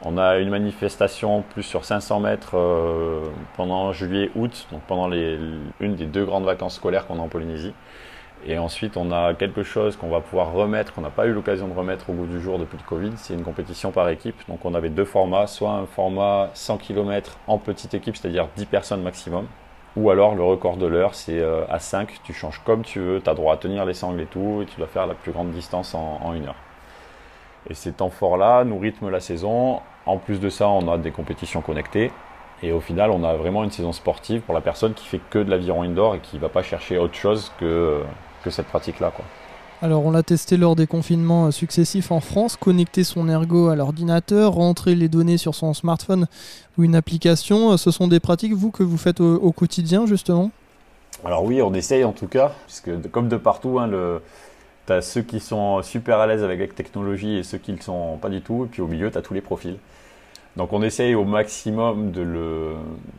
On 0.07 0.19
a 0.19 0.39
une 0.39 0.51
manifestation 0.51 1.43
plus 1.43 1.63
sur 1.63 1.85
500 1.85 2.21
mètres 2.21 2.57
euh, 2.57 3.23
pendant 3.57 3.93
juillet-août, 3.93 4.67
donc 4.71 4.83
pendant 4.83 5.09
les, 5.09 5.39
une 5.81 5.95
des 5.95 6.05
deux 6.05 6.25
grandes 6.25 6.45
vacances 6.45 6.75
scolaires 6.75 7.07
qu'on 7.07 7.19
a 7.19 7.23
en 7.23 7.29
Polynésie. 7.29 7.73
Et 8.47 8.59
ensuite, 8.59 8.99
on 8.99 9.11
a 9.11 9.33
quelque 9.33 9.63
chose 9.63 9.97
qu'on 9.97 10.11
va 10.11 10.21
pouvoir 10.21 10.53
remettre, 10.53 10.93
qu'on 10.93 11.01
n'a 11.01 11.11
pas 11.11 11.27
eu 11.27 11.33
l'occasion 11.33 11.67
de 11.67 11.73
remettre 11.73 12.11
au 12.11 12.13
bout 12.13 12.27
du 12.27 12.41
jour 12.41 12.59
depuis 12.59 12.77
le 12.77 12.87
Covid, 12.87 13.13
c'est 13.17 13.33
une 13.33 13.43
compétition 13.43 13.91
par 13.91 14.09
équipe. 14.11 14.37
Donc 14.49 14.65
on 14.67 14.75
avait 14.75 14.91
deux 14.91 15.07
formats, 15.07 15.47
soit 15.47 15.71
un 15.71 15.87
format 15.87 16.51
100 16.53 16.77
km 16.77 17.39
en 17.47 17.57
petite 17.57 17.95
équipe, 17.95 18.17
c'est-à-dire 18.17 18.49
10 18.57 18.67
personnes 18.67 19.03
maximum, 19.03 19.47
ou 19.97 20.11
alors 20.11 20.35
le 20.35 20.43
record 20.43 20.77
de 20.77 20.87
l'heure, 20.87 21.15
c'est 21.15 21.39
euh, 21.39 21.65
à 21.71 21.79
5, 21.79 22.21
tu 22.23 22.35
changes 22.35 22.61
comme 22.67 22.83
tu 22.83 23.01
veux, 23.01 23.23
tu 23.23 23.31
as 23.31 23.35
droit 23.35 23.55
à 23.55 23.57
tenir 23.57 23.87
les 23.87 23.95
sangles 23.95 24.21
et 24.21 24.27
tout, 24.27 24.61
et 24.63 24.67
tu 24.67 24.77
dois 24.77 24.89
faire 24.89 25.07
la 25.07 25.15
plus 25.15 25.33
grande 25.33 25.51
distance 25.53 25.95
en, 25.95 26.21
en 26.23 26.35
une 26.35 26.47
heure. 26.47 26.57
Et 27.71 27.75
ces 27.75 27.93
temps 27.93 28.11
forts-là 28.11 28.65
nous 28.65 28.79
rythment 28.79 29.09
la 29.09 29.21
saison. 29.21 29.81
En 30.05 30.19
plus 30.19 30.39
de 30.39 30.51
ça, 30.51 30.69
on 30.69 30.87
a 30.93 30.99
des 30.99 31.13
compétitions 31.13 31.63
connectées. 31.63 32.13
Et 32.63 32.73
au 32.73 32.81
final, 32.81 33.11
on 33.11 33.25
a 33.25 33.35
vraiment 33.35 33.65
une 33.65 33.71
saison 33.71 33.93
sportive 33.93 34.43
pour 34.43 34.55
la 34.55 34.61
personne 34.61 34.93
qui 34.93 35.07
fait 35.07 35.21
que 35.31 35.39
de 35.39 35.51
l'aviron 35.51 35.83
indoor 35.83 36.17
et 36.17 36.19
qui 36.19 36.37
ne 36.37 36.41
va 36.43 36.51
pas 36.51 36.63
chercher 36.63 36.99
autre 36.99 37.15
chose 37.15 37.53
que 37.59 38.03
que 38.45 38.51
cette 38.51 38.67
pratique-là. 38.67 39.11
Quoi. 39.11 39.25
Alors 39.83 40.07
on 40.07 40.11
l'a 40.11 40.23
testé 40.23 40.57
lors 40.57 40.77
des 40.77 40.87
confinements 40.87 41.47
euh, 41.47 41.51
successifs 41.51 42.11
en 42.11 42.21
France, 42.21 42.57
connecter 42.57 43.05
son 43.05 43.29
ergo 43.29 43.69
à 43.69 43.77
l'ordinateur, 43.77 44.53
rentrer 44.53 44.95
les 44.95 45.09
données 45.09 45.37
sur 45.37 45.55
son 45.55 45.75
smartphone 45.75 46.27
ou 46.79 46.85
une 46.85 46.95
application, 46.95 47.73
euh, 47.73 47.77
ce 47.77 47.91
sont 47.91 48.09
des 48.09 48.21
pratiques 48.21 48.55
vous 48.55 48.71
que 48.71 48.83
vous 48.83 48.97
faites 48.97 49.21
au, 49.21 49.53
quotidien 49.53 50.07
justement? 50.07 50.51
Alors 51.25 51.45
oui, 51.45 51.61
on 51.63 51.75
essaye 51.75 52.05
en 52.05 52.13
tout 52.13 52.29
cas, 52.29 52.53
puisque 52.67 53.11
comme 53.11 53.29
de 53.29 53.37
partout, 53.37 53.79
hein, 53.79 53.87
le... 53.87 54.21
tu 54.87 54.93
as 54.93 55.03
ceux 55.03 55.23
qui 55.23 55.41
sont 55.41 55.83
super 55.83 56.19
à 56.19 56.27
l'aise 56.27 56.43
avec 56.43 56.61
la 56.61 56.67
technologie 56.69 57.39
et 57.39 57.43
ceux 57.43 57.59
qui 57.59 57.73
ne 57.73 57.77
le 57.77 57.83
sont 57.83 58.19
pas 58.21 58.29
du 58.29 58.43
tout, 58.43 58.65
et 58.65 58.69
puis 58.69 58.83
au 58.83 58.87
milieu, 58.87 59.11
tu 59.11 59.19
as 59.19 59.23
tous 59.23 59.35
les 59.35 59.41
profils. 59.41 59.77
Donc 60.57 60.73
on 60.73 60.83
essaye 60.83 61.15
au 61.15 61.25
maximum 61.25 62.13
de 62.13 62.23
le, 62.23 62.75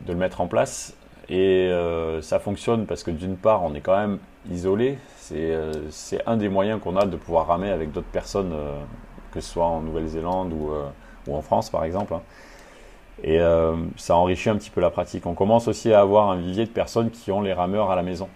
de 0.06 0.12
le 0.12 0.18
mettre 0.18 0.40
en 0.40 0.46
place. 0.46 0.94
Et 1.28 1.68
euh, 1.70 2.22
ça 2.22 2.38
fonctionne 2.38 2.86
parce 2.86 3.02
que 3.02 3.10
d'une 3.10 3.36
part, 3.36 3.64
on 3.64 3.74
est 3.74 3.80
quand 3.80 3.96
même 3.96 4.18
isolé. 4.50 4.98
Euh, 5.32 5.72
c'est 5.90 6.26
un 6.26 6.36
des 6.36 6.48
moyens 6.48 6.80
qu'on 6.80 6.96
a 6.96 7.06
de 7.06 7.16
pouvoir 7.16 7.46
ramer 7.46 7.70
avec 7.70 7.92
d'autres 7.92 8.06
personnes, 8.06 8.52
euh, 8.52 8.78
que 9.32 9.40
ce 9.40 9.50
soit 9.50 9.66
en 9.66 9.80
Nouvelle-Zélande 9.80 10.52
ou, 10.52 10.70
ou, 11.26 11.36
en 11.36 11.42
France 11.42 11.70
par 11.70 11.84
exemple. 11.84 12.14
Hein. 12.14 12.22
Et 13.24 13.38
ça 13.96 14.14
enrichit 14.14 14.50
un 14.50 14.56
petit 14.56 14.68
peu 14.68 14.82
la 14.82 14.90
pratique. 14.90 15.24
On 15.24 15.32
commence 15.32 15.68
aussi 15.68 15.90
à 15.90 16.00
avoir 16.00 16.30
un 16.30 16.36
vivier 16.36 16.66
de 16.66 16.70
personnes 16.70 17.10
qui 17.10 17.32
ont 17.32 17.40
les 17.40 17.54
rameurs 17.54 17.90
à 17.90 17.96
la 17.96 18.02
maison. 18.02 18.28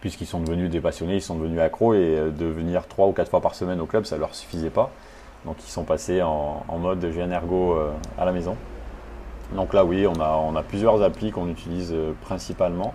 Puisqu'ils 0.00 0.26
sont 0.26 0.40
devenus 0.40 0.70
des 0.70 0.80
passionnés, 0.80 1.14
ils 1.14 1.22
sont 1.22 1.36
devenus 1.36 1.60
accros 1.60 1.94
et 1.94 2.16
de 2.36 2.46
venir 2.46 2.88
trois 2.88 3.06
ou 3.06 3.12
quatre 3.12 3.30
fois 3.30 3.40
par 3.40 3.54
semaine 3.54 3.80
au 3.80 3.86
club, 3.86 4.04
ça 4.04 4.18
leur 4.18 4.34
suffisait 4.34 4.70
pas. 4.70 4.90
Donc 5.44 5.56
ils 5.60 5.70
sont 5.70 5.84
passés 5.84 6.20
en, 6.20 6.64
mode 6.78 6.98
GN 6.98 7.30
Ergo 7.30 7.78
à 8.18 8.24
la 8.24 8.32
maison. 8.32 8.56
Donc 9.54 9.72
là, 9.72 9.84
oui, 9.84 10.06
on 10.06 10.56
a, 10.56 10.62
plusieurs 10.62 11.02
applis 11.02 11.30
qu'on 11.30 11.48
utilise 11.48 11.92
euh, 11.92 12.12
principalement 12.22 12.94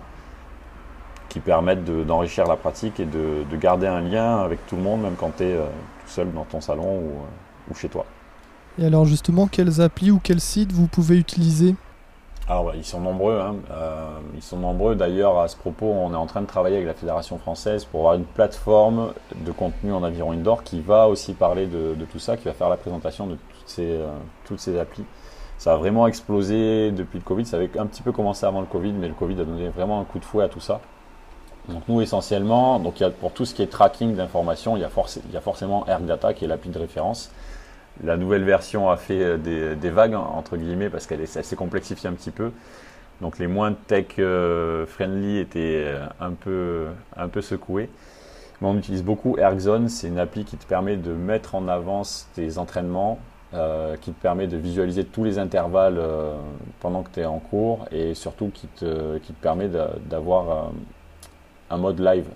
qui 1.32 1.40
permettent 1.40 1.84
d'enrichir 1.84 2.46
la 2.46 2.56
pratique 2.56 3.00
et 3.00 3.06
de, 3.06 3.56
garder 3.56 3.86
un 3.86 4.02
lien 4.02 4.36
avec 4.40 4.66
tout 4.66 4.76
le 4.76 4.82
monde, 4.82 5.00
même 5.00 5.14
quand 5.16 5.30
tu 5.38 5.44
es 5.44 5.52
euh, 5.52 5.64
tout 6.04 6.10
seul 6.10 6.30
dans 6.30 6.44
ton 6.44 6.60
salon 6.60 6.98
ou, 6.98 7.08
euh, 7.08 7.70
ou, 7.70 7.74
chez 7.74 7.88
toi. 7.88 8.04
Et 8.78 8.84
alors 8.84 9.06
justement, 9.06 9.46
quelles 9.46 9.80
applis 9.80 10.10
ou 10.10 10.20
quels 10.22 10.40
sites 10.40 10.72
vous 10.72 10.88
pouvez 10.88 11.16
utiliser? 11.16 11.74
Alors, 12.48 12.74
ils 12.74 12.84
sont 12.84 13.00
nombreux. 13.00 13.40
Hein. 13.40 13.54
ils 14.34 14.42
sont 14.42 14.58
nombreux. 14.58 14.94
D'ailleurs, 14.94 15.38
à 15.38 15.48
ce 15.48 15.56
propos, 15.56 15.86
on 15.86 16.12
est 16.12 16.16
en 16.16 16.26
train 16.26 16.42
de 16.42 16.46
travailler 16.46 16.76
avec 16.76 16.88
la 16.88 16.94
Fédération 16.94 17.38
française 17.38 17.84
pour 17.84 18.00
avoir 18.00 18.14
une 18.14 18.24
plateforme 18.24 19.12
de 19.34 19.52
contenu 19.52 19.92
en 19.92 20.02
aviron 20.02 20.32
indoor 20.32 20.64
qui 20.64 20.80
va 20.80 21.08
aussi 21.08 21.32
parler 21.32 21.66
de, 21.66 21.94
tout 22.10 22.18
ça, 22.18 22.36
qui 22.36 22.44
va 22.44 22.52
faire 22.52 22.68
la 22.68 22.76
présentation 22.76 23.26
de 23.26 23.34
toutes 23.34 23.68
ces, 23.68 24.00
toutes 24.44 24.60
ces 24.60 24.78
applis 24.78 25.04
ça 25.62 25.74
a 25.74 25.76
vraiment 25.76 26.08
explosé 26.08 26.90
depuis 26.90 27.18
le 27.18 27.24
Covid. 27.24 27.46
Ça 27.46 27.56
avait 27.56 27.70
un 27.78 27.86
petit 27.86 28.02
peu 28.02 28.10
commencé 28.10 28.44
avant 28.44 28.60
le 28.60 28.66
Covid, 28.66 28.90
mais 28.90 29.06
le 29.06 29.14
Covid 29.14 29.40
a 29.40 29.44
donné 29.44 29.68
vraiment 29.68 30.00
un 30.00 30.04
coup 30.04 30.18
de 30.18 30.24
fouet 30.24 30.42
à 30.42 30.48
tout 30.48 30.58
ça. 30.58 30.80
Donc 31.68 31.82
nous 31.88 32.00
essentiellement, 32.00 32.80
donc 32.80 33.02
pour 33.20 33.32
tout 33.32 33.44
ce 33.44 33.54
qui 33.54 33.62
est 33.62 33.68
tracking 33.68 34.16
d'informations, 34.16 34.76
il, 34.76 34.80
y 34.80 35.36
a 35.36 35.40
forcément 35.40 35.86
AirData 35.86 36.34
qui 36.34 36.44
est 36.44 36.48
l'appli 36.48 36.70
de 36.70 36.78
référence. 36.78 37.30
La 38.02 38.16
nouvelle 38.16 38.42
version 38.42 38.90
a 38.90 38.96
fait 38.96 39.22
euh, 39.22 39.74
des, 39.76 39.90
vagues 39.90 40.14
entre 40.14 40.56
guillemets 40.56 40.90
parce 40.90 41.06
qu'elle 41.06 41.26
s'est 41.26 41.56
complexifiée 41.56 42.08
un 42.08 42.14
petit 42.14 42.30
peu. 42.30 42.50
Donc 43.20 43.38
les 43.38 43.46
moins 43.46 43.72
tech 43.72 44.06
euh, 44.18 44.86
friendly 44.86 45.38
étaient 45.38 45.84
euh, 45.86 46.06
un 46.20 47.28
peu, 47.28 47.40
secoués. 47.40 47.88
Mais 48.60 48.68
on 48.68 48.76
utilise 48.76 49.04
beaucoup 49.04 49.38
AirZone, 49.38 49.88
c'est 49.88 50.08
une 50.08 50.18
appli 50.18 50.44
qui 50.44 50.56
te 50.56 50.66
permet 50.66 50.96
de 50.96 51.12
mettre 51.12 51.54
en 51.54 51.68
avance 51.68 52.28
tes 52.34 52.58
entraînements 52.58 53.18
qui 54.00 54.12
te 54.12 54.22
permet 54.22 54.46
de 54.46 54.56
visualiser 54.56 55.04
tous 55.04 55.24
les 55.24 55.38
intervalles 55.38 56.00
pendant 56.80 57.02
que 57.02 57.10
tu 57.12 57.20
es 57.20 57.26
en 57.26 57.38
cours 57.38 57.84
et 57.92 58.14
surtout 58.14 58.48
qui 58.48 58.66
te, 58.66 59.18
qui 59.18 59.34
te 59.34 59.42
permet 59.42 59.68
d'avoir 60.08 60.70
un 61.72 61.78
mode 61.78 62.00
live. 62.00 62.26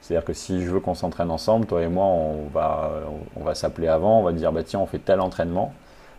C'est-à-dire 0.00 0.24
que 0.24 0.34
si 0.34 0.62
je 0.62 0.70
veux 0.70 0.80
qu'on 0.80 0.94
s'entraîne 0.94 1.30
ensemble, 1.30 1.66
toi 1.66 1.82
et 1.82 1.88
moi, 1.88 2.04
on 2.04 2.46
va, 2.52 2.92
on 3.36 3.42
va 3.42 3.54
s'appeler 3.54 3.88
avant, 3.88 4.20
on 4.20 4.22
va 4.22 4.32
dire 4.32 4.52
bah 4.52 4.62
tiens, 4.62 4.80
on 4.80 4.86
fait 4.86 4.98
tel 4.98 5.20
entraînement. 5.20 5.72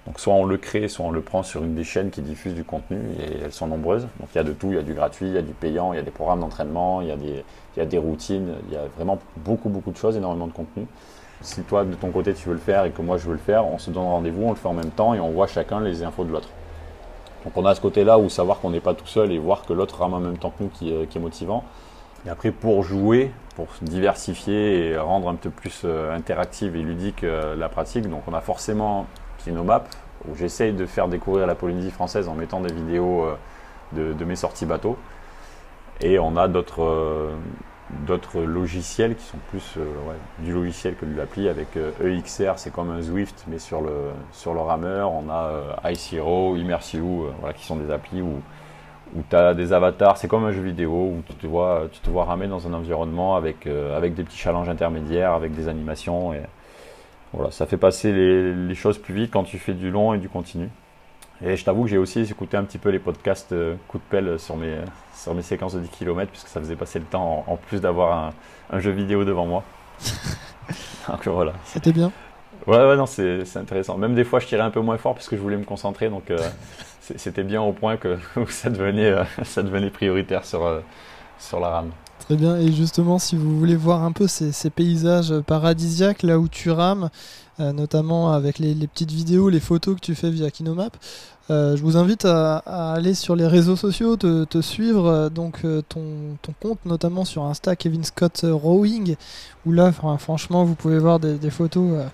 Donc 0.08 0.20
soit 0.20 0.34
on 0.34 0.46
le 0.46 0.58
crée, 0.58 0.88
soit 0.88 1.06
on 1.06 1.12
le 1.12 1.22
prend 1.22 1.42
sur 1.42 1.64
une 1.64 1.74
des 1.74 1.84
chaînes 1.84 2.12
qui 2.12 2.22
diffusent 2.22 2.54
du 2.54 2.64
contenu 2.64 3.00
et 3.20 3.44
elles 3.44 3.54
sont 3.54 3.68
nombreuses. 3.68 4.08
Donc 4.20 4.30
il 4.34 4.38
y 4.38 4.42
a 4.42 4.44
de 4.44 4.54
tout, 4.54 4.68
il 4.68 4.76
y 4.76 4.80
a 4.80 4.84
du 4.84 4.94
gratuit, 4.94 5.28
il 5.28 5.34
y 5.34 5.38
a 5.38 5.42
du 5.42 5.54
payant, 5.54 5.94
il 5.94 5.96
y 5.98 6.00
a 6.00 6.04
des 6.04 6.12
programmes 6.12 6.42
d'entraînement, 6.42 7.02
il, 7.02 7.08
il, 7.24 7.44
y 7.78 7.82
a 7.82 7.86
des 7.86 7.98
routines, 7.98 8.54
il 8.68 8.74
y 8.74 8.78
a 8.78 8.86
vraiment 8.98 9.20
beaucoup 9.38 9.70
beaucoup 9.70 9.92
de 9.92 9.98
choses, 9.98 10.16
énormément 10.16 10.48
de 10.48 10.54
contenu. 10.54 10.86
Si 11.42 11.62
toi, 11.64 11.84
de 11.84 11.94
ton 11.96 12.12
côté, 12.12 12.34
tu 12.34 12.48
veux 12.48 12.56
le 12.56 12.60
faire 12.60 12.86
et 12.86 12.92
que 12.92 13.02
moi, 13.02 13.18
je 13.18 13.26
veux 13.26 13.34
le 13.34 13.40
faire, 13.40 13.66
on 13.66 13.78
se 13.78 13.92
donne 13.92 14.04
rendez-vous, 14.04 14.44
on 14.46 14.50
le 14.52 14.56
fait 14.56 14.68
en 14.68 14.74
même 14.74 14.92
temps 14.92 15.14
et 15.14 15.20
on 15.20 15.32
voit 15.32 15.48
chacun 15.48 15.80
les 15.80 16.04
infos 16.04 16.24
de 16.24 16.32
l'autre. 16.32 16.50
Donc 17.44 17.56
on 17.58 17.66
a 17.66 17.76
ce 17.76 17.82
côté-là 17.82 18.18
où 18.18 18.28
savoir 18.30 18.60
qu'on 18.60 18.72
n'est 18.72 18.80
pas 18.80 18.96
tout 18.96 19.06
seul 19.06 19.32
et 19.32 19.38
voir 19.38 19.64
que 19.66 19.74
l'autre 19.74 20.00
rame 20.00 20.16
en 20.16 20.20
même 20.20 20.38
temps 20.38 20.52
que 20.58 20.64
nous 20.64 20.70
qui, 20.70 20.92
est 20.92 21.20
motivant. 21.20 21.64
Et 22.26 22.30
après, 22.30 22.52
pour 22.52 22.84
jouer, 22.84 23.32
pour 23.56 23.68
diversifier 23.82 24.90
et 24.90 24.98
rendre 24.98 25.30
un 25.30 25.36
peu 25.36 25.50
plus 25.50 25.82
euh, 25.86 26.16
interactive 26.16 26.76
et 26.76 26.82
ludique 26.82 27.24
euh, 27.24 27.56
la 27.56 27.70
pratique, 27.70 28.10
donc 28.10 28.24
on 28.28 28.34
a 28.34 28.42
forcément 28.42 29.06
Kinomap, 29.40 29.88
où 30.28 30.36
j'essaye 30.36 30.74
de 30.74 30.86
faire 30.88 31.08
découvrir 31.08 31.46
la 31.46 31.56
Polynésie 31.56 31.92
française 31.92 32.28
en 32.28 32.34
mettant 32.34 32.62
des 32.62 32.74
vidéos 32.74 33.26
euh, 33.26 34.14
de, 34.14 34.26
mes 34.26 34.36
sorties 34.36 34.66
bateau. 34.66 34.98
Et 36.02 36.18
on 36.18 36.36
a 36.36 36.48
d'autres 36.48 37.38
logiciels 38.42 39.16
qui 39.16 39.24
sont 39.24 39.38
plus 39.50 39.78
du 40.40 40.52
logiciel 40.52 40.96
que 40.96 41.06
de 41.06 41.16
l'appli. 41.16 41.48
Avec 41.48 41.78
EXR, 42.04 42.54
c'est 42.58 42.74
comme 42.74 42.92
un 42.92 43.02
Zwift, 43.02 43.46
mais 43.48 43.60
sur 43.60 43.80
le, 43.80 44.10
sur 44.34 44.54
le 44.54 44.60
rameur. 44.60 45.14
On 45.14 45.30
a 45.30 45.90
iCiro, 45.90 46.58
Immersio, 46.58 47.30
voilà, 47.40 47.54
qui 47.54 47.64
sont 47.66 47.78
des 47.78 47.90
applis 47.94 48.22
où, 48.22 48.42
où 49.16 49.22
tu 49.30 49.36
as 49.36 49.54
des 49.54 49.74
avatars. 49.74 50.18
C'est 50.18 50.28
comme 50.28 50.46
un 50.46 50.52
jeu 50.52 50.62
vidéo 50.62 50.92
où 50.92 51.24
tu 51.28 51.34
te 51.36 51.48
vois, 51.48 51.88
tu 51.92 52.00
te 52.00 52.10
vois 52.10 52.26
ramer 52.26 52.48
dans 52.48 52.68
un 52.68 52.74
environnement 52.74 53.36
avec, 53.36 53.68
avec 53.68 54.14
des 54.16 54.24
petits 54.24 54.38
challenges 54.38 54.70
intermédiaires, 54.70 55.34
avec 55.34 55.54
des 55.54 55.68
animations. 55.68 56.34
Et, 56.34 56.42
voilà, 57.36 57.52
ça 57.52 57.66
fait 57.66 57.78
passer 57.78 58.14
les, 58.14 58.76
choses 58.76 58.98
plus 58.98 59.14
vite 59.14 59.32
quand 59.32 59.44
tu 59.44 59.60
fais 59.60 59.74
du 59.74 59.92
long 59.92 60.14
et 60.14 60.20
du 60.20 60.30
continu. 60.30 60.70
Et 61.44 61.58
je 61.58 61.66
t'avoue 61.66 61.84
que 61.84 61.90
j'ai 61.90 61.98
aussi 61.98 62.22
écouté 62.22 62.56
un 62.56 62.64
petit 62.64 62.78
peu 62.78 62.90
les 62.90 63.00
podcasts 63.00 63.52
euh, 63.52 63.76
coup 63.90 63.98
de 63.98 64.04
pelle 64.10 64.40
sur 64.40 64.56
mes, 64.56 64.78
sur 65.14 65.34
mes 65.34 65.42
séquences 65.42 65.74
de 65.74 65.82
10 65.82 65.90
km, 65.90 66.32
puisque 66.32 66.48
ça 66.48 66.62
faisait 66.62 66.78
passer 66.78 66.98
le 66.98 67.06
temps 67.06 67.44
en, 67.46 67.58
plus 67.58 67.82
d'avoir 67.82 68.34
un, 68.72 68.80
jeu 68.80 68.92
vidéo 68.92 69.26
devant 69.26 69.46
moi. 69.46 69.64
donc 71.10 71.28
voilà. 71.28 71.52
C'était 71.66 71.92
bien 71.92 72.12
Ouais, 72.68 72.78
ouais, 72.78 72.96
non, 72.96 73.06
c'est 73.06 73.44
intéressant. 73.56 73.98
Même 73.98 74.16
des 74.16 74.24
fois, 74.24 74.40
je 74.40 74.48
tirais 74.48 74.64
un 74.64 74.72
peu 74.72 74.82
moins 74.82 74.98
fort 74.98 75.14
parce 75.14 75.28
que 75.28 75.36
je 75.36 75.42
voulais 75.42 75.58
me 75.58 75.66
concentrer, 75.66 76.10
donc 76.10 76.32
euh, 76.32 76.38
c'était 77.00 77.44
bien 77.44 77.62
au 77.62 77.74
point 77.74 77.98
que, 77.98 78.18
ça, 78.50 78.70
devenait, 78.70 79.12
euh, 79.12 79.24
ça 79.44 79.64
devenait 79.64 79.92
prioritaire 79.92 80.46
sur, 80.46 80.82
sur 81.40 81.60
la 81.60 81.70
rame. 81.70 81.92
Très 82.20 82.38
bien, 82.38 82.58
et 82.58 82.72
justement, 82.72 83.20
si 83.20 83.36
vous 83.36 83.60
voulez 83.60 83.76
voir 83.76 84.04
un 84.04 84.12
peu 84.12 84.26
ces, 84.28 84.70
paysages 84.72 85.32
paradisiaques, 85.42 86.24
là 86.24 86.40
où 86.40 86.48
tu 86.48 86.72
rames, 86.72 87.10
euh, 87.60 87.72
notamment 87.72 88.32
avec 88.32 88.58
les, 88.58 88.74
petites 88.88 89.12
vidéos, 89.12 89.50
les 89.50 89.60
photos 89.60 89.96
que 89.96 90.00
tu 90.00 90.16
fais 90.16 90.32
via 90.32 90.50
Kinomap, 90.50 90.98
euh, 91.52 91.78
je 91.78 91.84
vous 91.84 91.98
invite 91.98 92.26
à, 92.26 92.58
aller 92.94 93.14
sur 93.14 93.36
les 93.36 93.46
réseaux 93.46 93.76
sociaux, 93.76 94.18
te, 94.18 94.62
suivre 94.62 95.06
euh, 95.06 95.30
donc 95.30 95.62
ton, 95.88 96.02
compte, 96.60 96.84
notamment 96.86 97.26
sur 97.26 97.44
Insta, 97.44 97.76
Kevin 97.76 98.04
Scott 98.04 98.44
Rowing, 98.44 99.18
où 99.68 99.72
là, 99.72 99.92
franchement, 99.92 100.64
vous 100.64 100.74
pouvez 100.74 100.98
voir 100.98 101.20
des, 101.20 101.50
photos. 101.52 102.06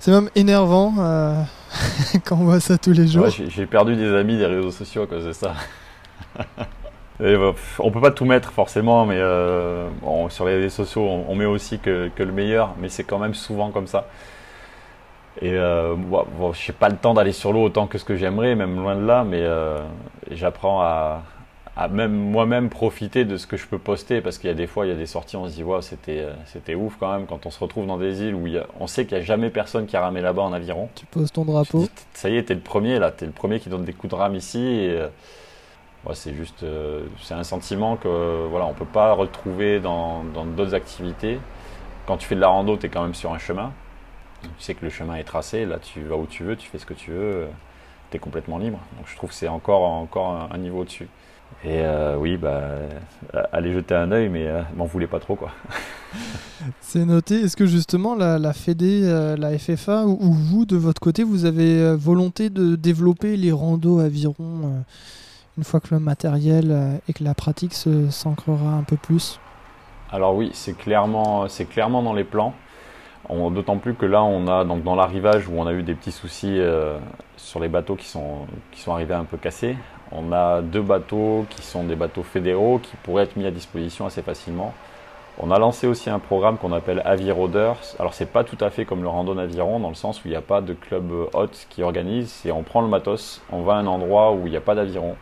C'est 0.00 0.10
même 0.10 0.30
énervant 0.34 0.94
quand 2.24 2.36
on 2.36 2.44
voit 2.44 2.58
ça 2.60 2.76
tous 2.78 2.92
les 2.92 3.06
jours. 3.06 3.28
J'ai 3.28 3.66
perdu 3.66 3.94
des 3.94 4.12
amis 4.12 4.36
des 4.36 4.46
réseaux 4.46 4.72
sociaux 4.72 5.02
à 5.02 5.06
cause 5.06 5.24
de 5.26 5.32
ça. 5.32 5.54
Euh, 7.22 7.52
on 7.78 7.90
peut 7.90 8.00
pas 8.00 8.10
tout 8.10 8.24
mettre 8.24 8.50
forcément, 8.50 9.04
mais 9.04 9.18
euh, 9.18 9.88
sur 10.30 10.46
les 10.46 10.54
réseaux 10.54 10.84
sociaux, 10.84 11.02
on, 11.02 11.34
met 11.34 11.44
aussi 11.44 11.78
que, 11.78 12.10
le 12.16 12.32
meilleur, 12.32 12.74
mais 12.80 12.88
c'est 12.88 13.04
quand 13.04 13.18
même 13.18 13.34
souvent 13.34 13.70
comme 13.70 13.86
ça. 13.86 14.06
Et 15.42 15.52
euh, 15.52 15.96
je 15.96 16.72
n'ai 16.72 16.78
pas 16.78 16.88
le 16.88 16.96
temps 16.96 17.14
d'aller 17.14 17.32
sur 17.32 17.52
l'eau 17.52 17.64
autant 17.64 17.86
que 17.86 17.98
ce 17.98 18.04
que 18.04 18.16
j'aimerais, 18.16 18.54
même 18.54 18.76
loin 18.76 18.96
de 18.96 19.04
là, 19.04 19.24
mais 19.24 19.44
j'apprends 20.30 20.80
à, 20.80 21.22
même 21.88 22.12
moi-même 22.12 22.68
profiter 22.68 23.24
de 23.24 23.36
ce 23.36 23.46
que 23.46 23.56
je 23.56 23.66
peux 23.66 23.78
poster, 23.78 24.20
parce 24.20 24.38
qu'il 24.38 24.48
y 24.48 24.52
a 24.52 24.56
des 24.56 24.66
fois, 24.66 24.86
il 24.86 24.90
y 24.90 24.92
a 24.92 24.96
des 24.96 25.06
sorties, 25.06 25.36
on 25.36 25.48
se 25.48 25.54
dit, 25.54 25.62
wow, 25.62 25.80
c'était, 25.80 26.26
c'était 26.46 26.74
ouf 26.74 26.96
quand 26.98 27.12
même, 27.12 27.26
quand 27.26 27.46
on 27.46 27.50
se 27.50 27.58
retrouve 27.58 27.86
dans 27.86 27.98
des 27.98 28.22
îles 28.22 28.34
où 28.34 28.46
on 28.78 28.86
sait 28.86 29.06
qu'il 29.06 29.16
n'y 29.16 29.22
a 29.22 29.26
jamais 29.26 29.50
personne 29.50 29.86
qui 29.86 29.96
a 29.96 30.00
ramé 30.00 30.20
là-bas 30.20 30.42
en 30.42 30.52
aviron. 30.52 30.88
Tu 30.94 31.06
poses 31.06 31.32
ton 31.32 31.44
drapeau. 31.44 31.86
ça 32.12 32.28
y 32.28 32.36
est, 32.36 32.44
tu 32.44 32.52
es 32.52 32.54
le 32.54 32.60
premier 32.60 32.98
là, 32.98 33.10
tu 33.10 33.24
es 33.24 33.26
le 33.26 33.32
premier 33.32 33.60
qui 33.60 33.68
donne 33.68 33.84
des 33.84 33.92
coups 33.92 34.10
de 34.10 34.16
rame 34.16 34.34
ici. 34.34 34.60
Et, 34.60 35.00
c'est 36.14 36.34
juste, 36.34 36.62
euh, 36.62 37.04
c'est 37.22 37.34
un 37.34 37.44
sentiment 37.44 37.96
que 37.96 38.46
voilà, 38.48 38.66
on 38.66 38.72
peut 38.72 38.86
pas 38.86 39.12
retrouver 39.12 39.80
dans 39.80 40.24
d'autres 40.24 40.74
activités. 40.74 41.38
Quand 42.06 42.16
tu 42.16 42.26
fais 42.26 42.34
de 42.34 42.40
la 42.40 42.48
rando, 42.48 42.76
tu 42.76 42.86
es 42.86 42.88
quand 42.88 43.02
même 43.02 43.14
sur 43.14 43.32
un 43.32 43.38
chemin. 43.38 43.72
Tu 44.42 44.48
sais 44.58 44.74
que 44.74 44.84
le 44.84 44.90
chemin 44.90 45.16
est 45.16 45.24
tracé, 45.24 45.66
là 45.66 45.78
tu 45.78 46.00
vas 46.02 46.16
où 46.16 46.26
tu 46.26 46.44
veux, 46.44 46.56
tu 46.56 46.68
fais 46.68 46.78
ce 46.78 46.86
que 46.86 46.94
tu 46.94 47.10
veux, 47.10 47.46
tu 48.10 48.16
es 48.16 48.20
complètement 48.20 48.58
libre. 48.58 48.78
Donc 48.96 49.06
je 49.06 49.16
trouve 49.16 49.30
que 49.30 49.36
c'est 49.36 49.48
encore, 49.48 49.82
encore 49.82 50.48
un, 50.50 50.58
niveau 50.58 50.80
au-dessus. 50.80 51.08
Et 51.64 51.80
euh, 51.80 52.16
oui, 52.16 52.36
bah, 52.36 52.62
allez 53.52 53.72
jeter 53.72 53.94
un 53.94 54.10
œil, 54.12 54.28
mais 54.28 54.46
euh, 54.46 54.62
m'en 54.76 54.86
voulez 54.86 55.06
pas 55.06 55.20
trop. 55.20 55.36
quoi. 55.36 55.50
c'est 56.80 57.04
noté. 57.04 57.40
Est-ce 57.40 57.56
que 57.56 57.66
justement 57.66 58.14
la, 58.14 58.38
la 58.38 58.52
Fédé, 58.52 59.02
la 59.38 59.58
FFA, 59.58 60.06
ou, 60.06 60.18
ou, 60.20 60.32
vous, 60.32 60.66
de 60.66 60.76
votre 60.76 61.00
côté, 61.00 61.22
vous 61.22 61.44
avez 61.44 61.94
volonté 61.96 62.50
de 62.50 62.76
développer 62.76 63.36
les 63.36 63.52
randos 63.52 63.98
aviron 64.00 64.82
une 65.60 65.64
fois 65.64 65.80
que 65.80 65.94
le 65.94 66.00
matériel 66.00 66.70
euh, 66.70 66.96
et 67.06 67.12
que 67.12 67.22
la 67.22 67.34
pratique 67.34 67.74
s'ancrera 67.74 68.70
un 68.70 68.82
peu 68.82 68.96
plus? 68.96 69.38
Alors 70.10 70.34
oui, 70.34 70.50
c'est 70.54 70.76
clairement, 70.76 71.46
clairement 71.68 72.02
dans 72.02 72.14
les 72.14 72.24
plans. 72.24 72.54
D'autant 73.30 73.78
plus 73.78 73.94
que 73.94 74.06
là, 74.06 74.24
on 74.24 74.48
a 74.48 74.64
donc 74.64 74.82
dans 74.82 74.96
l'arrivage 74.96 75.48
où 75.48 75.52
on 75.56 75.66
a 75.66 75.72
eu 75.72 75.82
des 75.82 75.94
petits 75.94 76.10
soucis 76.10 76.56
euh, 76.58 76.98
sur 77.36 77.60
les 77.60 77.68
bateaux 77.68 77.94
qui 77.94 78.06
sont, 78.06 78.46
qui 78.72 78.80
sont 78.80 78.92
arrivés 78.92 79.14
un 79.14 79.24
peu 79.24 79.36
cassés. 79.36 79.76
On 80.10 80.32
a 80.32 80.60
deux 80.62 80.82
bateaux 80.82 81.46
qui 81.48 81.62
sont 81.62 81.84
des 81.84 81.94
bateaux 81.94 82.24
fédéraux 82.24 82.80
qui 82.82 82.96
pourraient 83.04 83.22
être 83.22 83.36
mis 83.36 83.46
à 83.46 83.52
disposition 83.52 84.06
assez 84.06 84.22
facilement. 84.22 84.74
On 85.38 85.52
a 85.52 85.58
lancé 85.58 85.86
aussi 85.86 86.10
un 86.10 86.18
programme 86.18 86.58
qu'on 86.58 86.72
appelle 86.72 87.00
Aviroders. 87.04 87.78
Alors 88.00 88.14
c'est 88.14 88.30
pas 88.30 88.42
tout 88.42 88.58
à 88.60 88.70
fait 88.70 88.84
comme 88.84 89.02
le 89.02 89.08
randon 89.08 89.38
aviron 89.38 89.78
dans 89.78 89.88
le 89.88 89.94
sens 89.94 90.18
où 90.18 90.28
il 90.28 90.32
n'y 90.32 90.36
a 90.36 90.42
pas 90.42 90.60
de 90.60 90.74
club 90.74 91.12
hôte 91.32 91.66
qui 91.70 91.82
organise. 91.82 92.30
C'est 92.30 92.50
on 92.50 92.62
prend 92.62 92.82
le 92.82 92.88
matos, 92.88 93.40
on 93.52 93.62
va 93.62 93.74
à 93.74 93.76
un 93.76 93.86
endroit 93.86 94.32
où 94.32 94.46
il 94.46 94.50
n'y 94.50 94.56
a 94.56 94.60
pas 94.60 94.74
d'aviron 94.74 95.14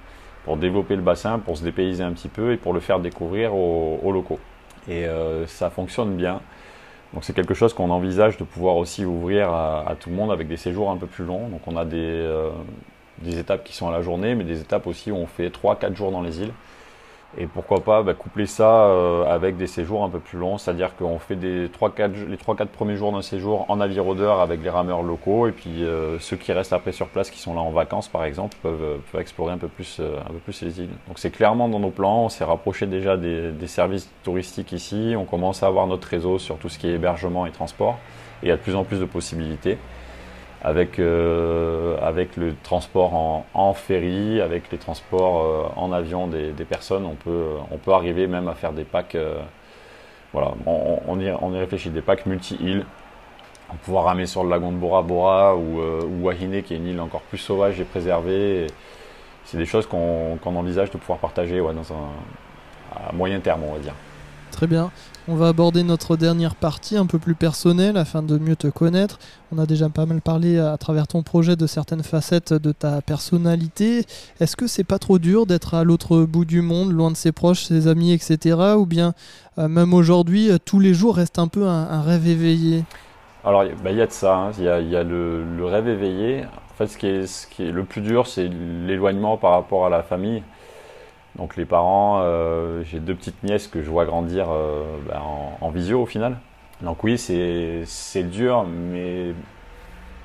pour 0.45 0.57
développer 0.57 0.97
le 0.97 1.03
bassin, 1.03 1.39
pour 1.39 1.59
se 1.59 1.63
dépayser 1.63 2.03
un 2.03 2.13
petit 2.13 2.29
peu 2.29 2.53
et 2.53 2.57
pour 2.57 2.73
le 2.73 2.81
faire 2.81 3.01
découvrir 3.01 3.55
aux, 3.55 4.11
locaux. 4.11 4.41
Et 4.89 5.05
euh, 5.05 5.47
ça 5.47 5.69
fonctionne 5.69 6.17
bien. 6.17 6.41
Donc 7.15 7.25
c'est 7.25 7.33
quelque 7.33 7.55
chose 7.55 7.73
qu'on 7.73 7.91
envisage 7.91 8.37
de 8.37 8.45
pouvoir 8.45 8.77
aussi 8.77 9.05
ouvrir 9.05 9.51
à, 9.51 9.97
tout 9.99 10.11
le 10.11 10.17
monde 10.17 10.31
avec 10.31 10.47
des 10.47 10.57
séjours 10.57 10.91
un 10.91 10.97
peu 10.97 11.07
plus 11.07 11.25
longs. 11.25 11.49
Donc 11.49 11.63
on 11.67 11.77
a 11.77 11.85
des, 11.85 11.97
euh, 11.97 12.51
des 13.23 13.39
étapes 13.39 13.65
qui 13.65 13.75
sont 13.75 13.89
à 13.89 13.93
la 13.93 14.03
journée, 14.03 14.35
mais 14.35 14.45
des 14.45 14.61
étapes 14.61 14.87
aussi 14.87 15.11
où 15.11 15.17
on 15.17 15.27
fait 15.27 15.49
3-4 15.49 15.95
jours 15.95 16.13
dans 16.13 16.21
les 16.21 16.41
îles. 16.43 16.53
Et 17.37 17.47
pourquoi 17.47 17.81
pas 17.81 18.03
bah, 18.03 18.15
coupler 18.15 18.47
ça 18.47 18.87
euh, 18.87 19.25
avec 19.27 19.59
des 19.59 19.67
séjours 19.67 20.03
un 20.03 20.09
peu 20.09 20.19
plus 20.19 20.39
longs, 20.39 20.57
c'est-à-dire 20.57 20.97
qu'on 20.97 21.19
fait 21.19 21.37
des 21.37 21.69
3, 21.71 21.95
4, 21.95 22.13
les 22.27 22.37
3-4 22.37 22.67
premiers 22.67 22.97
jours 22.97 23.13
d'un 23.13 23.21
séjour 23.21 23.67
en 23.69 23.81
avirodeur 23.81 24.41
avec 24.41 24.63
les 24.63 24.71
rameurs 24.71 25.03
locaux, 25.03 25.47
et 25.47 25.53
puis 25.53 25.85
euh, 25.85 26.19
ceux 26.21 26.37
qui 26.37 26.53
restent 26.53 26.73
après 26.73 26.93
sur 26.93 27.09
place, 27.09 27.31
qui 27.31 27.39
sont 27.39 27.53
là 27.53 27.61
en 27.61 27.71
vacances 27.71 28.09
par 28.09 28.25
exemple, 28.25 28.57
peuvent, 28.63 28.83
euh, 28.83 28.97
peuvent 29.13 29.21
explorer 29.21 29.53
un 29.53 29.59
peu, 29.59 29.69
plus, 29.69 30.01
un 30.01 30.33
peu 30.33 30.39
plus 30.39 30.63
les 30.63 30.81
îles. 30.81 30.91
Donc 31.07 31.19
c'est 31.19 31.31
clairement 31.31 31.69
dans 31.69 31.81
nos 31.81 31.91
plans, 31.91 32.25
on 32.25 32.29
s'est 32.31 32.45
rapproché 32.45 32.87
déjà 32.87 33.19
des, 33.19 33.53
services 33.67 34.11
touristiques 34.25 34.73
ici, 34.73 35.15
on 35.15 35.27
commence 35.27 35.63
à 35.63 35.67
avoir 35.67 35.87
notre 35.87 36.09
réseau 36.09 36.39
sur 36.39 36.57
tout 36.57 36.71
ce 36.71 36.79
qui 36.79 36.89
est 36.89 36.95
hébergement 36.95 37.45
et 37.45 37.51
transport, 37.51 37.99
et 38.43 38.47
il 38.47 38.49
y 38.49 38.53
a 38.53 38.57
de 38.57 38.63
plus 38.63 38.75
en 38.75 38.85
plus 38.85 39.01
de 39.01 39.05
possibilités 39.05 39.77
avec, 40.63 40.99
euh, 40.99 41.97
avec 42.03 42.37
le 42.37 42.55
transport 42.63 43.45
en, 43.55 43.75
ferry, 43.75 44.41
avec 44.41 44.71
les 44.73 44.79
transports 44.79 45.43
euh, 45.43 45.81
en 45.81 45.93
avion 45.93 46.27
des, 46.27 46.53
personnes, 46.69 47.07
on 47.07 47.15
peut, 47.15 47.53
on 47.71 47.79
peut 47.79 47.93
arriver 47.93 48.27
même 48.27 48.49
à 48.49 48.55
faire 48.55 48.73
des 48.73 48.85
packs. 48.85 49.15
Euh, 49.15 49.41
voilà, 50.33 50.53
on, 50.67 51.21
y, 51.21 51.59
réfléchit, 51.59 51.91
des 51.91 52.03
packs 52.03 52.27
multi-îles. 52.27 52.85
On 53.71 53.77
pouvoir 53.77 54.05
ramer 54.05 54.27
sur 54.27 54.45
le 54.45 54.51
lagon 54.51 54.73
de 54.73 54.77
Bora 54.77 55.03
Bora 55.03 55.57
ou, 55.57 55.81
Wahine, 56.23 56.63
qui 56.63 56.75
est 56.75 56.77
une 56.77 56.87
île 56.87 57.01
encore 57.01 57.23
plus 57.23 57.39
sauvage 57.39 57.81
et 57.81 57.85
préservée. 57.85 58.67
C'est 59.45 59.59
des 59.59 59.67
choses 59.67 59.87
qu'on 59.87 60.39
envisage 60.45 60.91
de 60.91 60.99
pouvoir 60.99 61.19
partager 61.19 61.61
à 61.61 63.13
moyen 63.13 63.41
terme, 63.41 63.63
on 63.65 63.73
va 63.73 63.79
dire. 63.79 63.95
Très 64.51 64.67
bien. 64.67 64.91
On 65.31 65.35
va 65.35 65.49
aborder 65.49 65.83
notre 65.83 66.17
dernière 66.17 66.55
partie 66.55 66.97
un 66.97 67.05
peu 67.05 67.19
plus 67.19 67.35
personnelle 67.35 67.99
afin 67.99 68.23
de 68.23 68.39
mieux 68.39 68.57
te 68.57 68.69
connaître. 68.69 69.19
On 69.53 69.59
a 69.59 69.67
déjà 69.67 69.91
pas 69.91 70.07
mal 70.07 70.23
parlé 70.23 70.59
à 70.59 70.79
travers 70.79 71.07
ton 71.07 71.23
projet 71.23 71.55
de 71.55 71.67
certaines 71.67 72.03
facettes 72.03 72.55
de 72.55 72.73
ta 72.73 73.03
personnalité. 73.03 74.07
Est-ce 74.41 74.57
que 74.57 74.67
c'est 74.67 74.85
pas 74.85 74.99
trop 74.99 75.19
dur 75.19 75.45
d'être 75.45 75.75
à 75.75 75.85
l'autre 75.85 76.23
bout 76.23 76.47
du 76.47 76.63
monde, 76.63 76.93
loin 76.93 77.11
de 77.11 77.17
ses 77.17 77.33
proches, 77.33 77.65
ses 77.65 77.89
amis, 77.89 78.13
etc. 78.13 78.57
Ou 78.79 78.87
bien 78.87 79.13
euh, 79.59 79.69
même 79.69 79.93
aujourd'hui, 79.93 80.51
euh, 80.51 80.57
tous 80.65 80.81
les 80.81 80.95
jours 80.95 81.17
reste 81.17 81.39
un 81.39 81.49
peu 81.49 81.67
un, 81.67 82.01
rêve 82.01 82.27
éveillé? 82.27 82.85
Alors 83.45 83.65
il 83.65 83.75
bah, 83.85 83.91
y 83.91 84.01
a 84.01 84.07
de 84.07 84.13
ça, 84.13 84.35
hein. 84.35 84.51
il 84.57 84.65
y, 84.65 84.97
a, 84.97 85.03
le, 85.03 85.45
rêve 85.61 85.89
éveillé. 85.89 86.45
En 86.47 86.75
fait, 86.79 86.87
ce 86.87 86.97
qui 86.97 87.63
est 87.65 87.71
le 87.71 87.85
plus 87.85 88.01
dur, 88.01 88.27
c'est 88.27 88.49
l'éloignement 88.49 89.37
par 89.37 89.51
rapport 89.51 89.85
à 89.85 89.91
la 89.91 90.03
famille. 90.03 90.43
Donc 91.39 91.57
les 91.57 91.65
parents, 91.65 92.21
euh, 92.23 92.83
j'ai 92.85 92.99
deux 92.99 93.15
petites 93.15 93.43
nièces 93.45 93.69
que 93.69 93.81
je 93.81 93.89
vois 93.89 94.05
grandir 94.05 94.49
euh, 94.51 94.83
ben, 95.09 95.23
en, 95.61 95.71
visio 95.71 96.03
au 96.03 96.07
final. 96.07 96.37
Donc 96.83 97.05
oui, 97.05 97.17
c'est 97.17 98.23
dur, 98.25 98.67
mais 98.67 99.33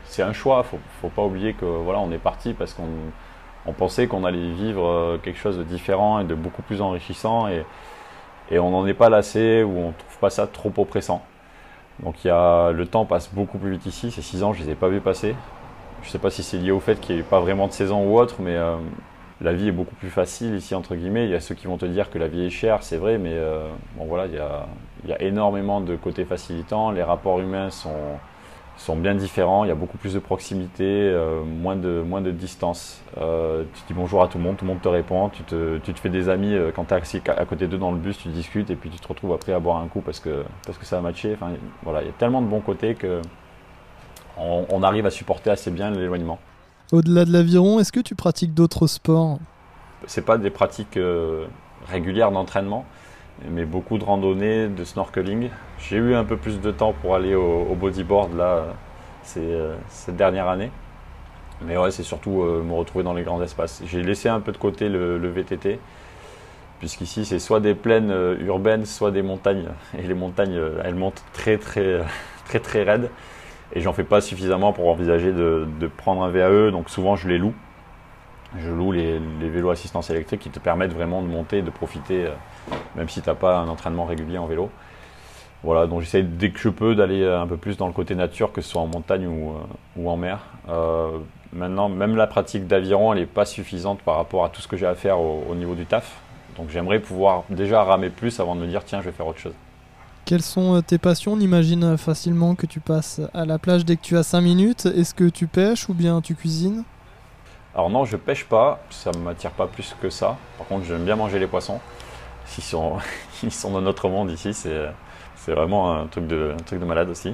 c'est 0.06 0.24
un 0.24 0.34
choix. 0.34 0.64
Faut, 0.64 0.80
faut 1.02 1.10
pas 1.10 1.24
oublier 1.24 1.54
que 1.54 1.66
voilà, 1.66 2.00
on 2.00 2.12
est 2.12 2.18
parti 2.18 2.54
parce 2.54 2.74
qu'on 2.74 2.90
on 3.68 3.74
pensait 3.74 4.08
qu'on 4.08 4.24
allait 4.24 4.52
vivre 4.52 4.86
euh, 4.86 5.18
quelque 5.22 5.40
chose 5.40 5.58
de 5.58 5.64
différent 5.64 6.20
et 6.20 6.26
de 6.26 6.36
beaucoup 6.36 6.64
plus 6.64 6.82
enrichissant 6.82 7.48
et, 7.48 7.64
on 8.52 8.70
n'en 8.70 8.86
est 8.86 8.94
pas 8.94 9.10
lassé 9.10 9.64
ou 9.64 9.80
on 9.80 9.92
trouve 9.94 10.18
pas 10.20 10.30
ça 10.30 10.46
trop 10.46 10.72
oppressant. 10.78 11.24
Donc 12.04 12.24
il 12.24 12.28
y 12.28 12.30
a, 12.30 12.72
le 12.72 12.86
temps 12.86 13.04
passe 13.04 13.34
beaucoup 13.34 13.58
plus 13.58 13.72
vite 13.72 13.88
ici. 13.88 14.12
Ces 14.12 14.22
six 14.22 14.44
ans, 14.44 14.54
je 14.54 14.62
les 14.62 14.72
ai 14.72 14.76
pas 14.76 14.90
vus 14.90 15.02
passer. 15.02 15.36
Je 16.04 16.10
sais 16.10 16.20
pas 16.20 16.30
si 16.30 16.44
c'est 16.44 16.58
lié 16.58 16.70
au 16.70 16.80
fait 16.80 17.00
qu'il 17.00 17.16
n'y 17.16 17.22
ait 17.22 17.24
pas 17.24 17.40
vraiment 17.40 17.66
de 17.68 17.72
saison 17.72 18.06
ou 18.06 18.20
autre, 18.20 18.36
mais 18.42 18.56
la 19.44 19.52
vie 19.52 19.68
est 19.68 19.74
beaucoup 19.74 19.96
plus 19.96 20.10
facile 20.10 20.56
ici, 20.56 20.74
entre 20.74 20.96
guillemets. 20.96 21.26
Il 21.26 21.32
y 21.32 21.36
a 21.36 21.42
ceux 21.42 21.54
qui 21.54 21.68
vont 21.68 21.78
te 21.78 21.86
dire 21.86 22.10
que 22.10 22.18
la 22.18 22.28
vie 22.28 22.46
est 22.46 22.50
chère, 22.50 22.82
c'est 22.82 22.98
vrai, 22.98 23.18
mais 23.18 23.34
euh, 23.34 23.68
bon 23.98 24.06
voilà, 24.06 24.26
il 24.26 24.34
y, 25.10 25.12
a, 25.12 25.22
énormément 25.22 25.82
de 25.82 25.98
côtés 25.98 26.24
facilitants. 26.24 26.92
Les 26.92 27.04
rapports 27.04 27.42
humains 27.42 27.70
sont, 27.70 28.18
sont 28.78 28.96
bien 28.96 29.16
différents. 29.16 29.66
Il 29.66 29.68
y 29.68 29.72
a 29.72 29.76
beaucoup 29.76 29.98
plus 29.98 30.14
de 30.14 30.20
proximité, 30.20 30.86
euh, 30.86 31.44
moins, 31.44 31.76
de, 31.76 32.32
distance. 32.32 33.04
Euh, 33.18 33.66
tu 33.74 33.82
dis 33.88 33.94
bonjour 33.94 34.24
à 34.24 34.30
tout 34.30 34.38
le 34.38 34.46
monde, 34.46 34.56
tout 34.56 34.64
le 34.64 34.72
monde 34.72 34.82
te 34.82 34.88
répond. 34.88 35.28
Tu 35.28 35.44
te, 35.44 35.78
fais 35.96 36.10
des 36.10 36.30
amis 36.30 36.56
quand 36.74 36.86
tu 36.86 36.94
es 36.94 37.30
à 37.30 37.46
côté 37.46 37.68
d'eux 37.68 37.78
dans 37.78 37.92
le 37.92 37.98
bus, 37.98 38.18
tu 38.18 38.30
discutes 38.30 38.70
et 38.70 38.76
puis 38.76 38.90
tu 38.90 39.00
te 39.00 39.08
retrouves 39.10 39.34
après 39.34 39.52
à 39.52 39.60
boire 39.60 39.78
un 39.78 39.88
coup 39.88 40.00
parce 40.00 40.22
que, 40.22 40.46
ça 40.84 41.00
a 41.00 41.02
matché. 41.02 41.36
Voilà, 41.84 42.02
il 42.02 42.06
y 42.06 42.10
a 42.10 42.14
tellement 42.14 42.42
de 42.42 42.48
bons 42.48 42.62
côtés 42.62 42.96
que 42.96 43.22
on, 44.38 44.66
on 44.70 44.84
arrive 44.84 45.06
à 45.06 45.12
supporter 45.12 45.50
assez 45.50 45.70
bien 45.70 45.92
l'éloignement. 45.92 46.40
Au-delà 46.94 47.26
de 47.26 47.34
l'aviron, 47.34 47.80
est-ce 47.80 47.92
que 47.92 48.00
tu 48.00 48.14
pratiques 48.14 48.54
d'autres 48.54 48.86
sports? 48.86 49.40
C'est 50.06 50.24
pas 50.24 50.38
des 50.38 50.52
pratiques 50.52 50.96
euh, 50.98 51.48
régulières 51.88 52.30
d'entraînement, 52.30 52.86
mais 53.50 53.66
beaucoup 53.66 53.98
de 53.98 54.04
randonnées, 54.04 54.68
de 54.68 54.84
snorkeling. 54.84 55.50
J'ai 55.80 55.98
eu 55.98 56.14
un 56.14 56.24
peu 56.24 56.38
plus 56.38 56.62
de 56.62 56.70
temps 56.70 56.94
pour 56.94 57.16
aller 57.16 57.34
au, 57.34 57.74
bodyboard 57.74 58.38
là, 58.38 58.66
euh, 59.38 59.76
cette 59.90 60.18
dernière 60.18 60.48
année. 60.48 60.70
Mais 61.66 61.78
ouais, 61.78 61.90
c'est 61.90 62.04
surtout 62.04 62.44
euh, 62.44 62.62
me 62.62 62.74
retrouver 62.74 63.04
dans 63.04 63.16
les 63.16 63.24
grands 63.24 63.42
espaces. 63.42 63.82
J'ai 63.88 64.04
laissé 64.04 64.30
un 64.30 64.40
peu 64.40 64.52
de 64.52 64.60
côté 64.60 64.88
le, 64.88 65.18
VTT, 65.18 65.80
puisqu'ici 66.78 67.26
c'est 67.26 67.40
soit 67.40 67.60
des 67.60 67.74
plaines 67.74 68.14
urbaines, 68.42 68.86
soit 68.86 69.10
des 69.10 69.24
montagnes. 69.24 69.70
Et 69.98 70.04
les 70.04 70.14
montagnes, 70.14 70.62
elles 70.84 70.94
montent 70.94 71.24
très 71.34 71.58
très 71.58 72.02
très 72.62 72.84
raides. 72.84 73.10
Et 73.76 73.82
j'en 73.82 73.94
fais 73.94 74.04
pas 74.04 74.22
suffisamment 74.22 74.72
pour 74.72 74.88
envisager 74.88 75.32
de, 75.32 75.68
prendre 75.98 76.24
un 76.24 76.30
VAE, 76.30 76.72
donc 76.72 76.90
souvent 76.90 77.16
je 77.16 77.28
les 77.28 77.38
loue. 77.38 77.54
Je 78.60 78.70
loue 78.70 78.92
les, 78.92 79.20
vélos 79.42 79.72
assistance 79.72 80.12
électrique 80.12 80.42
qui 80.42 80.52
te 80.52 80.60
permettent 80.60 80.94
vraiment 80.94 81.24
de 81.24 81.28
monter 81.28 81.64
de 81.64 81.72
profiter, 81.72 82.26
euh, 82.26 82.76
même 82.96 83.10
si 83.10 83.22
tu 83.22 83.28
n'as 83.28 83.36
pas 83.36 83.58
un 83.58 83.68
entraînement 83.68 84.06
régulier 84.06 84.38
en 84.38 84.46
vélo. 84.46 84.70
Voilà, 85.64 85.88
donc 85.88 86.02
j'essaie 86.02 86.22
dès 86.22 86.52
que 86.52 86.60
je 86.60 86.70
peux 86.70 86.94
d'aller 86.94 87.26
un 87.26 87.48
peu 87.48 87.58
plus 87.58 87.78
dans 87.78 87.88
le 87.88 87.94
côté 87.94 88.14
nature, 88.14 88.52
que 88.52 88.62
ce 88.62 88.70
soit 88.70 88.82
en 88.82 88.88
montagne 88.88 89.26
ou, 89.26 89.56
euh, 89.98 90.08
en 90.08 90.18
mer. 90.18 90.40
Euh, 90.70 91.18
maintenant, 91.52 91.90
même 91.90 92.16
la 92.16 92.28
pratique 92.28 92.68
d'aviron, 92.68 93.14
elle 93.14 93.20
n'est 93.20 93.26
pas 93.26 93.46
suffisante 93.46 94.02
par 94.02 94.18
rapport 94.18 94.46
à 94.46 94.50
tout 94.50 94.62
ce 94.62 94.68
que 94.68 94.78
j'ai 94.78 94.86
à 94.86 94.94
faire 94.94 95.20
au, 95.20 95.46
au 95.50 95.56
niveau 95.56 95.74
du 95.74 95.86
taf. 95.86 96.20
Donc 96.58 96.70
j'aimerais 96.70 97.00
pouvoir 97.00 97.44
déjà 97.50 97.84
ramer 97.84 98.10
plus 98.10 98.40
avant 98.40 98.56
de 98.56 98.62
me 98.62 98.68
dire 98.68 98.84
tiens, 98.84 99.00
je 99.00 99.06
vais 99.06 99.12
faire 99.12 99.26
autre 99.26 99.40
chose. 99.40 99.54
Quelles 100.26 100.42
sont 100.42 100.76
euh, 100.76 100.82
tes 100.82 100.98
passions? 100.98 101.34
On 101.34 101.40
imagine 101.40 101.98
facilement 101.98 102.56
que 102.56 102.66
tu 102.66 102.80
passes 102.80 103.20
à 103.34 103.46
la 103.46 103.60
plage 103.60 103.84
dès 103.84 103.98
que 103.98 104.02
tu 104.02 104.18
as 104.18 104.24
5 104.24 104.40
minutes. 104.40 104.86
Est-ce 104.86 105.14
que 105.14 105.28
tu 105.28 105.48
pêches 105.48 105.90
ou 105.90 105.94
bien 105.94 106.22
tu 106.22 106.34
cuisines? 106.34 106.84
Alors 107.76 107.90
non, 107.90 108.06
je 108.06 108.16
pêche 108.16 108.46
pas, 108.46 108.80
ça 108.90 109.12
ne 109.12 109.18
m'attire 109.18 109.52
pas 109.52 109.68
plus 109.68 109.94
que 110.02 110.10
ça. 110.10 110.38
Par 110.58 110.68
contre, 110.68 110.86
j'aime 110.86 111.04
bien 111.04 111.18
manger 111.18 111.40
les 111.40 111.48
poissons. 111.48 111.82
Ils 112.58 112.64
sont, 112.64 113.00
ils 113.44 113.52
sont 113.52 113.72
dans 113.72 113.82
notre 113.82 114.08
monde 114.08 114.32
ici, 114.32 114.54
c'est 114.54 115.52
vraiment 115.52 115.94
un 115.94 116.08
truc, 116.08 116.28
de, 116.28 116.54
un 116.54 116.64
truc 116.64 116.80
de 116.80 116.86
malade 116.86 117.10
aussi. 117.10 117.34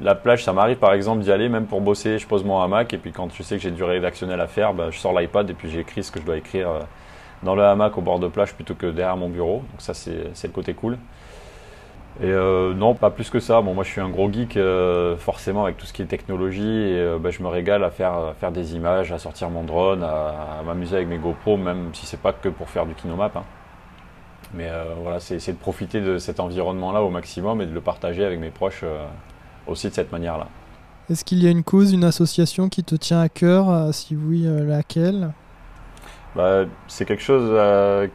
La 0.00 0.16
plage, 0.16 0.44
ça 0.44 0.52
m'arrive 0.52 0.78
par 0.78 0.92
exemple 0.94 1.22
d'y 1.22 1.30
aller, 1.30 1.48
même 1.48 1.66
pour 1.66 1.80
bosser, 1.80 2.18
je 2.18 2.26
pose 2.26 2.42
mon 2.42 2.60
hamac 2.60 2.92
et 2.92 2.98
puis 2.98 3.12
quand 3.12 3.32
je 3.32 3.42
sais 3.42 3.56
que 3.56 3.62
j'ai 3.62 3.70
du 3.70 3.84
rédactionnel 3.84 4.40
à 4.40 4.46
faire, 4.48 4.72
bah, 4.72 4.88
je 4.90 4.98
sors 4.98 5.18
l'iPad 5.18 5.48
et 5.48 5.54
puis 5.54 5.70
j'écris 5.70 6.02
ce 6.02 6.10
que 6.10 6.20
je 6.20 6.24
dois 6.24 6.38
écrire 6.38 6.70
euh, 6.70 6.80
dans 7.42 7.54
le 7.54 7.62
hamac 7.62 7.96
au 7.98 8.00
bord 8.00 8.18
de 8.18 8.28
plage 8.28 8.54
plutôt 8.54 8.74
que 8.74 8.86
derrière 8.86 9.16
mon 9.16 9.28
bureau. 9.28 9.62
Donc 9.70 9.80
ça, 9.80 9.94
c'est 9.94 10.42
le 10.42 10.52
côté 10.52 10.74
cool. 10.74 10.96
Et 12.22 12.30
euh, 12.30 12.74
non, 12.74 12.94
pas 12.94 13.10
plus 13.10 13.30
que 13.30 13.40
ça. 13.40 13.62
Bon, 13.62 13.72
moi, 13.72 13.82
je 13.82 13.90
suis 13.90 14.00
un 14.00 14.10
gros 14.10 14.30
geek, 14.30 14.56
euh, 14.56 15.16
forcément, 15.16 15.64
avec 15.64 15.78
tout 15.78 15.86
ce 15.86 15.92
qui 15.94 16.02
est 16.02 16.06
technologie. 16.06 16.62
Et 16.68 16.98
euh, 16.98 17.18
bah, 17.18 17.30
je 17.30 17.42
me 17.42 17.48
régale 17.48 17.82
à 17.82 17.90
faire, 17.90 18.12
à 18.12 18.34
faire 18.34 18.52
des 18.52 18.74
images, 18.74 19.10
à 19.12 19.18
sortir 19.18 19.48
mon 19.48 19.64
drone, 19.64 20.02
à, 20.02 20.58
à 20.60 20.62
m'amuser 20.62 20.96
avec 20.96 21.08
mes 21.08 21.16
GoPro, 21.18 21.56
même 21.56 21.90
si 21.94 22.04
c'est 22.06 22.20
pas 22.20 22.32
que 22.34 22.48
pour 22.50 22.68
faire 22.68 22.84
du 22.84 22.94
kinomap. 22.94 23.34
hein. 23.36 23.44
Mais 24.52 24.68
voilà, 25.00 25.20
c'est 25.20 25.36
essayer 25.36 25.52
de 25.52 25.58
profiter 25.62 26.00
de 26.00 26.18
cet 26.18 26.40
environnement-là 26.40 27.02
au 27.02 27.08
maximum 27.08 27.60
et 27.62 27.66
de 27.66 27.72
le 27.72 27.80
partager 27.80 28.24
avec 28.24 28.40
mes 28.40 28.50
proches 28.50 28.84
aussi 29.68 29.88
de 29.88 29.94
cette 29.94 30.10
manière-là. 30.10 30.48
Est-ce 31.08 31.24
qu'il 31.24 31.42
y 31.42 31.46
a 31.46 31.50
une 31.50 31.62
cause, 31.62 31.92
une 31.92 32.02
association 32.02 32.68
qui 32.68 32.82
te 32.82 32.96
tient 32.96 33.20
à 33.20 33.28
cœur 33.28 33.94
Si 33.94 34.16
oui, 34.16 34.44
laquelle? 34.66 35.30
Bah, 36.34 36.64
c'est 36.86 37.04
quelque 37.06 37.22
chose 37.22 37.50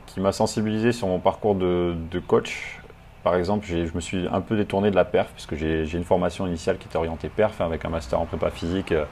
qui 0.07 0.19
m'a 0.19 0.31
sensibilisé 0.31 0.91
sur 0.91 1.07
mon 1.07 1.19
parcours 1.19 1.55
de, 1.55 1.95
de 2.11 2.19
coach. 2.19 2.81
Par 3.25 3.33
exemple, 3.33 3.65
je 3.65 3.91
me 3.95 4.01
suis 4.01 4.27
un 4.31 4.39
peu 4.39 4.55
détourné 4.55 4.91
de 4.91 4.95
la 4.95 5.03
perf, 5.03 5.31
puisque 5.33 5.55
j'ai 5.55 5.87
j'ai 5.87 5.97
une 5.97 6.03
formation 6.03 6.45
initiale 6.45 6.77
qui 6.77 6.87
était 6.87 6.97
orientée 6.97 7.27
perf, 7.27 7.59
hein, 7.59 7.65
avec 7.65 7.83
un 7.83 7.89
master 7.89 8.19
en 8.19 8.27
prépa 8.27 8.51
physique, 8.51 8.91
euh, 8.91 9.05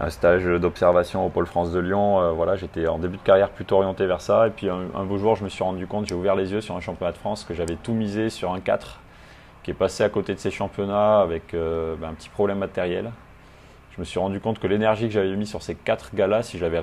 un 0.00 0.08
stage 0.08 0.44
d'observation 0.44 1.26
au 1.26 1.28
Pôle 1.28 1.46
France 1.46 1.72
de 1.72 1.80
Lyon. 1.80 2.20
euh, 2.20 2.30
voilà, 2.30 2.54
j'étais 2.54 2.86
en 2.86 3.00
début 3.00 3.16
de 3.16 3.22
carrière 3.22 3.50
plutôt 3.50 3.74
orienté 3.78 4.06
vers 4.06 4.20
ça. 4.20 4.46
Et 4.46 4.50
puis 4.50 4.68
un, 4.70 5.04
beau 5.04 5.18
jour, 5.18 5.34
je 5.34 5.42
me 5.42 5.48
suis 5.48 5.64
rendu 5.64 5.88
compte, 5.88 6.06
j'ai 6.06 6.14
ouvert 6.14 6.36
les 6.36 6.52
yeux 6.52 6.60
sur 6.60 6.76
un 6.76 6.80
championnat 6.80 7.10
de 7.10 7.16
France, 7.18 7.42
que 7.42 7.54
j'avais 7.54 7.74
tout 7.74 7.92
misé 7.92 8.30
sur 8.30 8.52
un 8.52 8.60
4, 8.60 9.00
qui 9.64 9.72
est 9.72 9.74
passé 9.74 10.04
à 10.04 10.08
côté 10.10 10.32
de 10.34 10.38
ces 10.38 10.52
championnats 10.52 11.18
avec 11.20 11.54
euh, 11.54 11.96
bah, 11.96 12.06
un 12.06 12.14
petit 12.14 12.28
problème 12.28 12.58
matériel. 12.58 13.10
Je 13.96 14.00
me 14.00 14.04
suis 14.04 14.20
rendu 14.20 14.38
compte 14.38 14.60
que 14.60 14.68
l'énergie 14.68 15.08
que 15.08 15.14
j'avais 15.14 15.34
mis 15.34 15.48
sur 15.48 15.62
ces 15.62 15.74
quatre 15.74 16.14
gars-là, 16.14 16.44
si 16.44 16.56
je 16.56 16.64
l'avais 16.64 16.80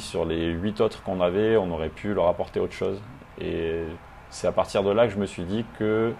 sur 0.00 0.24
les 0.24 0.46
huit 0.50 0.80
autres 0.80 1.04
qu'on 1.04 1.20
avait, 1.20 1.56
on 1.56 1.70
aurait 1.70 1.90
pu 1.90 2.12
leur 2.12 2.26
apporter 2.26 2.58
autre 2.58 2.74
chose. 2.74 3.00
C'est 4.36 4.46
à 4.46 4.52
partir 4.52 4.82
de 4.82 4.90
là 4.90 5.06
que 5.06 5.14
je 5.14 5.18
me 5.18 5.24
suis 5.24 5.44
dit 5.44 5.64
que 5.78 6.12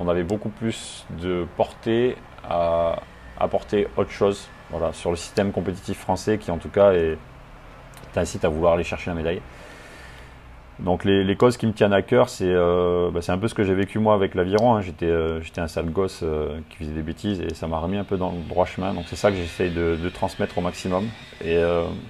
on 0.00 0.08
avait 0.08 0.24
beaucoup 0.24 0.48
plus 0.48 1.04
de 1.20 1.46
portée 1.58 2.16
à 2.48 3.00
apporter 3.38 3.88
autre 3.98 4.10
chose 4.10 4.48
sur 4.92 5.10
le 5.10 5.16
système 5.16 5.52
compétitif 5.52 5.98
français 5.98 6.38
qui 6.38 6.50
en 6.50 6.56
tout 6.56 6.70
cas 6.70 6.92
t'incite 8.14 8.44
à 8.46 8.48
vouloir 8.48 8.72
aller 8.72 8.84
chercher 8.84 9.10
la 9.10 9.16
médaille. 9.16 9.42
Donc 10.78 11.04
les, 11.04 11.36
causes 11.36 11.56
qui 11.56 11.66
me 11.66 11.72
tiennent 11.72 11.94
à 11.94 12.02
cœur, 12.02 12.28
c'est 12.28 12.44
euh, 12.48 13.10
bah, 13.10 13.22
c'est 13.22 13.32
un 13.32 13.38
peu 13.38 13.48
ce 13.48 13.54
que 13.54 13.64
j'ai 13.64 13.74
vécu 13.74 13.98
moi 13.98 14.14
avec 14.14 14.34
l'aviron. 14.34 14.74
hein. 14.74 14.82
J'étais 14.82 15.06
euh, 15.06 15.40
j'étais 15.40 15.62
un 15.62 15.68
sale 15.68 15.90
gosse 15.90 16.20
euh, 16.22 16.58
qui 16.68 16.76
faisait 16.78 16.92
des 16.92 17.02
bêtises 17.02 17.40
et 17.40 17.54
ça 17.54 17.66
m'a 17.66 17.78
remis 17.78 17.96
un 17.96 18.04
peu 18.04 18.18
dans 18.18 18.30
le 18.30 18.42
droit 18.46 18.66
chemin. 18.66 18.92
Donc 18.92 19.04
c'est 19.08 19.16
ça 19.16 19.30
que 19.30 19.36
j'essaye 19.38 19.70
de, 19.70 20.08
transmettre 20.10 20.58
au 20.58 20.60
maximum. 20.60 21.06
Et 21.44 21.58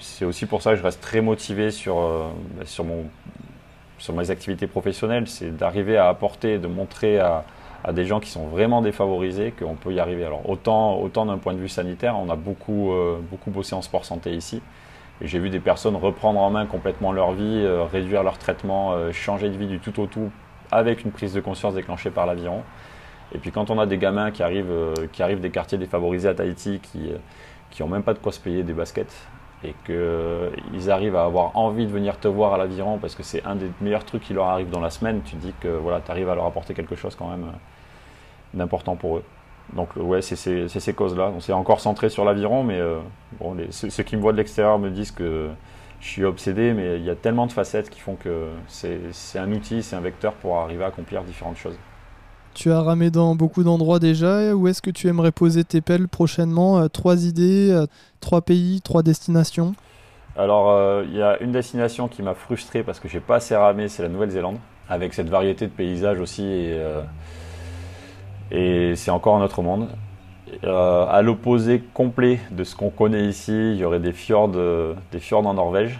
c'est 0.00 0.24
aussi 0.24 0.46
pour 0.46 0.62
ça 0.62 0.72
que 0.72 0.76
je 0.76 0.82
reste 0.82 1.00
très 1.00 1.20
motivé 1.20 1.70
sur, 1.70 1.96
bah, 1.96 2.64
sur, 2.64 2.84
mon, 2.84 3.04
sur 3.98 4.14
mes 4.14 4.30
activités 4.30 4.66
professionnelles. 4.66 5.26
C'est 5.28 5.56
d'arriver 5.56 5.96
à 5.96 6.08
apporter, 6.08 6.58
de 6.58 6.66
montrer 6.66 7.18
à, 7.18 7.44
des 7.92 8.04
gens 8.04 8.18
qui 8.18 8.30
sont 8.30 8.48
vraiment 8.48 8.82
défavorisés 8.82 9.52
qu'on 9.52 9.76
peut 9.76 9.92
y 9.92 10.00
arriver. 10.00 10.24
Alors 10.24 10.48
autant, 10.50 10.98
autant 10.98 11.24
d'un 11.26 11.38
point 11.38 11.54
de 11.54 11.60
vue 11.60 11.68
sanitaire, 11.68 12.18
on 12.18 12.28
a 12.28 12.34
beaucoup, 12.34 12.92
euh, 12.92 13.18
beaucoup 13.30 13.52
bossé 13.52 13.74
en 13.76 13.82
sport 13.82 14.04
santé 14.04 14.34
ici. 14.34 14.60
Et 15.20 15.28
j'ai 15.28 15.38
vu 15.38 15.50
des 15.50 15.60
personnes 15.60 15.94
reprendre 15.94 16.40
en 16.40 16.50
main 16.50 16.66
complètement 16.66 17.12
leur 17.12 17.32
vie, 17.32 17.62
euh, 17.64 17.84
réduire 17.84 18.24
leur 18.24 18.38
traitement, 18.38 18.92
euh, 18.92 19.12
changer 19.12 19.50
de 19.50 19.56
vie 19.56 19.68
du 19.68 19.78
tout 19.78 20.00
au 20.00 20.06
tout 20.06 20.30
avec 20.72 21.04
une 21.04 21.12
prise 21.12 21.32
de 21.32 21.40
conscience 21.40 21.74
déclenchée 21.74 22.10
par 22.10 22.26
l'aviron. 22.26 22.62
Et 23.32 23.38
puis 23.38 23.52
quand 23.52 23.70
on 23.70 23.78
a 23.78 23.86
des 23.86 23.98
gamins 23.98 24.32
qui 24.32 24.42
arrivent, 24.42 24.94
qui 25.12 25.22
arrivent 25.22 25.40
des 25.40 25.50
quartiers 25.50 25.78
défavorisés 25.78 26.28
à 26.28 26.34
Tahiti, 26.34 26.80
qui 26.80 27.12
qui 27.70 27.82
ont 27.82 27.88
même 27.88 28.02
pas 28.02 28.14
de 28.14 28.18
quoi 28.18 28.32
se 28.32 28.40
payer 28.40 28.62
des 28.62 28.72
baskets, 28.72 29.14
et 29.64 29.74
qu'ils 29.84 30.90
arrivent 30.90 31.16
à 31.16 31.24
avoir 31.24 31.56
envie 31.56 31.86
de 31.86 31.90
venir 31.90 32.18
te 32.18 32.28
voir 32.28 32.54
à 32.54 32.58
l'aviron 32.58 32.98
parce 32.98 33.14
que 33.14 33.22
c'est 33.22 33.44
un 33.44 33.56
des 33.56 33.70
meilleurs 33.80 34.04
trucs 34.04 34.22
qui 34.22 34.34
leur 34.34 34.46
arrive 34.46 34.70
dans 34.70 34.80
la 34.80 34.90
semaine, 34.90 35.22
tu 35.24 35.36
dis 35.36 35.54
que 35.60 35.68
voilà, 35.68 36.00
tu 36.00 36.10
arrives 36.10 36.28
à 36.28 36.34
leur 36.34 36.44
apporter 36.44 36.74
quelque 36.74 36.94
chose 36.94 37.14
quand 37.14 37.28
même 37.28 37.44
euh, 37.44 37.56
d'important 38.54 38.96
pour 38.96 39.18
eux. 39.18 39.24
Donc 39.72 39.88
euh, 39.96 40.00
ouais, 40.00 40.22
c'est 40.22 40.36
ces, 40.36 40.92
causes-là. 40.94 41.32
On 41.34 41.40
s'est 41.40 41.52
encore 41.52 41.80
centré 41.80 42.08
sur 42.08 42.24
l'aviron, 42.24 42.62
mais 42.62 42.78
euh, 42.78 42.98
bon, 43.40 43.56
ceux, 43.70 43.90
ceux 43.90 44.02
qui 44.02 44.16
me 44.16 44.20
voient 44.20 44.32
de 44.32 44.38
l'extérieur 44.38 44.78
me 44.78 44.90
disent 44.90 45.10
que 45.10 45.48
je 46.00 46.06
suis 46.06 46.24
obsédé, 46.24 46.72
mais 46.74 46.96
il 46.96 47.04
y 47.04 47.10
a 47.10 47.16
tellement 47.16 47.46
de 47.46 47.52
facettes 47.52 47.88
qui 47.90 48.00
font 48.00 48.16
que 48.16 48.48
c'est 48.68 49.38
un 49.38 49.50
outil, 49.52 49.82
c'est 49.82 49.96
un 49.96 50.00
vecteur 50.00 50.34
pour 50.34 50.58
arriver 50.58 50.84
à 50.84 50.88
accomplir 50.88 51.22
différentes 51.22 51.56
choses. 51.56 51.78
Tu 52.56 52.72
as 52.72 52.80
ramé 52.80 53.10
dans 53.10 53.34
beaucoup 53.34 53.64
d'endroits 53.64 53.98
déjà. 53.98 54.54
Où 54.56 54.66
est-ce 54.66 54.80
que 54.80 54.88
tu 54.88 55.08
aimerais 55.08 55.30
poser 55.30 55.62
tes 55.62 55.82
pelles 55.82 56.08
prochainement 56.08 56.78
Euh, 56.78 56.88
Trois 56.88 57.26
idées, 57.26 57.68
euh, 57.70 57.84
trois 58.20 58.40
pays, 58.40 58.80
trois 58.80 59.02
destinations? 59.02 59.74
Alors, 60.38 60.70
euh, 60.70 61.04
il 61.06 61.14
y 61.14 61.20
a 61.20 61.38
une 61.42 61.52
destination 61.52 62.08
qui 62.08 62.22
m'a 62.22 62.32
frustré 62.32 62.82
parce 62.82 62.98
que 62.98 63.08
j'ai 63.08 63.20
pas 63.20 63.36
assez 63.36 63.54
ramé, 63.54 63.88
c'est 63.88 64.02
la 64.02 64.08
Nouvelle-Zélande, 64.08 64.56
avec 64.88 65.12
cette 65.12 65.28
variété 65.28 65.66
de 65.66 65.70
paysages 65.70 66.18
aussi, 66.18 66.72
et, 68.50 68.94
c'est 68.96 69.10
encore 69.10 69.36
un 69.36 69.42
autre 69.42 69.60
monde. 69.60 69.88
À 70.62 71.20
l'opposé 71.22 71.82
complet 71.92 72.40
de 72.52 72.64
ce 72.64 72.74
qu'on 72.74 72.90
connaît 72.90 73.26
ici, 73.26 73.52
il 73.52 73.76
y 73.76 73.84
aurait 73.84 74.00
des 74.00 74.12
fjords 74.12 74.50
en 74.54 75.54
Norvège, 75.54 75.98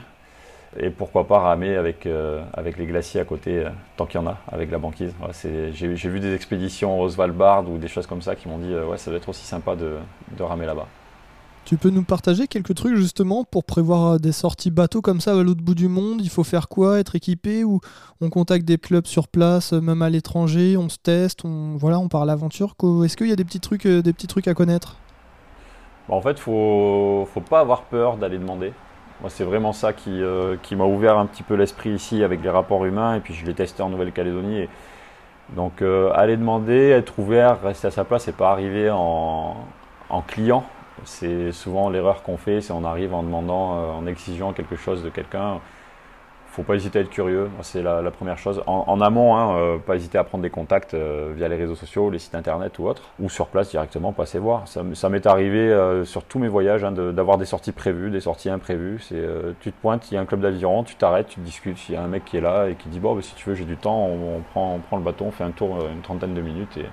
et 0.79 0.91
pourquoi 0.91 1.27
pas 1.27 1.39
ramer 1.39 1.77
avec, 1.77 2.07
euh, 2.07 2.43
avec 2.53 2.77
les 2.79 2.87
glaciers 2.87 3.21
à 3.21 3.25
côté, 3.25 3.65
euh, 3.65 3.71
tant 3.97 4.07
qu'il 4.07 4.21
y 4.21 4.23
en 4.23 4.27
a, 4.27 4.39
avec 4.49 4.71
la 4.71 4.79
banquise. 4.79 5.13
J'ai 5.43 6.09
vu 6.09 6.21
des 6.21 6.35
expéditions 6.35 7.01
au 7.01 7.09
Svalbard 7.09 7.69
ou 7.71 7.79
des 7.79 7.89
choses 7.89 8.07
comme 8.07 8.23
ça 8.23 8.37
qui 8.37 8.49
m'ont 8.49 8.59
dit, 8.59 8.73
euh, 8.73 8.87
ouais, 8.87 8.99
ça 8.99 9.11
doit 9.11 9.19
être 9.19 9.29
aussi 9.29 9.45
sympa 9.45 9.77
de, 9.77 9.97
de 10.37 10.43
ramer 10.43 10.67
là-bas. 10.67 10.87
Tu 11.65 11.77
peux 11.77 11.91
nous 11.91 12.05
partager 12.05 12.47
quelques 12.47 12.77
trucs 12.77 12.97
justement 12.97 13.43
pour 13.43 13.65
prévoir 13.65 14.21
des 14.21 14.31
sorties 14.31 14.71
bateau 14.71 15.03
comme 15.03 15.21
ça 15.21 15.33
à 15.33 15.43
l'autre 15.43 15.63
bout 15.63 15.75
du 15.75 15.89
monde? 15.89 16.21
Il 16.23 16.31
faut 16.31 16.45
faire 16.45 16.69
quoi 16.69 17.01
Être 17.01 17.17
équipé 17.17 17.65
ou 17.65 17.81
on 18.21 18.31
contacte 18.31 18.65
des 18.65 18.79
clubs 18.79 19.07
sur 19.07 19.27
place, 19.27 19.73
même 19.73 20.01
à 20.01 20.09
l'étranger, 20.09 20.77
on 20.77 20.89
se 20.89 20.99
teste, 20.99 21.45
on 21.45 21.77
voilà, 21.77 21.99
on 21.99 22.07
part 22.07 22.23
à 22.23 22.27
l'aventure? 22.27 22.77
Est-ce 23.05 23.17
qu'il 23.17 23.29
y 23.29 23.33
a 23.33 23.37
des 23.37 23.45
petits 23.45 23.59
trucs, 23.59 23.85
des 23.85 24.13
petits 24.13 24.29
trucs 24.29 24.47
à 24.47 24.55
connaître? 24.55 24.97
Bon, 26.09 26.15
en 26.15 26.21
fait, 26.21 26.39
faut, 26.39 27.27
faut 27.35 27.41
pas 27.41 27.59
avoir 27.59 27.83
peur 27.83 28.17
d'aller 28.17 28.39
demander. 28.39 28.73
Moi, 29.21 29.31
c'est 29.31 29.45
vraiment 29.45 29.73
ça 29.73 29.93
qui, 29.93 30.23
euh, 30.23 30.57
qui 30.63 30.77
m'a 30.77 30.85
ouvert 30.85 31.19
un 31.19 31.27
petit 31.27 31.43
peu 31.43 31.55
l'esprit 31.55 31.91
ici 31.91 32.23
avec 32.23 32.43
les 32.43 32.51
rapports 32.51 32.85
humains, 32.85 33.15
et 33.15 33.21
puis 33.21 33.35
je 33.35 33.47
l'ai 33.47 33.55
testé 33.55 33.83
en 33.83 33.89
Nouvelle-Calédonie. 33.89 34.69
Donc, 35.51 35.81
euh, 35.81 36.11
aller 36.15 36.37
demander, 36.37 36.91
être 36.91 37.19
ouvert, 37.19 37.63
rester 37.63 37.87
à 37.89 37.91
sa 37.91 38.05
place, 38.05 38.29
et 38.29 38.33
pas 38.33 38.51
arriver 38.51 38.91
en, 38.91 39.57
en 40.11 40.21
client. 40.23 40.65
C'est 41.05 41.53
souvent 41.53 41.89
l'erreur 41.89 42.23
qu'on 42.23 42.37
fait, 42.37 42.61
c'est 42.61 42.73
on 42.73 42.85
arrive 42.85 43.15
en 43.15 43.23
demandant, 43.23 43.77
euh, 43.77 43.91
en 43.93 44.07
exigeant 44.07 44.53
quelque 44.53 44.77
chose 44.77 45.03
de 45.03 45.09
quelqu'un 45.09 45.61
faut 46.57 46.63
pas 46.63 46.75
hésiter 46.75 47.01
à 47.01 47.03
être 47.03 47.11
curieux, 47.11 47.51
c'est 47.61 47.83
la, 47.83 48.11
première 48.11 48.39
chose. 48.39 48.63
En, 48.67 48.99
amont, 49.03 49.37
hein, 49.37 49.59
euh, 49.59 49.77
pas 49.77 49.95
hésiter 49.95 50.17
à 50.17 50.25
prendre 50.25 50.41
des 50.41 50.49
contacts 50.49 50.95
euh, 50.95 51.35
via 51.37 51.49
les 51.49 51.57
réseaux 51.57 51.75
sociaux, 51.75 52.09
les 52.09 52.19
sites 52.19 52.35
internet 52.35 52.79
ou 52.79 52.87
autres, 52.87 53.03
ou 53.21 53.29
sur 53.29 53.49
place 53.49 53.69
directement, 53.69 54.13
passer 54.13 54.39
voir. 54.39 54.67
Ça, 54.67 55.09
m'est 55.11 55.27
arrivé 55.27 55.59
euh, 55.59 56.07
sur 56.07 56.25
tous 56.25 56.39
mes 56.39 56.49
voyages 56.49 56.83
hein, 56.83 56.93
d'avoir 56.93 57.37
des 57.37 57.45
sorties 57.45 57.73
prévues, 57.73 58.11
des 58.11 58.21
sorties 58.21 58.49
imprévues. 58.49 59.01
C'est, 59.01 59.23
tu 59.61 59.71
te 59.71 59.79
pointes, 59.83 60.11
il 60.11 60.15
y 60.15 60.17
a 60.17 60.21
un 60.23 60.25
club 60.25 60.41
d'aviron, 60.41 60.83
tu 60.83 60.95
t'arrêtes, 60.95 61.29
tu 61.29 61.41
discutes. 61.41 61.91
Il 61.91 61.95
y 61.95 61.99
a 61.99 62.03
un 62.03 62.09
mec 62.09 62.25
qui 62.25 62.39
est 62.39 62.41
là 62.41 62.69
et 62.69 62.75
qui 62.75 62.89
dit 62.89 63.01
bon, 63.01 63.15
bah, 63.15 63.21
si 63.21 63.35
tu 63.35 63.51
veux, 63.51 63.55
j'ai 63.55 63.67
du 63.67 63.77
temps, 63.77 64.07
on, 64.07 64.41
prend, 64.41 64.97
le 64.97 65.03
bâton, 65.03 65.27
on 65.27 65.33
fait 65.33 65.45
un 65.45 65.51
tour 65.51 65.77
une 65.93 66.01
trentaine 66.01 66.33
de 66.33 66.41
minutes 66.41 66.79
et, 66.79 66.87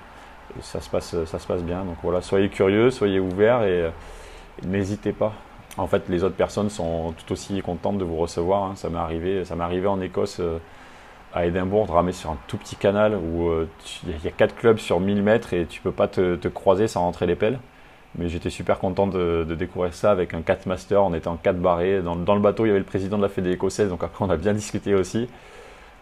ça 0.60 0.82
se 0.82 0.90
passe, 0.90 1.24
ça 1.24 1.38
se 1.38 1.46
passe 1.46 1.62
bien. 1.62 1.84
Donc 1.84 1.96
voilà, 2.02 2.20
soyez 2.20 2.50
curieux, 2.50 2.90
soyez 2.90 3.18
ouverts 3.18 3.64
et 3.64 3.90
n'hésitez 4.62 5.12
pas 5.12 5.32
en 5.76 5.86
fait, 5.86 6.08
les 6.08 6.22
autres 6.24 6.36
personnes 6.36 6.70
sont 6.70 7.14
tout 7.16 7.32
aussi 7.32 7.60
contentes 7.62 7.98
de 7.98 8.04
vous 8.04 8.16
recevoir. 8.16 8.64
Hein. 8.64 8.72
Ça 8.76 8.90
m'est 8.90 8.98
arrivé, 8.98 9.44
ça 9.44 9.56
m'est 9.56 9.64
arrivé 9.64 9.86
en 9.86 10.00
Écosse, 10.00 10.38
euh, 10.40 10.58
à 11.32 11.46
Édimbourg, 11.46 11.86
de 11.86 11.92
ramer 11.92 12.12
sur 12.12 12.30
un 12.30 12.38
tout 12.46 12.56
petit 12.56 12.76
canal 12.76 13.16
où 13.16 13.48
euh, 13.48 13.68
il 14.06 14.24
y 14.24 14.28
a 14.28 14.30
quatre 14.30 14.54
clubs 14.54 14.78
sur 14.78 15.00
1000 15.00 15.22
mètres 15.22 15.52
et 15.52 15.66
tu 15.66 15.80
peux 15.80 15.92
pas 15.92 16.06
te, 16.06 16.48
croiser 16.48 16.86
sans 16.86 17.00
rentrer 17.00 17.26
les 17.26 17.34
pelles. 17.34 17.58
Mais 18.16 18.28
j'étais 18.28 18.50
super 18.50 18.78
content 18.78 19.08
de, 19.08 19.44
découvrir 19.58 19.92
ça 19.92 20.12
avec 20.12 20.34
un 20.34 20.42
4 20.42 20.66
master. 20.66 21.02
On 21.02 21.14
était 21.14 21.26
en 21.26 21.36
4 21.36 21.58
barrés. 21.58 22.00
Dans, 22.02 22.34
le 22.34 22.40
bateau, 22.40 22.64
il 22.64 22.68
y 22.68 22.70
avait 22.70 22.78
le 22.78 22.84
président 22.84 23.16
de 23.16 23.22
la 23.22 23.28
Fédé 23.28 23.50
écossaise, 23.50 23.88
donc 23.88 24.04
après, 24.04 24.24
on 24.24 24.30
a 24.30 24.36
bien 24.36 24.52
discuté 24.52 24.94
aussi. 24.94 25.28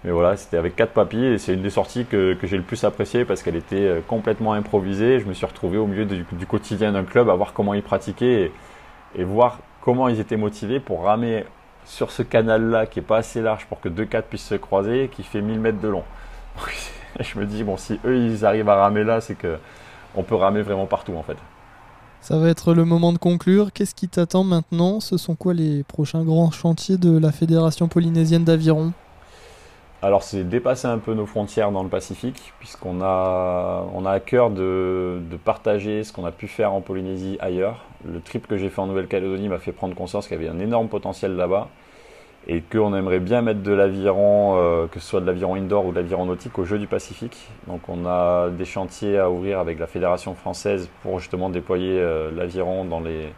Mais 0.05 0.11
voilà, 0.11 0.37
c'était 0.37 0.57
avec 0.57 0.75
quatre 0.75 0.93
papiers 0.93 1.33
et 1.33 1.39
c'est 1.39 1.55
une 1.55 1.63
des 1.63 1.71
sorties 1.71 2.05
que, 2.05 2.37
j'ai 2.43 2.57
le 2.57 2.65
plus 2.65 2.83
appréciée 2.85 3.25
parce 3.25 3.43
qu'elle 3.43 3.57
était 3.57 3.77
euh, 3.77 4.01
complètement 4.07 4.53
improvisée. 4.53 5.21
Je 5.21 5.27
me 5.27 5.33
suis 5.33 5.47
retrouvé 5.47 5.79
au 5.79 5.87
milieu 5.87 6.05
du, 6.05 6.47
quotidien 6.47 6.93
d'un 6.93 7.05
club 7.05 7.31
à 7.31 7.35
voir 7.35 7.53
comment 7.53 7.73
ils 7.73 7.83
pratiquaient 7.83 8.43
et 8.43 8.53
voir 9.19 9.59
comment 9.83 10.09
ils 10.09 10.21
étaient 10.21 10.37
motivés 10.37 10.81
pour 10.81 11.05
ramer 11.05 11.45
sur 11.85 12.11
ce 12.11 12.23
canal-là 12.23 12.87
qui 12.87 13.01
est 13.01 13.03
pas 13.03 13.19
assez 13.19 13.43
large 13.43 13.67
pour 13.67 13.81
que 13.81 13.89
deux 13.89 14.05
quatre 14.05 14.29
puissent 14.29 14.47
se 14.47 14.55
croiser, 14.55 15.11
qui 15.15 15.23
fait 15.23 15.41
1000 15.41 15.61
mètres 15.61 15.81
de 15.81 15.89
long. 15.89 16.05
je 17.21 17.39
me 17.39 17.45
dis, 17.45 17.65
bon, 17.65 17.77
si 17.77 17.99
eux 18.05 18.17
ils 18.17 18.45
arrivent 18.45 18.69
à 18.69 18.77
ramer 18.77 19.05
là, 19.05 19.21
c'est 19.21 19.35
que 19.35 19.59
on 20.15 20.23
peut 20.23 20.35
ramer 20.35 20.63
vraiment 20.63 20.87
partout 20.87 21.15
en 21.15 21.23
fait. 21.23 21.37
Ça 22.21 22.39
va 22.39 22.49
être 22.49 22.73
le 22.73 22.85
moment 22.85 23.13
de 23.13 23.19
conclure. 23.19 23.73
Qu'est-ce 23.73 23.95
qui 23.97 24.09
t'attend 24.09 24.45
maintenant? 24.45 25.01
Ce 25.01 25.17
sont 25.17 25.35
quoi 25.35 25.55
les 25.55 25.83
prochains 25.83 26.23
grands 26.23 26.53
chantiers 26.53 26.97
de 26.97 27.19
la 27.19 27.33
Fédération 27.33 27.89
polynésienne 27.89 28.45
d'aviron? 28.45 28.93
Alors 30.03 30.25
c'est 30.25 30.43
dépasser 30.43 30.89
un 30.89 30.99
peu 30.99 31.15
nos 31.15 31.27
frontières 31.27 31.71
dans 31.71 31.85
le 31.85 31.89
Pacifique, 31.89 32.53
puisqu'on 32.59 33.01
a, 33.03 33.87
on 33.95 34.05
a 34.05 34.11
à 34.11 34.21
cœur 34.21 34.51
de, 34.51 35.21
partager 35.45 36.03
ce 36.03 36.13
qu'on 36.13 36.25
a 36.25 36.33
pu 36.33 36.49
faire 36.49 36.73
en 36.73 36.81
Polynésie 36.81 37.37
ailleurs. 37.41 37.85
Le 38.05 38.21
trip 38.21 38.49
que 38.49 38.57
j'ai 38.57 38.69
fait 38.69 38.81
en 38.81 38.89
Nouvelle-Calédonie 38.89 39.49
m'a 39.49 39.59
fait 39.59 39.71
prendre 39.71 39.95
conscience 39.95 40.27
qu'il 40.27 40.37
y 40.37 40.41
avait 40.41 40.49
un 40.49 40.59
énorme 40.59 40.89
potentiel 40.89 41.37
là-bas 41.37 41.69
et 42.49 42.61
qu'on 42.61 42.93
aimerait 42.97 43.21
bien 43.21 43.43
mettre 43.43 43.63
de 43.63 43.71
l'aviron, 43.71 44.57
euh, 44.57 44.87
que 44.89 44.99
ce 44.99 45.07
soit 45.07 45.21
de 45.21 45.27
l'aviron 45.27 45.55
indoor 45.55 45.87
ou 45.87 45.91
de 45.93 45.97
l'aviron 45.97 46.27
nautique, 46.27 46.59
au 46.59 46.65
jeu 46.65 46.81
du 46.81 46.89
Pacifique. 46.89 47.49
Donc 47.69 47.89
on 47.89 48.05
a 48.05 48.51
des 48.51 48.65
chantiers 48.65 49.19
à 49.19 49.31
ouvrir 49.31 49.61
avec 49.61 49.79
la 49.79 49.87
Fédération 49.87 50.35
française 50.35 50.89
pour 51.03 51.21
justement 51.21 51.49
déployer 51.49 52.01
euh, 52.01 52.33
l'aviron 52.35 52.85
dans 52.85 52.99
les, 52.99 53.29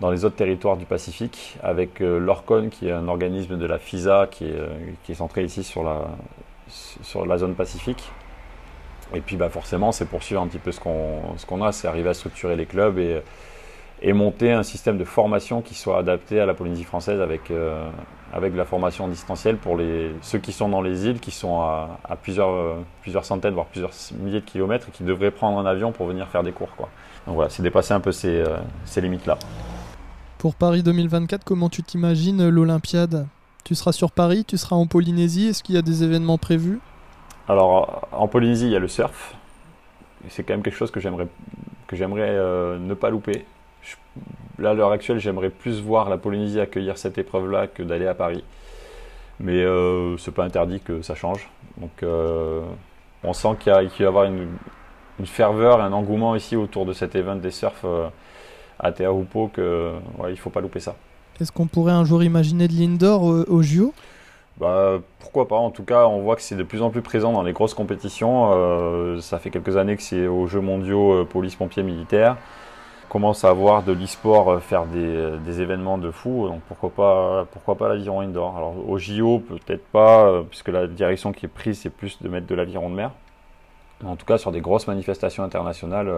dans 0.00 0.10
les 0.10 0.24
autres 0.24 0.36
territoires 0.36 0.76
du 0.76 0.84
Pacifique, 0.84 1.56
avec 1.62 2.00
euh, 2.00 2.18
l'ORCON, 2.18 2.68
qui 2.70 2.88
est 2.88 2.92
un 2.92 3.08
organisme 3.08 3.58
de 3.58 3.66
la 3.66 3.78
FISA, 3.78 4.28
qui 4.30 4.44
est, 4.44 4.54
euh, 4.54 4.68
qui 5.02 5.12
est 5.12 5.16
centré 5.16 5.44
ici 5.44 5.64
sur 5.64 5.82
la, 5.82 6.08
sur 6.68 7.26
la 7.26 7.38
zone 7.38 7.54
Pacifique. 7.54 8.10
Et 9.14 9.20
puis 9.20 9.36
bah, 9.36 9.48
forcément, 9.48 9.90
c'est 9.90 10.04
poursuivre 10.04 10.42
un 10.42 10.46
petit 10.46 10.58
peu 10.58 10.70
ce 10.70 10.80
qu'on 10.80 11.22
qu'on 11.46 11.62
a, 11.62 11.72
c'est 11.72 11.88
arriver 11.88 12.10
à 12.10 12.14
structurer 12.14 12.56
les 12.56 12.66
clubs 12.66 12.98
et, 12.98 13.22
et, 14.02 14.12
monter 14.12 14.52
un 14.52 14.62
système 14.62 14.98
de 14.98 15.04
formation 15.04 15.62
qui 15.62 15.74
soit 15.74 15.98
adapté 15.98 16.40
à 16.40 16.46
la 16.46 16.52
Polynésie 16.52 16.84
française 16.84 17.20
avec, 17.20 17.50
euh, 17.50 17.88
avec 18.34 18.54
la 18.54 18.66
formation 18.66 19.08
distancielle 19.08 19.56
pour 19.56 19.78
les, 19.78 20.12
ceux 20.20 20.38
qui 20.38 20.52
sont 20.52 20.68
dans 20.68 20.82
les 20.82 21.06
îles, 21.06 21.20
qui 21.20 21.30
sont 21.30 21.60
à, 21.62 21.98
à 22.04 22.16
plusieurs, 22.16 22.76
plusieurs 23.00 23.24
centaines, 23.24 23.54
voire 23.54 23.66
plusieurs 23.66 23.92
milliers 24.20 24.40
de 24.40 24.46
kilomètres 24.46 24.88
et 24.90 24.92
qui 24.92 25.04
devraient 25.04 25.30
prendre 25.30 25.58
un 25.58 25.66
avion 25.66 25.90
pour 25.90 26.06
venir 26.06 26.28
faire 26.28 26.42
des 26.42 26.52
cours. 26.52 26.76
Quoi. 26.76 26.90
Donc 27.26 27.34
voilà, 27.34 27.50
c'est 27.50 27.62
dépasser 27.62 27.94
un 27.94 28.00
peu 28.00 28.12
ces, 28.12 28.44
ces 28.84 29.00
limites-là. 29.00 29.38
Pour 30.38 30.54
Paris 30.54 30.84
2024, 30.84 31.42
comment 31.42 31.68
tu 31.68 31.82
t'imagines 31.82 32.48
l'Olympiade? 32.48 33.26
Tu 33.64 33.74
seras 33.74 33.90
sur 33.90 34.12
Paris, 34.12 34.44
tu 34.46 34.56
seras 34.56 34.76
en 34.76 34.86
Polynésie, 34.86 35.48
est-ce 35.48 35.64
qu'il 35.64 35.74
y 35.74 35.78
a 35.78 35.82
des 35.82 36.04
événements 36.04 36.38
prévus? 36.38 36.78
Alors 37.48 38.06
en 38.12 38.28
Polynésie, 38.28 38.66
il 38.66 38.72
y 38.72 38.76
a 38.76 38.78
le 38.78 38.86
surf. 38.86 39.34
C'est 40.28 40.44
quand 40.44 40.54
même 40.54 40.62
quelque 40.62 40.76
chose 40.76 40.92
que 40.92 41.00
j'aimerais 41.00 41.26
euh, 41.92 42.78
ne 42.78 42.94
pas 42.94 43.10
louper. 43.10 43.46
là, 44.60 44.70
à 44.70 44.74
l'heure 44.74 44.92
actuelle, 44.92 45.18
j'aimerais 45.18 45.50
plus 45.50 45.80
voir 45.80 46.08
la 46.08 46.18
Polynésie 46.18 46.60
accueillir 46.60 46.98
cette 46.98 47.18
épreuve-là 47.18 47.66
que 47.66 47.82
d'aller 47.82 48.06
à 48.06 48.14
Paris. 48.14 48.44
Mais 49.40 49.64
euh, 49.64 50.16
c'est 50.18 50.32
pas 50.32 50.44
interdit 50.44 50.78
que 50.78 51.02
ça 51.02 51.16
change. 51.16 51.50
Donc 51.78 52.02
euh, 52.04 52.62
on 53.24 53.32
sent 53.32 53.56
qu'il 53.58 53.72
va 53.72 53.82
y 53.82 54.04
avoir 54.04 54.22
une, 54.22 54.46
une, 55.18 55.26
ferveur, 55.26 55.80
un 55.80 55.92
engouement 55.92 56.36
ici 56.36 56.54
autour 56.54 56.86
de 56.86 56.92
cet 56.92 57.16
événement 57.16 57.40
des 57.40 57.50
surfs 57.50 57.84
euh, 57.84 58.08
à 58.78 58.92
Théaroupo 58.92 59.50
que 59.52 59.92
ouais, 60.18 60.32
il 60.32 60.36
faut 60.36 60.50
pas 60.50 60.60
louper 60.60 60.80
ça. 60.80 60.94
Est-ce 61.40 61.52
qu'on 61.52 61.66
pourrait 61.66 61.92
un 61.92 62.04
jour 62.04 62.22
imaginer 62.22 62.68
de 62.68 62.72
l'indoor 62.72 63.22
au, 63.22 63.44
au 63.44 63.62
JO 63.62 63.92
bah, 64.58 64.98
pourquoi 65.20 65.46
pas 65.46 65.56
En 65.56 65.70
tout 65.70 65.84
cas, 65.84 66.06
on 66.06 66.20
voit 66.20 66.34
que 66.34 66.42
c'est 66.42 66.56
de 66.56 66.64
plus 66.64 66.82
en 66.82 66.90
plus 66.90 67.02
présent 67.02 67.32
dans 67.32 67.42
les 67.42 67.52
grosses 67.52 67.74
compétitions. 67.74 68.50
Euh, 68.52 69.20
ça 69.20 69.38
fait 69.38 69.50
quelques 69.50 69.76
années 69.76 69.96
que 69.96 70.02
c'est 70.02 70.26
aux 70.26 70.46
Jeux 70.48 70.60
mondiaux 70.60 71.12
euh, 71.12 71.24
police, 71.24 71.54
pompiers, 71.54 71.84
militaires. 71.84 72.36
On 73.06 73.08
commence 73.12 73.44
à 73.44 73.52
voir 73.52 73.84
de 73.84 73.92
l'e-sport 73.92 74.50
euh, 74.50 74.58
faire 74.58 74.86
des, 74.86 75.38
des, 75.44 75.60
événements 75.62 75.96
de 75.96 76.10
fou. 76.10 76.48
Donc 76.48 76.60
pourquoi 76.66 76.90
pas, 76.90 77.46
pourquoi 77.52 77.76
pas 77.76 77.88
l'aviron 77.88 78.20
indoor? 78.20 78.56
Alors 78.56 78.74
au 78.88 78.98
JO, 78.98 79.38
peut-être 79.38 79.86
pas, 79.86 80.42
puisque 80.50 80.68
la 80.68 80.88
direction 80.88 81.32
qui 81.32 81.46
est 81.46 81.48
prise, 81.48 81.78
c'est 81.80 81.90
plus 81.90 82.20
de 82.20 82.28
mettre 82.28 82.48
de 82.48 82.54
l'aviron 82.56 82.90
de 82.90 82.96
mer. 82.96 83.12
En 84.04 84.16
tout 84.16 84.26
cas, 84.26 84.38
sur 84.38 84.50
des 84.50 84.60
grosses 84.60 84.88
manifestations 84.88 85.44
internationales, 85.44 86.12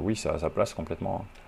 oui, 0.00 0.16
ça, 0.16 0.38
ça 0.38 0.50
place 0.50 0.74
complètement. 0.74 1.22
Hein. 1.22 1.42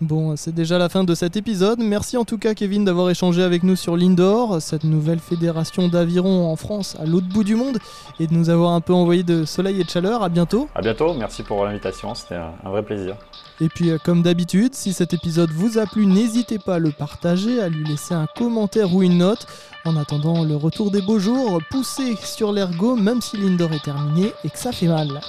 Bon, 0.00 0.34
c'est 0.34 0.54
déjà 0.54 0.78
la 0.78 0.88
fin 0.88 1.04
de 1.04 1.14
cet 1.14 1.36
épisode. 1.36 1.78
Merci 1.80 2.16
en 2.16 2.24
tout 2.24 2.38
cas 2.38 2.54
Kevin 2.54 2.86
d'avoir 2.86 3.10
échangé 3.10 3.42
avec 3.42 3.62
nous 3.62 3.76
sur 3.76 3.98
l'Indoor, 3.98 4.62
cette 4.62 4.84
nouvelle 4.84 5.18
fédération 5.18 5.88
d'aviron 5.88 6.50
en 6.50 6.56
France 6.56 6.96
à 6.98 7.04
l'autre 7.04 7.28
bout 7.28 7.44
du 7.44 7.54
monde, 7.54 7.76
et 8.18 8.26
de 8.26 8.32
nous 8.32 8.48
avoir 8.48 8.72
un 8.72 8.80
peu 8.80 8.94
envoyé 8.94 9.24
de 9.24 9.44
soleil 9.44 9.78
et 9.78 9.84
de 9.84 9.90
chaleur. 9.90 10.22
À 10.22 10.30
bientôt. 10.30 10.68
À 10.74 10.80
bientôt, 10.80 11.12
merci 11.12 11.42
pour 11.42 11.62
l'invitation, 11.66 12.14
c'était 12.14 12.36
un, 12.36 12.70
vrai 12.70 12.82
plaisir. 12.82 13.14
Et 13.60 13.68
puis 13.68 13.90
euh, 13.90 13.98
comme 14.02 14.22
d'habitude, 14.22 14.74
si 14.74 14.94
cet 14.94 15.12
épisode 15.12 15.50
vous 15.50 15.76
a 15.76 15.84
plu, 15.84 16.06
n'hésitez 16.06 16.58
pas 16.58 16.76
à 16.76 16.78
le 16.78 16.92
partager, 16.92 17.60
à 17.60 17.68
lui 17.68 17.84
laisser 17.84 18.14
un 18.14 18.26
commentaire 18.34 18.94
ou 18.94 19.02
une 19.02 19.18
note. 19.18 19.46
En 19.84 19.96
attendant 19.96 20.44
le 20.44 20.56
retour 20.56 20.90
des 20.90 21.02
beaux 21.02 21.18
jours, 21.18 21.60
poussez 21.70 22.16
sur 22.24 22.52
l'ergot 22.52 22.96
même 22.96 23.20
si 23.20 23.36
l'Indoor 23.36 23.74
est 23.74 23.84
terminé 23.84 24.32
et 24.44 24.48
que 24.48 24.58
ça 24.58 24.72
fait 24.72 24.88
mal. 24.88 25.20